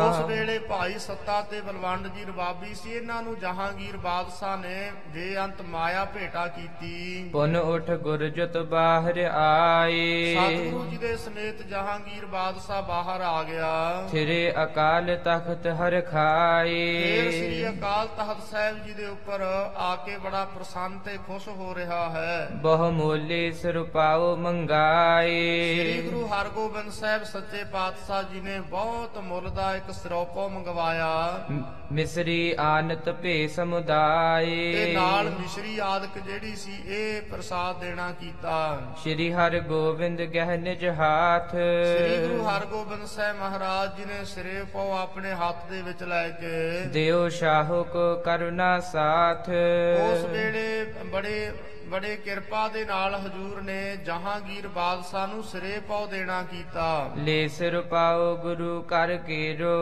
ਉਸ 0.09 0.18
ਵੇਲੇ 0.28 0.59
ਭਾਈ 0.59 0.98
ਸੱਤਾ 0.98 1.40
ਤੇ 1.42 1.61
ਬਲਵੰਡ 1.61 2.07
ਜੀ 2.07 2.24
ਰਬਾਬੀ 2.24 2.74
ਸੀ 2.74 2.92
ਇਹਨਾਂ 2.92 3.22
ਨੂੰ 3.22 3.38
ਜਹਾਂਗੀਰ 3.38 3.96
ਬਾਦਸ਼ਾਹ 3.96 4.57
ਨੇ 4.57 4.90
ਬੇਅੰਤ 5.09 5.62
ਮਾਇਆ 5.62 6.04
ਭੇਟਾ 6.04 6.46
ਕੀਤੀ। 6.46 7.28
ਪੁਨ 7.33 7.57
ਉਠ 7.57 7.90
ਗੁਰਜਤ 7.90 8.57
ਬਾਹਰ 8.57 9.18
ਆਏ। 9.33 10.35
ਸਤਿਗੁਰੂ 10.35 10.85
ਜੀ 10.87 10.96
ਦੇ 10.96 11.16
ਸਮੇਤ 11.16 11.62
ਜਹਾਂਗੀਰ 11.62 12.26
ਬਾਦਸ਼ਾਹ 12.26 12.83
ਬਾਹਰ 12.83 13.20
ਆ 13.20 13.42
ਗਿਆ। 13.42 13.72
ਥਿਰੇ 14.11 14.52
ਅਕਾਲ 14.64 15.16
ਤਖਤ 15.25 15.66
ਹਰ 15.81 16.00
ਖਾਏ। 16.00 16.85
ਫੇਰ 17.02 17.31
ਸ੍ਰੀ 17.31 17.69
ਅਕਾਲ 17.69 18.06
ਤਖਤ 18.19 18.42
ਸਾਹਿਬ 18.50 18.85
ਜੀ 18.85 18.92
ਦੇ 18.92 19.06
ਉੱਪਰ 19.06 19.40
ਆ 19.77 19.94
ਕੇ 19.96 20.19
ਬੜਾ 20.19 20.44
ਪ੍ਰਸੰਨ 20.44 20.98
ਤੇ 20.98 21.19
ਖੁਸ਼ 21.27 21.48
ਹੋ 21.48 21.75
ਰਿਹਾ 21.75 22.08
ਹੈ। 22.10 22.48
ਬਹੁ 22.63 22.90
ਮੋਲੇ 22.90 23.50
ਸਰਪਾਉ 23.52 24.35
ਸ੍ਰੀ 24.35 24.42
ਮੰਗਾਏ 24.42 26.00
ਗੁਰੂ 26.02 26.27
ਹਰਗੋਬਿੰਦ 26.27 26.90
ਸਾਹਿਬ 26.92 27.23
ਸੱਚੇ 27.25 27.63
ਪਾਤਸ਼ਾਹ 27.65 28.23
ਜੀ 28.23 28.40
ਨੇ 28.40 28.59
ਬਹੁਤ 28.71 29.19
ਮੁੱਲ 29.19 29.48
ਦਾ 29.50 29.75
ਇੱਕ 29.77 29.90
ਸਰੋਪੋ 29.92 30.48
ਮੰਗਵਾਇਆ। 30.48 31.09
ਮਿਸਰੀ 31.92 32.54
ਆਨਤ 32.61 33.09
ਭੇ 33.11 33.37
ਤੇ 33.38 33.48
ਸਮੁਦਾਏ 33.48 34.92
ਨਾਲ 34.94 35.31
ਮਿਸ਼ਰੀ 35.31 35.79
ਆਦਿਕ 35.79 36.19
ਜਿਹੜੀ 36.27 36.54
ਸੀ 36.56 36.73
ਇਹ 36.87 37.23
ਪ੍ਰਸਾਦ 37.23 37.81
ਦੇਣਾ 37.81 38.11
ਕੀਤਾ। 38.21 38.56
ਸ਼੍ਰੀ 39.02 39.31
ਹਰਿ 39.33 39.61
ਗੋਬਿੰਦ 39.61 40.23
ਗਹਿ 40.35 40.56
ਨਿਜ 40.56 40.85
ਹਾਥ। 40.98 41.50
ਸ੍ਰੀ 41.50 42.17
ਗੁਰੂ 42.27 42.42
ਹਰਗੋਬਿੰਦ 42.44 43.06
ਸਾਹਿਬ 43.06 43.37
ਮਹਾਰਾਜ 43.37 43.96
ਜੀ 43.96 44.04
ਨੇ 44.04 44.25
ਸਿਰੇ 44.25 44.63
ਪਾਉ 44.73 44.92
ਆਪਣੇ 44.92 45.33
ਹੱਥ 45.35 45.71
ਦੇ 45.71 45.83
ਵਿੱਚ 45.83 46.02
ਲੈ 46.02 46.29
ਕੇ 46.40 46.85
ਦਿਓ 46.92 47.29
ਸ਼ਾਹੋ 47.38 47.83
ਕੋ 47.85 48.15
ਕਰੁਣਾ 48.17 48.79
ਸਾਥ। 48.92 49.48
ਉਸ 50.02 50.25
ਵੇਲੇ 50.25 50.85
ਬੜੇ 51.13 51.50
ਬੜੇ 51.90 52.16
ਕਿਰਪਾ 52.16 52.68
ਦੇ 52.68 52.84
ਨਾਲ 52.84 53.14
ਹਜੂਰ 53.14 53.62
ਨੇ 53.62 53.96
ਜਹਾਂਗੀਰ 53.96 54.68
ਬਾਦਸ਼ਾਹ 54.68 55.26
ਨੂੰ 55.26 55.42
ਸਿਰੇ 55.42 55.80
ਪਾਉ 55.88 56.06
ਦੇਣਾ 56.06 56.42
ਕੀਤਾ। 56.42 57.10
ਲੈ 57.16 57.46
ਸਿਰ 57.48 57.80
ਪਾਓ 57.80 58.36
ਗੁਰੂ 58.36 58.82
ਕਰ 58.82 59.16
ਕੀਰੋ 59.16 59.72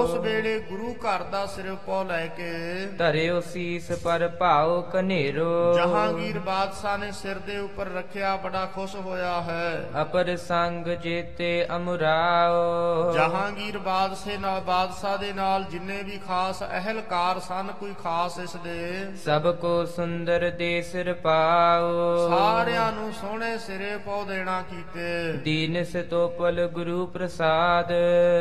ਉਸ 0.00 0.14
ਵੇਲੇ 0.14 0.58
ਗੁਰੂ 0.60 0.92
ਘਰ 0.94 1.22
ਦਾ 1.22 1.44
ਸਿਰ 1.46 1.74
ਪਾਉ 1.86 2.04
ਲੈ 2.04 2.26
ਕੇ 2.26 2.52
ਧਰਿਓ 2.98 3.40
ਸੀਸ 3.40 3.90
ਪਰ 4.04 4.28
ਭਾਉ 4.28 4.80
ਕਨੇਰੋ 4.82 5.74
ਜਹਾਂਗੀਰ 5.74 6.38
ਬਾਦਸ਼ਾਹ 6.38 6.98
ਨੇ 6.98 7.10
ਸਿਰ 7.12 7.38
ਦੇ 7.38 7.58
ਉੱਪਰ 7.58 7.86
ਰੱਖਿਆ 7.86 8.36
ਬੜਾ 8.36 8.64
ਖੁਸ਼ 8.66 8.96
ਹੋਇਆ 8.96 9.40
ਹੈ। 9.40 9.90
ਅਪਰ 10.02 10.36
ਸੰਗ 10.36 10.86
ਜੇਤੇ 10.86 11.66
ਅਮਰਾਓ। 11.76 13.12
ਜਹਾਂਗੀਰ 13.12 13.78
ਬਾਦਸ਼ਾਹ 13.78 14.38
ਨਾਲ 14.38 14.60
ਬਾਦਸ਼ਾਹ 14.60 15.18
ਦੇ 15.18 15.32
ਨਾਲ 15.32 15.64
ਜਿੰਨੇ 15.64 16.02
ਵੀ 16.02 16.18
ਖਾਸ 16.26 16.62
ਅਹਿਲਕਾਰ 16.62 17.38
ਸਨ 17.40 17.72
ਕੋਈ 17.80 17.94
ਖਾਸ 18.02 18.38
ਇਸ 18.38 18.56
ਦੇ 18.56 19.06
ਸਭ 19.24 19.54
ਕੋ 19.54 19.84
ਸੁੰਦਰ 19.84 20.50
ਦੇ 20.50 20.82
ਸਿਰ 20.82 21.12
ਪਾਓ 21.50 22.28
ਸਾਰਿਆਂ 22.28 22.92
ਨੂੰ 22.92 23.12
ਸੋਹਣੇ 23.12 23.58
ਸਿਰੇ 23.58 23.96
ਪਾਉ 23.96 24.24
ਦੇਣਾ 24.24 24.62
ਕੀਤੇ। 24.62 25.32
ਦੀਨ 25.32 25.84
ਸਤੋਪਲ 25.84 26.66
ਗੁਰੂ 26.66 27.06
ਪ੍ਰਸਾਦ। 27.06 27.88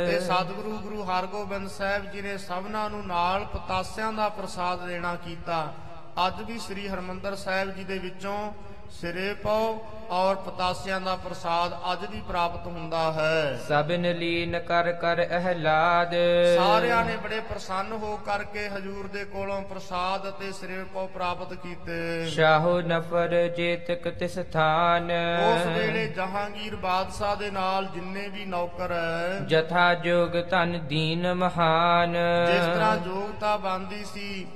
ਤੇ 0.07 0.19
ਸਤਿਗੁਰੂ 0.19 0.77
ਗੁਰੂ 0.77 1.03
ਹਰਗੋਬਿੰਦ 1.03 1.67
ਸਾਹਿਬ 1.67 2.11
ਜੀ 2.11 2.21
ਨੇ 2.21 2.37
ਸਭਨਾਂ 2.37 2.89
ਨੂੰ 2.89 3.07
ਨਾਲ 3.07 3.45
ਪਤਾਸਿਆਂ 3.45 4.13
ਦਾ 4.13 4.29
ਪ੍ਰਸਾਦ 4.29 4.87
ਦੇਣਾ 4.87 5.15
ਕੀਤਾ। 5.15 5.73
ਅੱਜ 6.27 6.43
ਵੀ 6.47 6.59
ਸ੍ਰੀ 6.59 6.87
ਹਰਮੰਦਰ 6.87 7.35
ਸਾਹਿਬ 7.35 7.71
ਜੀ 7.71 7.83
ਦੇ 7.83 7.97
ਵਿੱਚੋਂ 7.99 8.51
ਸਿਰੇ 8.91 9.33
ਪਾਉ 9.33 9.77
ਔਰ 10.09 10.35
ਪਤਾਸਿਆਂ 10.35 10.99
ਦਾ 11.01 11.15
ਪ੍ਰਸਾਦ 11.15 11.73
ਅੱਜ 11.91 12.05
ਵੀ 12.11 12.21
ਪ੍ਰਾਪਤ 12.27 12.65
ਹੁੰਦਾ 12.67 13.11
ਹੈ। 13.11 13.55
ਸਭਨ 13.67 14.11
ਲੀਨ 14.13 14.59
ਕਰ 14.59 14.91
ਕਰ 14.91 15.23
ਅਹਲਾਦ। 15.27 16.13
ਸਾਰਿਆਂ 16.57 17.03
ਨੇ 17.05 17.17
ਬੜੇ 17.17 17.39
ਪ੍ਰਸੰਨ 17.39 17.91
ਹੋ 17.93 18.15
ਕਰਕੇ 18.25 18.67
ਹਜੂਰ 18.69 19.07
ਦੇ 19.07 19.23
ਕੋਲੋਂ 19.25 19.61
ਪ੍ਰਸਾਦ 19.61 20.27
ਅਤੇ 20.29 20.51
ਸਿਰੇ 20.51 20.83
ਪਾਉ 20.93 21.07
ਪ੍ਰਾਪਤ 21.07 21.53
ਕੀਤੇ। 21.53 22.25
ਸ਼ਾਹੋ 22.29 22.79
ਨਫਰ 22.81 23.35
ਜੇਤਕ 23.57 24.09
ਤਿਸ 24.09 24.39
ਥਾਨ। 24.53 25.11
ਉਸ 25.43 25.65
ਵੇਲੇ 25.67 26.05
ਜਹਾਂਗੀਰ 26.07 26.75
ਬਾਦਸ਼ਾਹ 26.75 27.35
ਦੇ 27.35 27.51
ਨਾਲ 27.51 27.85
ਜਿੰਨੇ 27.85 28.27
ਵੀ 28.27 28.45
ਨੌਕਰ 28.45 28.93
ਜਥਾ 29.47 29.93
ਜੋਗ 29.93 30.41
ਤਨ 30.51 30.79
ਦੀਨ 30.87 31.33
ਮਹਾਨ। 31.33 32.13
ਜਿਸ 32.47 32.65
ਤਰ੍ਹਾਂ 32.65 32.95
ਯੋਗਤਾ 33.05 33.57
ਬੰਦੀ 33.57 34.03
ਸੀ 34.03 34.47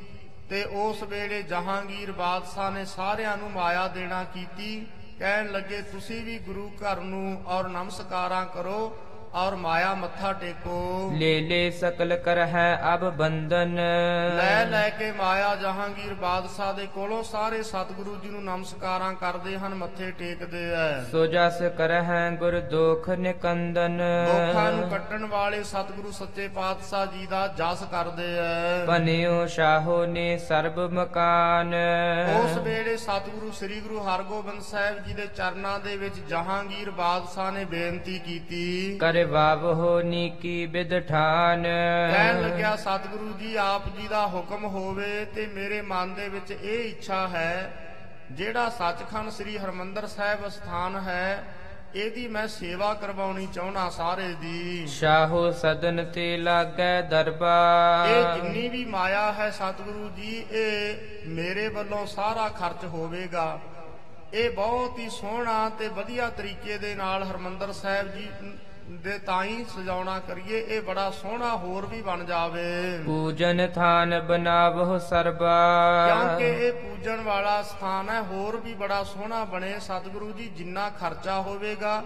ਤੇ 0.54 0.64
ਉਸ 0.64 1.02
ਵੇਲੇ 1.04 1.42
ਜਹਾਂਗੀਰ 1.44 2.12
ਬਾਦਸ਼ਾਹ 2.12 2.72
ਨੇ 2.72 2.84
ਸਾਰਿਆਂ 2.86 3.38
ਨੂੰ 3.38 3.50
ਮਾਇਆ 3.52 3.88
ਦੇਣਾ 3.88 4.24
ਕੀਤੀ। 4.24 4.86
ਕਹਿਣ 5.20 5.52
ਲੱਗੇ, 5.52 5.82
ਤੁਸੀਂ 5.82 6.22
ਵੀ 6.24 6.38
ਗੁਰੂ 6.40 6.70
ਘਰ 6.70 7.00
ਨੂੰ 7.00 7.44
ਔਰ 7.48 7.68
ਨਮਸਕਾਰਾਂ 7.68 8.46
ਕਰੋ। 8.46 8.78
ਔਰ 9.36 9.56
ਮਾਇਆ 9.56 9.94
ਮੱਥਾ 9.94 10.34
ਟੇਕੋ। 10.34 11.12
ਲੈ 11.16 11.40
ਲੈ 11.42 11.70
ਸਕਲ 11.70 12.16
ਕਰ 12.16 12.38
ਹੈ 12.38 12.82
ਅਬ 12.94 13.10
ਬੰਧਨ। 13.10 13.76
ਲੈ 14.38 14.66
ਲੈ 14.66 14.90
ਕੇ 14.90 15.12
ਮਾਇਆ 15.12 15.56
ਜਹਾਂਗੀਰ 15.56 16.14
ਬਾਦਸ਼ਾਹ 16.14 16.74
ਦੇ 16.74 16.88
ਕੋਲੋਂ 16.94 17.24
ਸਾਰੇ 17.24 17.64
ਸਤਿਗੁਰੂ 17.64 18.16
ਜੀ 18.24 18.30
ਨੂੰ 18.30 18.44
ਨਮਸਕਾਰਾਂ 18.44 19.14
ਕਰਦੇ 19.14 19.58
ਹਨ 19.58 19.76
ਮੱਥੇ 19.76 20.12
ਟੇਕਦੇ 20.12 20.64
ਐ। 20.74 21.04
ਸੋ 21.12 21.26
ਜਸ 21.26 21.62
ਕਰ 21.78 21.92
ਹੈ 21.92 22.30
ਗੁਰ 22.40 22.60
ਦੋਖ 22.60 23.10
ਨਿਕੰਦਨ। 23.10 24.02
ਦੁੱਖਾਂ 24.28 24.72
ਨੂੰ 24.72 24.90
ਕੱਟਣ 24.90 25.26
ਵਾਲੇ 25.26 25.64
ਸਤਿਗੁਰੂ 25.64 26.12
ਸੱਚੇ 26.12 26.48
ਪਾਤਸ਼ਾਹ 26.48 27.06
ਜੀ 27.06 27.26
ਦਾ 27.26 27.48
ਜਸ 27.48 27.84
ਕਰਦੇ 27.92 28.38
ਐ। 28.38 28.86
ਪਨਿਓ 28.86 29.46
ਸ਼ਾਹੋ 29.46 30.06
ਨੇ 30.06 30.38
ਸਰਬ 30.38 30.80
ਮਕਾਨ। 30.80 31.74
ਉਸ 32.44 32.58
ਵੇਲੇ 32.58 32.98
ਸਤਿਗੁਰੂ 32.98 33.52
ਸ੍ਰੀ 33.52 33.80
ਗੁਰੂ 33.80 34.04
ਹਰਗੋਬਿੰਦ 34.04 34.62
ਸਾਹਿਬ 34.62 35.04
ਜੀ 35.04 35.14
ਦੇ 35.14 35.28
ਚਰਨਾਂ 35.28 35.80
ਦੇ 35.80 35.98
ਵਿੱਚ 35.98 36.20
ਜਹਾਂਗੀਰ 36.30 36.92
ਬਾਦਸ਼ਾਹ 36.92 37.52
ਨੇ 37.52 37.66
ਬੇਨਤੀ 37.66 38.20
ਕੀਤੀ। 38.20 38.98
ਕਰ 38.98 39.23
ਬਾਬੋ 39.26 40.02
ਨੀਕੀ 40.02 40.66
ਬਿਦਠਾਨ 40.66 41.64
ਕਹਿਣ 41.64 42.42
ਲੱਗਿਆ 42.42 42.76
ਸਤਿਗੁਰੂ 42.76 43.32
ਜੀ 43.40 43.56
ਆਪ 43.56 43.88
ਜੀ 43.98 44.08
ਦਾ 44.08 44.28
ਹੁਕਮ 44.28 44.66
ਹੋਵੇ 44.66 45.26
ਤੇ 45.26 45.46
ਮੇਰੇ 45.46 45.82
ਮਨ 45.82 46.14
ਦੇ 46.14 46.30
ਵਿੱਚ 46.30 46.52
ਇਹ 46.52 46.90
ਇੱਛਾ 46.90 47.28
ਹੈ 47.28 47.72
ਜਿਹੜਾ 48.32 48.70
ਸੱਚਖੰਡ 48.70 49.30
ਸ੍ਰੀ 49.30 49.58
ਹਰਮੰਦਰ 49.58 50.08
ਸਾਹਿਬ 50.08 50.48
ਸਥਾਨ 50.50 50.96
ਹੈ 50.96 51.44
ਇਹਦੀ 51.96 52.28
ਮੈਂ 52.28 52.48
ਸੇਵਾ 52.48 52.94
ਕਰਵਾਉਣੀ 52.94 53.48
ਚਾਹਣਾ 53.54 53.90
ਸਾਰੇ 53.90 54.28
ਦੀ। 54.42 54.88
ਸ਼ਾਹੋ 54.88 55.52
ਸਦਨ 55.52 56.06
ਤੇ 56.06 56.38
ਲਾਗੈ 56.38 56.98
ਇਹ 57.00 57.04
ਦਰਬਾਰ 57.04 58.40
ਜਿੰਨੀ 58.40 58.68
ਵੀ 58.68 58.86
ਮਾਇਆ 58.86 59.32
ਹੈ 59.34 59.50
ਸਤਿਗੁਰੂ 59.50 60.10
ਜੀ 60.10 60.46
ਇਹ 60.52 60.96
ਮੇਰੇ 61.28 61.68
ਵੱਲੋਂ 61.68 62.06
ਸਾਰਾ 62.06 62.48
ਖਰਚ 62.50 62.86
ਹੋਵੇਗਾ। 62.86 63.60
ਇਹ 64.34 64.50
ਬਹੁਤ 64.50 65.00
ਹੀ 65.00 65.10
ਸੋਹਣਾ 65.10 65.70
ਤੇ 65.70 65.88
ਵਧੀਆ 65.88 66.30
ਤਰੀਕੇ 66.30 66.78
ਦੇ 66.78 66.96
ਨਾਲ 66.96 67.24
ਹਰਮੰਦਰ 67.24 67.72
ਸਾਹਿਬ 67.72 68.08
ਜੀ 68.08 68.28
ਦੇ 68.90 69.20
ਤਾਈ 69.20 69.66
ਸਜਾਉਣਾ 69.76 70.20
ਕਰੀਏ 70.20 70.60
ਇਹ 70.60 70.82
ਬੜਾ 70.82 71.12
ਸੋਹਣਾ 71.12 71.58
ਹੋਰ 71.58 71.86
ਵੀ 71.86 72.02
ਬਣ 72.02 72.24
ਜਾਵੇ। 72.24 73.04
ਪੂਜਨ 73.06 73.68
ਥਾਨ 73.76 74.22
ਬਨਾਵਹੁ 74.22 74.98
ਸਰਬਾ। 75.00 75.58
ਕਿਉਂਕਿ 76.08 76.46
ਇਹ 76.46 76.74
ਪੂਜਣ 76.74 77.22
ਵਾਲਾ 77.22 77.62
ਸਥਾਨ 77.62 78.10
ਹੈ 78.10 78.22
ਹੋਰ 78.22 78.58
ਵੀ 78.58 78.74
ਬੜਾ 78.74 79.04
ਸੋਹਣਾ 79.04 79.44
ਬਣੇ। 79.44 79.80
ਸਤਿਗੁਰੂ 79.80 80.32
ਜੀ 80.32 80.48
ਜਿੰਨਾ 80.50 80.90
ਖਰਚਾ 80.90 81.42
ਹੋਵੇਗਾ। 81.42 82.04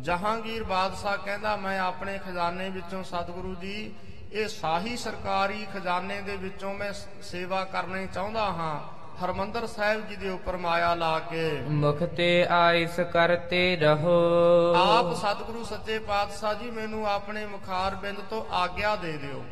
ਜਹਾਂਗੀਰ 0.00 0.64
ਬਾਦਸ਼ਾਹ 0.64 1.16
ਕਹਿੰਦਾ 1.16 1.56
ਮੈਂ 1.56 1.80
ਆਪਣੇ 1.80 2.18
ਖਜ਼ਾਨੇ 2.18 2.70
ਵਿੱਚੋਂ 2.70 3.04
ਸਤਿਗੁਰੂ 3.04 3.54
ਜੀ 3.54 3.92
ਇਹ 4.32 4.48
ਸਾਹੀ 4.48 4.96
ਸਰਕਾਰੀ 4.96 5.66
ਖਜ਼ਾਨੇ 5.74 6.20
ਦੇ 6.20 6.36
ਵਿੱਚੋਂ 6.36 6.74
ਮੈਂ 6.74 6.92
ਸੇਵਾ 7.22 7.64
ਕਰਨੀ 7.64 8.06
ਚਾਹੁੰਦਾ 8.06 8.44
ਹਾਂ। 8.44 8.93
ਹਰਮੰਦਰ 9.22 9.66
ਸਾਹਿਬ 9.66 10.08
ਜੀ 10.08 10.16
ਦੇ 10.16 10.28
ਉੱਪਰ 10.30 10.56
ਮਾਇਆ 10.56 10.94
ਲਾ 10.94 11.18
ਕੇ 11.18 11.50
ਮੁਖ 11.68 12.02
ਤੇ 12.16 12.46
ਆਇਸ 12.50 13.00
ਕਰਤੇ 13.12 13.76
ਰਹੋ। 13.76 14.16
ਆਪ 14.76 15.14
ਸਤਿਗੁਰੂ 15.14 15.64
ਸੱਚੇ 15.64 15.98
ਪਾਤਸ਼ਾਹ 15.98 16.54
ਜੀ 16.54 16.70
ਮੈਨੂੰ 16.70 17.06
ਆਪਣੇ 17.08 17.46
ਮੁਖਾਰ 17.46 17.94
ਬਿੰਦ 17.94 18.18
ਤੋਂ 18.30 18.44
ਆਗਿਆ 18.52 18.96
ਦੇ 18.96 19.12
ਦਿਓ। 19.12 19.44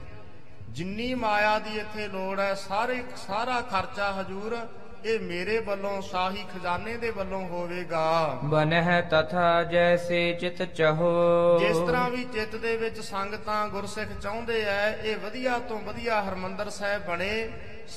ਜਿੰਨੀ 0.71 1.15
ਮਾਇਆ 1.15 1.59
ਦੀ 1.59 1.79
ਇੱਥੇ 1.79 2.09
ਲੋੜ 2.09 2.41
ਹੈ 2.41 2.55
ਸਾਰੇ 2.55 3.03
ਸਾਰਾ 3.17 3.61
ਖਰਚਾ 3.61 4.13
ਹਜੂਰ 4.21 4.59
ਇਹ 5.05 5.21
ਮੇਰੇ 5.21 5.59
ਵੱਲੋਂ 5.59 6.01
ਸ਼ਾਹੀ 6.03 6.45
ਖਜ਼ਾਨੇ 6.55 6.97
ਦੇ 6.97 7.11
ਵੱਲੋਂ 7.11 7.41
ਹੋਵੇਗਾ। 7.49 8.39
ਬਨਹਿ 8.45 9.03
ਤਥਾ 9.03 9.63
ਜੈਸੇ 9.63 10.33
ਚਿਤ 10.41 10.63
ਚਹੋ। 10.63 11.13
ਜਿਸ 11.59 11.77
ਤਰ੍ਹਾਂ 11.77 12.11
ਵੀ 12.11 12.25
ਚਿੱਤ 12.25 12.57
ਦੇ 12.57 12.77
ਵਿੱਚ 12.77 13.01
ਸੰਗਤਾਂ 13.01 13.69
ਗੁਰਸਿੱਖ 13.69 14.09
ਚਾਹੁੰਦੇ 14.23 14.61
ਐ 14.63 14.93
ਇਹ 14.97 15.17
ਵਧੀਆ 15.17 15.59
ਤੋਂ 15.59 15.79
ਵਧੀਆ 15.79 16.23
ਹਰਮੰਦਰ 16.23 16.71
ਸਾਹਿਬ 16.71 17.07
ਬਣੇ। 17.07 17.51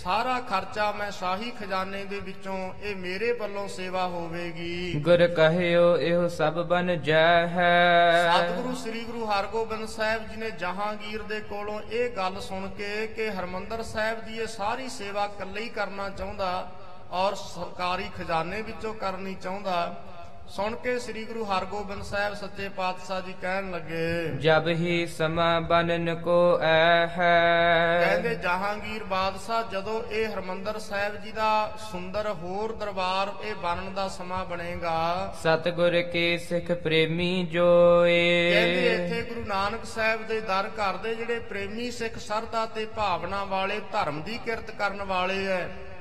ਸਾਰਾ 0.03 0.39
ਖਰਚਾ 0.39 0.91
ਮੈਂ 0.91 1.11
ਸ਼ਾਹੀ 1.11 1.51
ਖਜ਼ਾਨੇ 1.51 2.03
ਦੇ 2.05 2.19
ਵਿੱਚੋਂ 2.19 2.57
ਇਹ 2.83 2.95
ਮੇਰੇ 2.95 3.31
ਵੱਲੋਂ 3.31 3.67
ਸੇਵਾ 3.67 4.07
ਹੋਵੇਗੀ। 4.07 4.93
ਗੁਰ 4.99 5.27
ਕਹਿਓ 5.27 5.97
ਇਹੋ 5.97 6.27
ਸਭ 6.27 6.53
ਬਨ 6.67 6.95
ਜੈ 7.01 7.47
ਹੈ। 7.47 8.31
ਸਤਿਗੁਰੂ 8.37 8.75
ਸ੍ਰੀ 8.75 9.03
ਗੁਰੂ 9.03 9.25
ਹਰਗੋਬਿੰਦ 9.25 9.87
ਸਾਹਿਬ 9.87 10.27
ਜੀ 10.27 10.35
ਨੇ 10.35 10.49
ਜਹਾਂਗੀਰ 10.51 11.21
ਦੇ 11.21 11.39
ਕੋਲੋਂ 11.39 11.79
ਇਹ 11.81 12.09
ਗੱਲ 12.09 12.39
ਸੁਣ 12.41 12.67
ਕੇ 12.69 13.07
ਕਿ 13.07 13.29
ਹਰਮੰਦਰ 13.29 13.83
ਸਾਹਿਬ 13.83 14.25
ਦੀ 14.25 14.39
ਇਹ 14.39 14.47
ਸਾਰੀ 14.47 14.89
ਸੇਵਾ 14.89 15.25
ਇਕੱਲੇ 15.25 15.61
ਹੀ 15.61 15.69
ਕਰਨਾ 15.69 16.09
ਚਾਹੁੰਦਾ 16.09 16.71
ਔਰ 17.11 17.35
ਸਰਕਾਰੀ 17.35 18.09
ਖਜ਼ਾਨੇ 18.17 18.61
ਵਿੱਚੋਂ 18.61 18.93
ਕਰਨੀ 18.93 19.35
ਚਾਹੁੰਦਾ 19.35 20.03
ਸੁਣ 20.49 20.75
ਕੇ 20.75 20.97
ਸ੍ਰੀ 20.99 21.23
ਗੁਰੂ 21.25 21.43
ਹਰਗੋਬਿੰਦ 21.45 22.01
ਸਾਹਿਬ 22.03 22.33
ਸੱਚੇ 22.33 22.67
ਪਾਤਸ਼ਾਹ 22.69 23.21
ਜੀ 23.21 23.33
ਕਹਿਣ 23.41 23.69
ਲੱਗੇ 23.71 24.25
ਜਬ 24.39 24.67
ਹੀ 24.67 25.05
ਸਮਾ 25.07 25.59
ਬਨਨ 25.59 26.13
ਕੋ 26.15 26.35
ਐ 26.61 27.07
ਹੈ। 27.07 28.01
ਕਹਿੰਦੇ 28.05 28.33
ਜਹਾਂਗੀਰ 28.35 29.03
ਬਾਦਸ਼ਾਹ 29.03 29.63
ਜਦੋਂ 29.71 30.01
ਇਹ 30.11 30.27
ਹਰਮੰਦਰ 30.27 30.79
ਸਾਹਿਬ 30.79 31.15
ਜੀ 31.15 31.31
ਦਾ 31.31 31.49
ਸੁੰਦਰ 31.91 32.27
ਹੋਰ 32.43 32.73
ਦਰਬਾਰ 32.75 33.31
ਇਹ 33.43 33.55
ਬਣਨ 33.55 33.93
ਦਾ 33.93 34.07
ਸਮਾਂ 34.07 34.43
ਬਣੇਗਾ 34.45 34.99
ਸਤਿਗੁਰ 35.41 36.01
ਕੇ 36.01 36.37
ਸਿੱਖ 36.37 36.71
ਪ੍ਰੇਮੀ 36.71 37.33
ਕਹਿੰਦੇ 37.35 37.51
ਜੋਏ 37.51 38.93
ਇੱਥੇ 38.93 39.21
ਗੁਰੂ 39.21 39.45
ਨਾਨਕ 39.45 39.85
ਸਾਹਿਬ 39.85 40.27
ਦੇ 40.27 40.39
ਦਰ 40.41 40.69
ਘਰ 40.79 40.97
ਦੇ 40.97 41.15
ਜਿਹੜੇ 41.15 41.39
ਪ੍ਰੇਮੀ 41.39 41.89
ਸਿੱਖ 41.91 42.17
ਸਰਦਾ 42.17 42.65
ਤੇ 42.65 42.85
ਭਾਵਨਾ 42.85 43.43
ਵਾਲੇ 43.43 43.79
ਧਰਮ 43.91 44.21
ਦੀ 44.21 44.37
ਕਿਰਤ 44.45 44.71
ਕਰਨ 44.71 45.03
ਵਾਲੇ 45.03 45.45
ਐ 45.47 45.59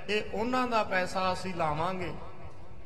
ਇਹ 0.09 0.23
ਉਹਨਾਂ 0.35 0.67
ਦਾ 0.69 0.83
ਪੈਸਾ 0.85 1.33
ਅਸੀਂ 1.33 1.55
ਲਾਵਾਂਗੇ। 1.55 2.13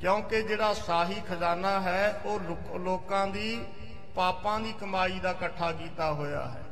ਕਿਉਂਕਿ 0.00 0.42
ਜਿਹੜਾ 0.42 0.74
ਸ਼ਾਹੀ 0.74 1.22
ਖਜ਼ਾਨਾ 1.28 1.80
ਹੈ, 1.80 2.20
ਉਹ 2.24 2.40
ਲੋਕ- 2.40 2.78
ਲੋਕਾਂ 2.78 3.26
ਦੀ, 3.26 3.64
ਪਾਪਾਂ 4.14 4.60
ਦੀ 4.60 4.74
ਕਮਾਈ 4.80 5.20
ਦਾ 5.20 5.30
ਇਕੱਠਾ 5.30 5.72
ਕੀਤਾ 5.72 6.12
ਹੋਇਆ 6.12 6.44
ਹੈ। 6.44 6.62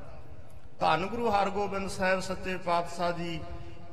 ਧੰਨ 0.80 1.06
ਗੁਰੂ 1.06 1.30
ਹਰਗੋਬਿੰਦ 1.30 1.90
ਸਾਹਿਬ 1.90 2.20
ਸੱਚੇ 2.20 2.56
ਪਾਤਸ਼ਾਹ 2.56 3.12
ਜੀ 3.12 3.40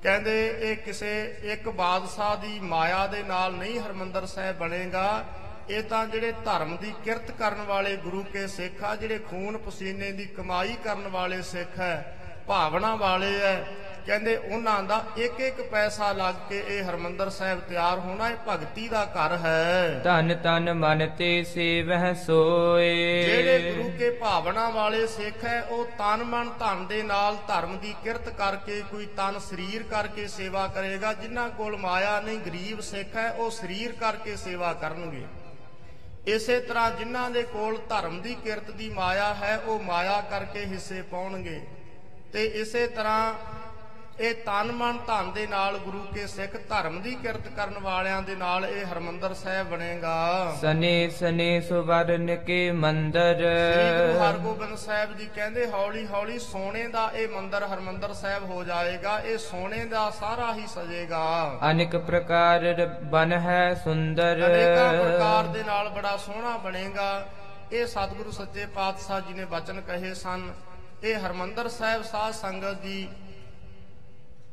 ਕਹਿੰਦੇ, 0.04 0.58
ਇਹ 0.60 0.78
ਕਿਸੇ 0.78 1.38
ਇੱਕ 1.44 1.70
ਬਾਦਸ਼ਾਹ 1.70 2.38
ਦੀ 2.38 2.60
ਮਾਇਆ 2.60 3.08
ਦੇ 3.08 3.24
ਨਾਲ 3.24 3.54
ਨਹੀਂ 3.54 3.80
ਹਰਮੰਦਰ 3.80 4.26
ਸਾਹਿਬ 4.26 4.58
ਬਣੇਗਾ। 4.58 5.26
ਇਹ 5.70 5.84
ਤਾਂ 5.84 6.06
ਜਿਹੜੇ 6.06 6.32
ਧਰਮ 6.32 6.78
ਦੀ 6.78 6.94
ਕਿਰਤ 7.04 7.32
ਕਰਨ 7.32 7.62
ਵਾਲੇ 7.62 7.98
ਗੁਰੂ 7.98 8.24
ਕੇ 8.24 8.48
ਸਿੱਖ 8.48 8.84
ਆ, 8.84 8.96
ਜਿਹੜੇ 8.96 9.20
ਖੂਨ 9.20 9.58
ਪਸੀਨੇ 9.58 10.12
ਦੀ 10.12 10.26
ਕਮਾਈ 10.26 10.78
ਕਰਨ 10.84 11.08
ਵਾਲੇ 11.08 11.42
ਸਿੱਖ 11.42 11.80
ਹੈ, 11.80 12.18
ਭਾਵਨਾ 12.48 12.96
ਵਾਲੇ 12.96 13.40
ਹੈ 13.40 13.66
ਕਹਿੰਦੇ 14.08 14.36
ਉਹਨਾਂ 14.38 14.82
ਦਾ 14.84 15.04
ਇੱਕ 15.18 15.40
ਇੱਕ 15.40 15.62
ਪੈਸਾ 15.62 16.12
ਲੱਗ 16.12 16.36
ਕੇ 16.50 16.64
ਇਹ 16.68 16.84
ਹਰਮੰਦਰ 16.84 17.30
ਸਾਹਿਬ 17.30 17.60
ਤਿਆਰ 17.60 18.00
ਹੋਣਾ 18.00 18.30
ਇਹ 18.30 18.36
ਭਗਤੀ 18.48 18.88
ਦਾ 18.88 19.04
ਘਰ 19.06 19.36
ਹੈ। 19.38 20.02
ਧਨ 20.04 20.36
ਤਨ 20.44 20.74
ਮਨ 20.74 21.08
ਤੇ 21.18 21.44
ਸੇਵਹਿ 21.44 22.14
ਸੋਏ। 22.16 23.24
ਜਿਹੜੇ 23.24 23.72
ਗੁਰੂ 23.72 23.90
ਕੇ 24.00 24.10
ਭਾਵਨਾ 24.10 24.70
ਵਾਲੇ 24.70 25.06
ਸਿੱਖ 25.08 25.46
ਹੈ 25.46 25.62
ਉਹ 25.62 25.86
ਤਨ 26.00 26.24
ਮਨ 26.24 26.50
ਧਨ 26.60 26.86
ਦੇ 26.88 27.02
ਨਾਲ 27.04 27.38
ਧਰਮ 27.48 27.78
ਦੀ 27.78 27.94
ਕਿਰਤ 28.04 28.30
ਕਰਕੇ 28.30 28.82
ਕੋਈ 28.92 29.06
ਤਨ 29.18 29.40
ਸਰੀਰ 29.40 29.84
ਕਰਕੇ 29.84 30.28
ਸੇਵਾ 30.28 30.68
ਕਰੇਗਾ। 30.68 31.14
ਜਿਨ੍ਹਾਂ 31.14 31.50
ਕੋਲ 31.50 31.78
ਮਾਇਆ 31.78 32.20
ਨਹੀਂ 32.22 32.40
ਗਰੀਬ 32.40 32.80
ਸਿੱਖ 32.82 33.16
ਹੈ 33.16 33.30
ਉਹ 33.32 33.50
ਸਰੀਰ 33.52 33.92
ਕਰਕੇ 33.92 34.36
ਸੇਵਾ 34.36 34.74
ਕਰਨਗੇ। 34.74 35.26
ਇਸੇ 36.28 36.60
ਤਰ੍ਹਾਂ 36.60 36.90
ਜਿਨ੍ਹਾਂ 36.92 37.30
ਦੇ 37.30 37.44
ਕੋਲ 37.44 37.78
ਧਰਮ 37.90 38.22
ਦੀ 38.22 38.36
ਕਿਰਤ 38.44 38.72
ਦੀ 38.72 38.90
ਮਾਇਆ 38.90 39.34
ਹੈ 39.34 39.58
ਉਹ 39.58 39.80
ਮਾਇਆ 39.80 40.22
ਕਰਕੇ 40.22 40.66
ਹਿੱਸੇ 40.66 41.02
ਪਾਉਣਗੇ। 41.02 41.60
ਤੇ 42.34 42.46
ਇਸੇ 42.46 42.88
ਤਰ੍ਹਾਂ 42.88 43.34
ਇਹ 44.20 44.34
ਤਨ 44.46 44.72
ਮਨ 44.72 44.98
ਧਨ 45.08 45.32
ਦੇ 45.32 45.46
ਨਾਲ 45.48 45.78
ਗੁਰੂ 45.78 46.00
ਕੇ 46.14 46.26
ਸਿੱਖ 46.28 46.56
ਧਰਮ 46.70 47.02
ਦੀ 47.02 47.14
ਕਿਰਤ 47.16 47.48
ਕਰਨ 47.48 47.78
ਵਾਲਿਆਂ 47.80 48.22
ਦੇ 48.22 48.36
ਨਾਲ 48.36 48.66
ਇਹ 48.66 48.86
ਹਰਮੰਦਰ 48.86 49.34
ਸਾਹਿਬ 49.34 49.68
ਬਣੇਗਾ। 49.68 50.18
ਸਨੇ 50.62 51.10
ਸਨੇ 51.10 51.62
ਸੁਵਰਨ 51.62 52.36
ਕੇ 52.36 52.72
ਮੰਦਰ। 52.72 53.34
ਸ੍ਰੀ 53.34 53.90
ਗੁਰੂ 53.98 54.20
ਹਰਗੋਬਿੰਦ 54.20 54.78
ਸਾਹਿਬ 54.78 55.16
ਜੀ 55.18 55.28
ਕਹਿੰਦੇ 55.36 55.66
ਹੌਲੀ 55.72 56.06
ਹੌਲੀ 56.08 56.38
ਸੋਨੇ 56.40 56.88
ਦਾ 56.88 57.10
ਇਹ 57.16 57.28
ਮੰਦਰ 57.28 57.64
ਹਰਮੰਦਰ 57.64 58.14
ਸਾਹਿਬ 58.14 58.44
ਹੋ 58.44 58.64
ਜਾਏਗਾ 58.64 59.20
ਇਹ 59.20 59.38
ਸੋਨੇ 59.38 59.86
ਦਾ 59.86 60.10
ਸਾਰਾ 60.10 60.54
ਹੀ 60.54 60.68
ਸਜੇਗਾ। 60.68 61.60
ਅਨੇਕ 61.72 61.96
ਪ੍ਰਕਾਰ 61.96 62.88
ਬਨ 63.04 63.34
ਹੈ 63.34 63.74
ਸੁੰਦਰ। 63.84 64.46
ਅਨੇਕਾਂ 64.46 64.92
ਪ੍ਰਕਾਰ 64.94 65.44
ਦੇ 65.44 65.64
ਨਾਲ 65.64 65.90
ਬੜਾ 65.90 66.16
ਸੋਹਣਾ 66.18 66.58
ਬਣੇਗਾ। 66.58 67.26
ਇਹ 67.72 67.86
ਸਤਿਗੁਰੂ 67.88 68.32
ਸੱਚੇ 68.32 68.66
ਪਾਤਸ਼ਾਹ 68.66 69.22
ਜੀ 69.22 69.34
ਨੇ 69.34 69.46
ਬਚਨ 69.46 69.82
ਕਹੇ 69.82 70.14
ਸਨ 70.14 70.52
ਇਹ 71.04 71.26
ਹਰਮੰਦਰ 71.26 71.68
ਸਾਹਿਬ 71.70 72.04
ਸਾਧ 72.04 72.34
ਸੰਗਤ 72.34 72.82
ਜੀ 72.82 73.08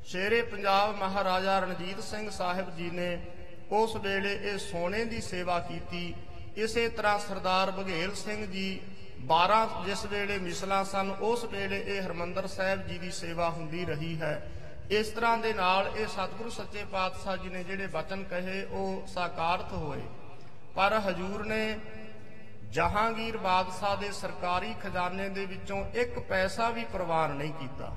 ਸ਼ੇਰੇ 0.05 0.43
ਪੰਜਾਬ 0.43 0.95
ਮਹਾਰਾਜਾ 0.97 1.59
ਰਣਜੀਤ 1.59 2.01
ਸਿੰਘ 2.03 2.31
ਸਾਹਿਬ 2.31 2.77
ਜੀ 2.77 2.91
ਨੇ 2.91 3.27
ਉਸ 3.71 3.97
ਵੇਲੇ 3.97 4.33
ਇਹ 4.43 4.59
ਸੋਨੇ 4.59 5.05
ਦੀ 5.05 5.21
ਸੇਵਾ 5.21 5.59
ਕੀਤੀ। 5.61 6.15
ਇਸੇ 6.57 6.89
ਤਰ੍ਹਾਂ 6.89 7.19
ਸਰਦਾਰ 7.19 7.71
ਬਘੇਲ 7.71 8.15
ਸਿੰਘ 8.15 8.47
ਜੀ 8.47 8.81
12 9.27 9.67
ਜਿਸ 9.87 10.05
ਵੇਲੇ 10.07 10.39
ਮਿਸਲਾਂ 10.39 10.85
ਸਨ, 10.85 11.11
ਉਸ 11.11 11.45
ਵੇਲੇ 11.45 11.81
ਇਹ 11.87 12.03
ਹਰਮੰਦਰ 12.03 12.47
ਸਾਹਿਬ 12.47 12.87
ਜੀ 12.87 12.99
ਦੀ 12.99 13.11
ਸੇਵਾ 13.11 13.51
ਹੁੰਦੀ 13.51 13.85
ਰਹੀ 13.85 14.21
ਹੈ। 14.21 14.51
ਇਸ 14.91 15.09
ਤਰ੍ਹਾਂ 15.09 15.39
ਦੇ 15.39 15.53
ਨਾਲ 15.53 15.91
ਇਹ 15.97 16.07
ਸਤਿਗੁਰੂ 16.07 16.51
ਸੱਚੇ 16.51 16.85
ਪਾਤਸ਼ਾਹ 16.85 17.37
ਜੀ 17.37 17.49
ਨੇ 17.49 17.65
ਜਿਹੜੇ 17.65 17.87
ਬਚਨ 17.87 18.25
ਕਹੇ, 18.25 18.65
ਉਹ 18.65 19.07
ਸਾਕਾਰਤ 19.07 19.73
ਹੋਏ। 19.73 20.01
ਪਰ 20.75 20.99
ਹਜੂਰ 20.99 21.45
ਨੇ 21.47 21.79
ਜਹਾਂਗੀਰ 22.71 23.37
ਬਾਦਸ਼ਾਹ 23.37 23.97
ਦੇ 23.97 24.13
ਸਰਕਾਰੀ 24.13 24.75
ਖਜ਼ਾਨੇ 24.81 25.29
ਦੇ 25.29 25.47
ਵਿੱਚੋਂ 25.47 25.85
ਇੱਕ 25.95 26.19
ਪੈਸਾ 26.19 26.71
ਵੀ 26.71 26.85
ਪ੍ਰਵਾਨ 26.85 27.31
ਨਹੀਂ 27.31 27.53
ਕੀਤਾ। 27.53 27.97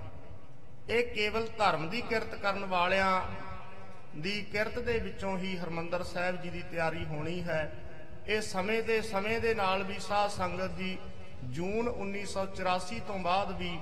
ਇਹ 0.90 1.04
ਕੇਵਲ 1.16 1.48
ਧਰਮ 1.58 1.88
ਦੀ 1.90 2.02
ਕਿਰਤ 2.02 2.36
ਕਰਨ 2.36 2.66
ਵਾਲਿਆਂ 2.66 3.22
ਦੀ 4.18 4.42
ਕਿਰਤ 4.42 4.80
ਦੇ 4.80 4.98
ਵਿੱਚੋਂ 5.00 5.38
ਹੀ 5.38 5.56
ਹਰਮੰਦਰ 5.58 6.04
ਸਾਹਿਬ 6.04 6.42
ਜੀ 6.42 6.50
ਦੀ 6.50 6.62
ਤਿਆਰੀ 6.72 7.06
ਹੋਣੀ 7.06 7.44
ਹੈ। 7.44 7.72
ਇਹ 8.28 8.42
ਸਮੇਂ 8.42 8.82
ਦੇ 8.84 9.02
ਸਮੇਂ 9.02 9.40
ਦੇ 9.40 9.54
ਨਾਲ 9.54 9.84
ਵੀ 9.84 10.00
ਸਾਧ 10.00 10.30
ਸੰਗਤ 10.32 10.76
ਜੀ 10.78 10.98
ਜੂਨ 11.44 11.88
1984 11.88 13.00
ਤੋਂ 13.00 13.20
ਬਾਅਦ 13.20 13.52
ਵੀ 13.52 13.80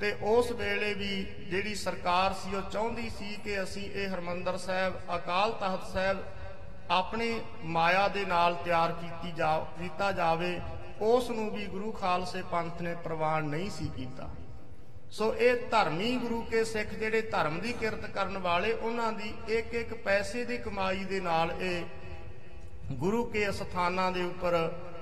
ਤੇ 0.00 0.12
ਉਸ 0.22 0.50
ਵੇਲੇ 0.52 0.92
ਵੀ 0.94 1.22
ਜਿਹੜੀ 1.50 1.74
ਸਰਕਾਰ 1.74 2.32
ਸੀ, 2.32 2.54
ਉਹ 2.54 2.70
ਚਾਹੁੰਦੀ 2.70 3.08
ਸੀ 3.10 3.36
ਕਿ 3.44 3.62
ਅਸੀਂ 3.62 3.90
ਇਹ 3.90 4.08
ਹਰਮੰਦਰ 4.08 4.56
ਸਾਹਿਬ, 4.56 5.00
ਅਕਾਲ 5.16 5.52
ਤਖਤ 5.52 5.88
ਸਾਹਿਬ 5.92 6.22
ਆਪਣੀ 6.90 7.40
ਮਾਇਆ 7.64 8.06
ਦੇ 8.08 8.24
ਨਾਲ 8.24 8.54
ਤਿਆਰ 8.54 8.92
ਕੀਤੀ 8.92 9.32
ਜਾ, 9.32 9.58
ਕੀਤਾ 9.78 10.12
ਜਾਵੇ। 10.12 10.60
ਉਸ 11.00 11.30
ਨੂੰ 11.30 11.50
ਵੀ 11.50 11.66
ਗੁਰੂ 11.66 11.92
ਖਾਲਸੇ 11.92 12.42
ਪੰਥ 12.42 12.82
ਨੇ 12.82 12.94
ਪ੍ਰਵਾਨ 12.94 13.44
ਨਹੀਂ 13.44 13.70
ਸੀ 13.70 13.90
ਕੀਤਾ। 13.96 14.28
ਸੋ 15.12 15.34
ਇਹ 15.34 15.56
ਧਰਮੀ 15.70 16.14
ਗੁਰੂ 16.16 16.40
ਕੇ 16.42 16.64
ਸਿੱਖ 16.64 16.90
ਜਿਹੜੇ 16.90 17.20
ਧਰਮ 17.22 17.58
ਦੀ 17.60 17.72
ਕਿਰਤ 17.72 18.04
ਕਰਨ 18.06 18.38
ਵਾਲੇ, 18.38 18.72
ਉਹਨਾਂ 18.72 19.12
ਦੀ 19.12 19.32
ਇੱਕ 19.48 19.74
ਇੱਕ 19.74 19.94
ਪੈਸੇ 19.94 20.44
ਦੀ 20.44 20.56
ਕਮਾਈ 20.58 21.04
ਦੇ 21.04 21.20
ਨਾਲ 21.20 21.52
ਇਹ 21.60 21.84
ਗੁਰੂ 22.92 23.24
ਕੇ 23.24 23.50
ਸਥਾਨਾਂ 23.52 24.10
ਦੇ 24.12 24.22
ਉੱਪਰ 24.22 24.56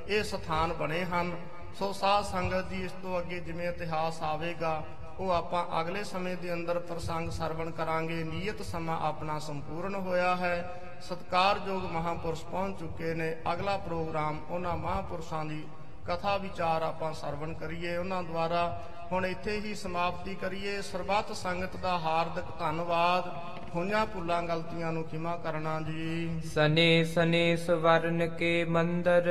ਇਹ 0.08 0.22
ਸਥਾਨ 0.24 0.72
ਬਣੇ 0.72 1.04
ਹਨ। 1.04 1.36
ਸੋ 1.78 1.92
ਸਾਧ 1.92 2.24
ਸੰਗਤ 2.24 2.64
ਦੀ 2.64 2.84
ਇਸ 2.84 2.92
ਤੋਂ 2.92 3.18
ਅੱਗੇ 3.18 3.40
ਜਿਵੇਂ 3.40 3.68
ਇਤਿਹਾਸ 3.68 4.22
ਆਵੇਗਾ, 4.22 4.82
ਉਹ 5.18 5.30
ਆਪਾਂ 5.30 5.64
ਅਗਲੇ 5.80 6.04
ਸਮੇਂ 6.04 6.36
ਦੇ 6.36 6.52
ਅੰਦਰ 6.52 6.78
ਪ੍ਰਸੰਗ 6.78 7.30
ਸਰਵਣ 7.30 7.70
ਕਰਾਂਗੇ। 7.70 8.22
ਨਿਯਤ 8.24 8.62
ਸਮਾਂ 8.62 9.00
ਆਪਣਾ 9.00 9.38
ਸੰਪੂਰਨ 9.38 9.94
ਹੋਇਆ 9.94 10.36
ਹੈ। 10.36 10.56
ਸਤਕਾਰਯੋਗ 11.00 11.84
ਮਹਾਪੁਰਸ਼ 11.84 12.44
ਪਹੁੰਚ 12.44 12.78
ਚੁੱਕੇ 12.78 13.14
ਨੇ। 13.14 13.34
ਅਗਲਾ 13.52 13.76
ਪ੍ਰੋਗਰਾਮ 13.76 14.40
ਉਹਨਾਂ 14.50 14.76
ਮਹਾਪੁਰਸ਼ਾਂ 14.76 15.44
ਦੀ 15.44 15.64
ਕਥਾ 16.06 16.36
ਵਿਚਾਰ 16.36 16.82
ਆਪਾਂ 16.82 17.12
ਸਰਵਣ 17.14 17.52
ਕਰੀਏ। 17.54 17.96
ਉਹਨਾਂ 17.96 18.22
ਦੁਆਰਾ 18.22 18.82
ਹੁਣ 19.12 19.24
ਇੱਥੇ 19.26 19.58
ਹੀ 19.60 19.74
ਸਮਾਪਤੀ 19.74 20.34
ਕਰੀਏ। 20.34 20.80
ਸਰਬੱਤ 20.82 21.32
ਸੰਗਤ 21.36 21.76
ਦਾ 21.76 21.96
ਹਾਰਦਿਕ 21.98 22.44
ਧੰਨਵਾਦ। 22.58 23.24
ਹੋਈਆਂ 23.74 24.04
ਭੁੱਲਾਂ 24.06 24.42
ਗਲਤੀਆਂ 24.42 24.92
ਨੂੰ 24.92 25.02
ਖਿਮਾ 25.04 25.36
ਕਰਨਾ 25.36 25.80
ਜੀ। 25.80 26.40
ਸਨੇ 26.54 27.04
ਸਨੇ 27.04 27.56
ਸੁਵਰਨ 27.56 28.26
ਕੇ 28.28 28.52
ਮੰਦਰ 28.64 29.28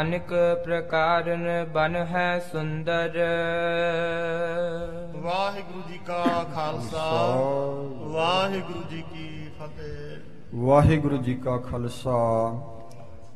ਅਨੇਕ 0.00 0.34
ਪ੍ਰਕਾਰਨ 0.64 1.64
ਬਨ 1.74 1.96
ਹੈ 1.96 2.38
ਸੁੰਦਰ। 2.52 3.18
ਵਾਹਿਗੁਰੂ 5.16 5.82
ਜੀ 5.88 5.98
ਕਾ 6.06 6.22
ਖਾਲਸਾ। 6.54 7.04
ਵਾਹਿਗੁਰੂ 8.12 8.82
ਜੀ 8.90 9.02
ਕੀ 9.12 9.48
ਫਤਿਹ। 9.58 10.60
ਵਾਹਿਗੁਰੂ 10.64 11.16
ਜੀ 11.16 11.34
ਕਾ 11.34 11.56
ਖਾਲਸਾ 11.58 12.18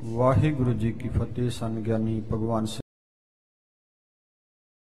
ਵਾਹਿਗੁਰੂ 0.05 0.73
ਜੀ 0.73 0.93
ਕੀ 0.93 1.09
ਫਤਿਹ। 1.09 1.51
ਸੰਗਿਆਨੀ 1.51 2.21
ਭਗਵਾਨ 2.33 2.67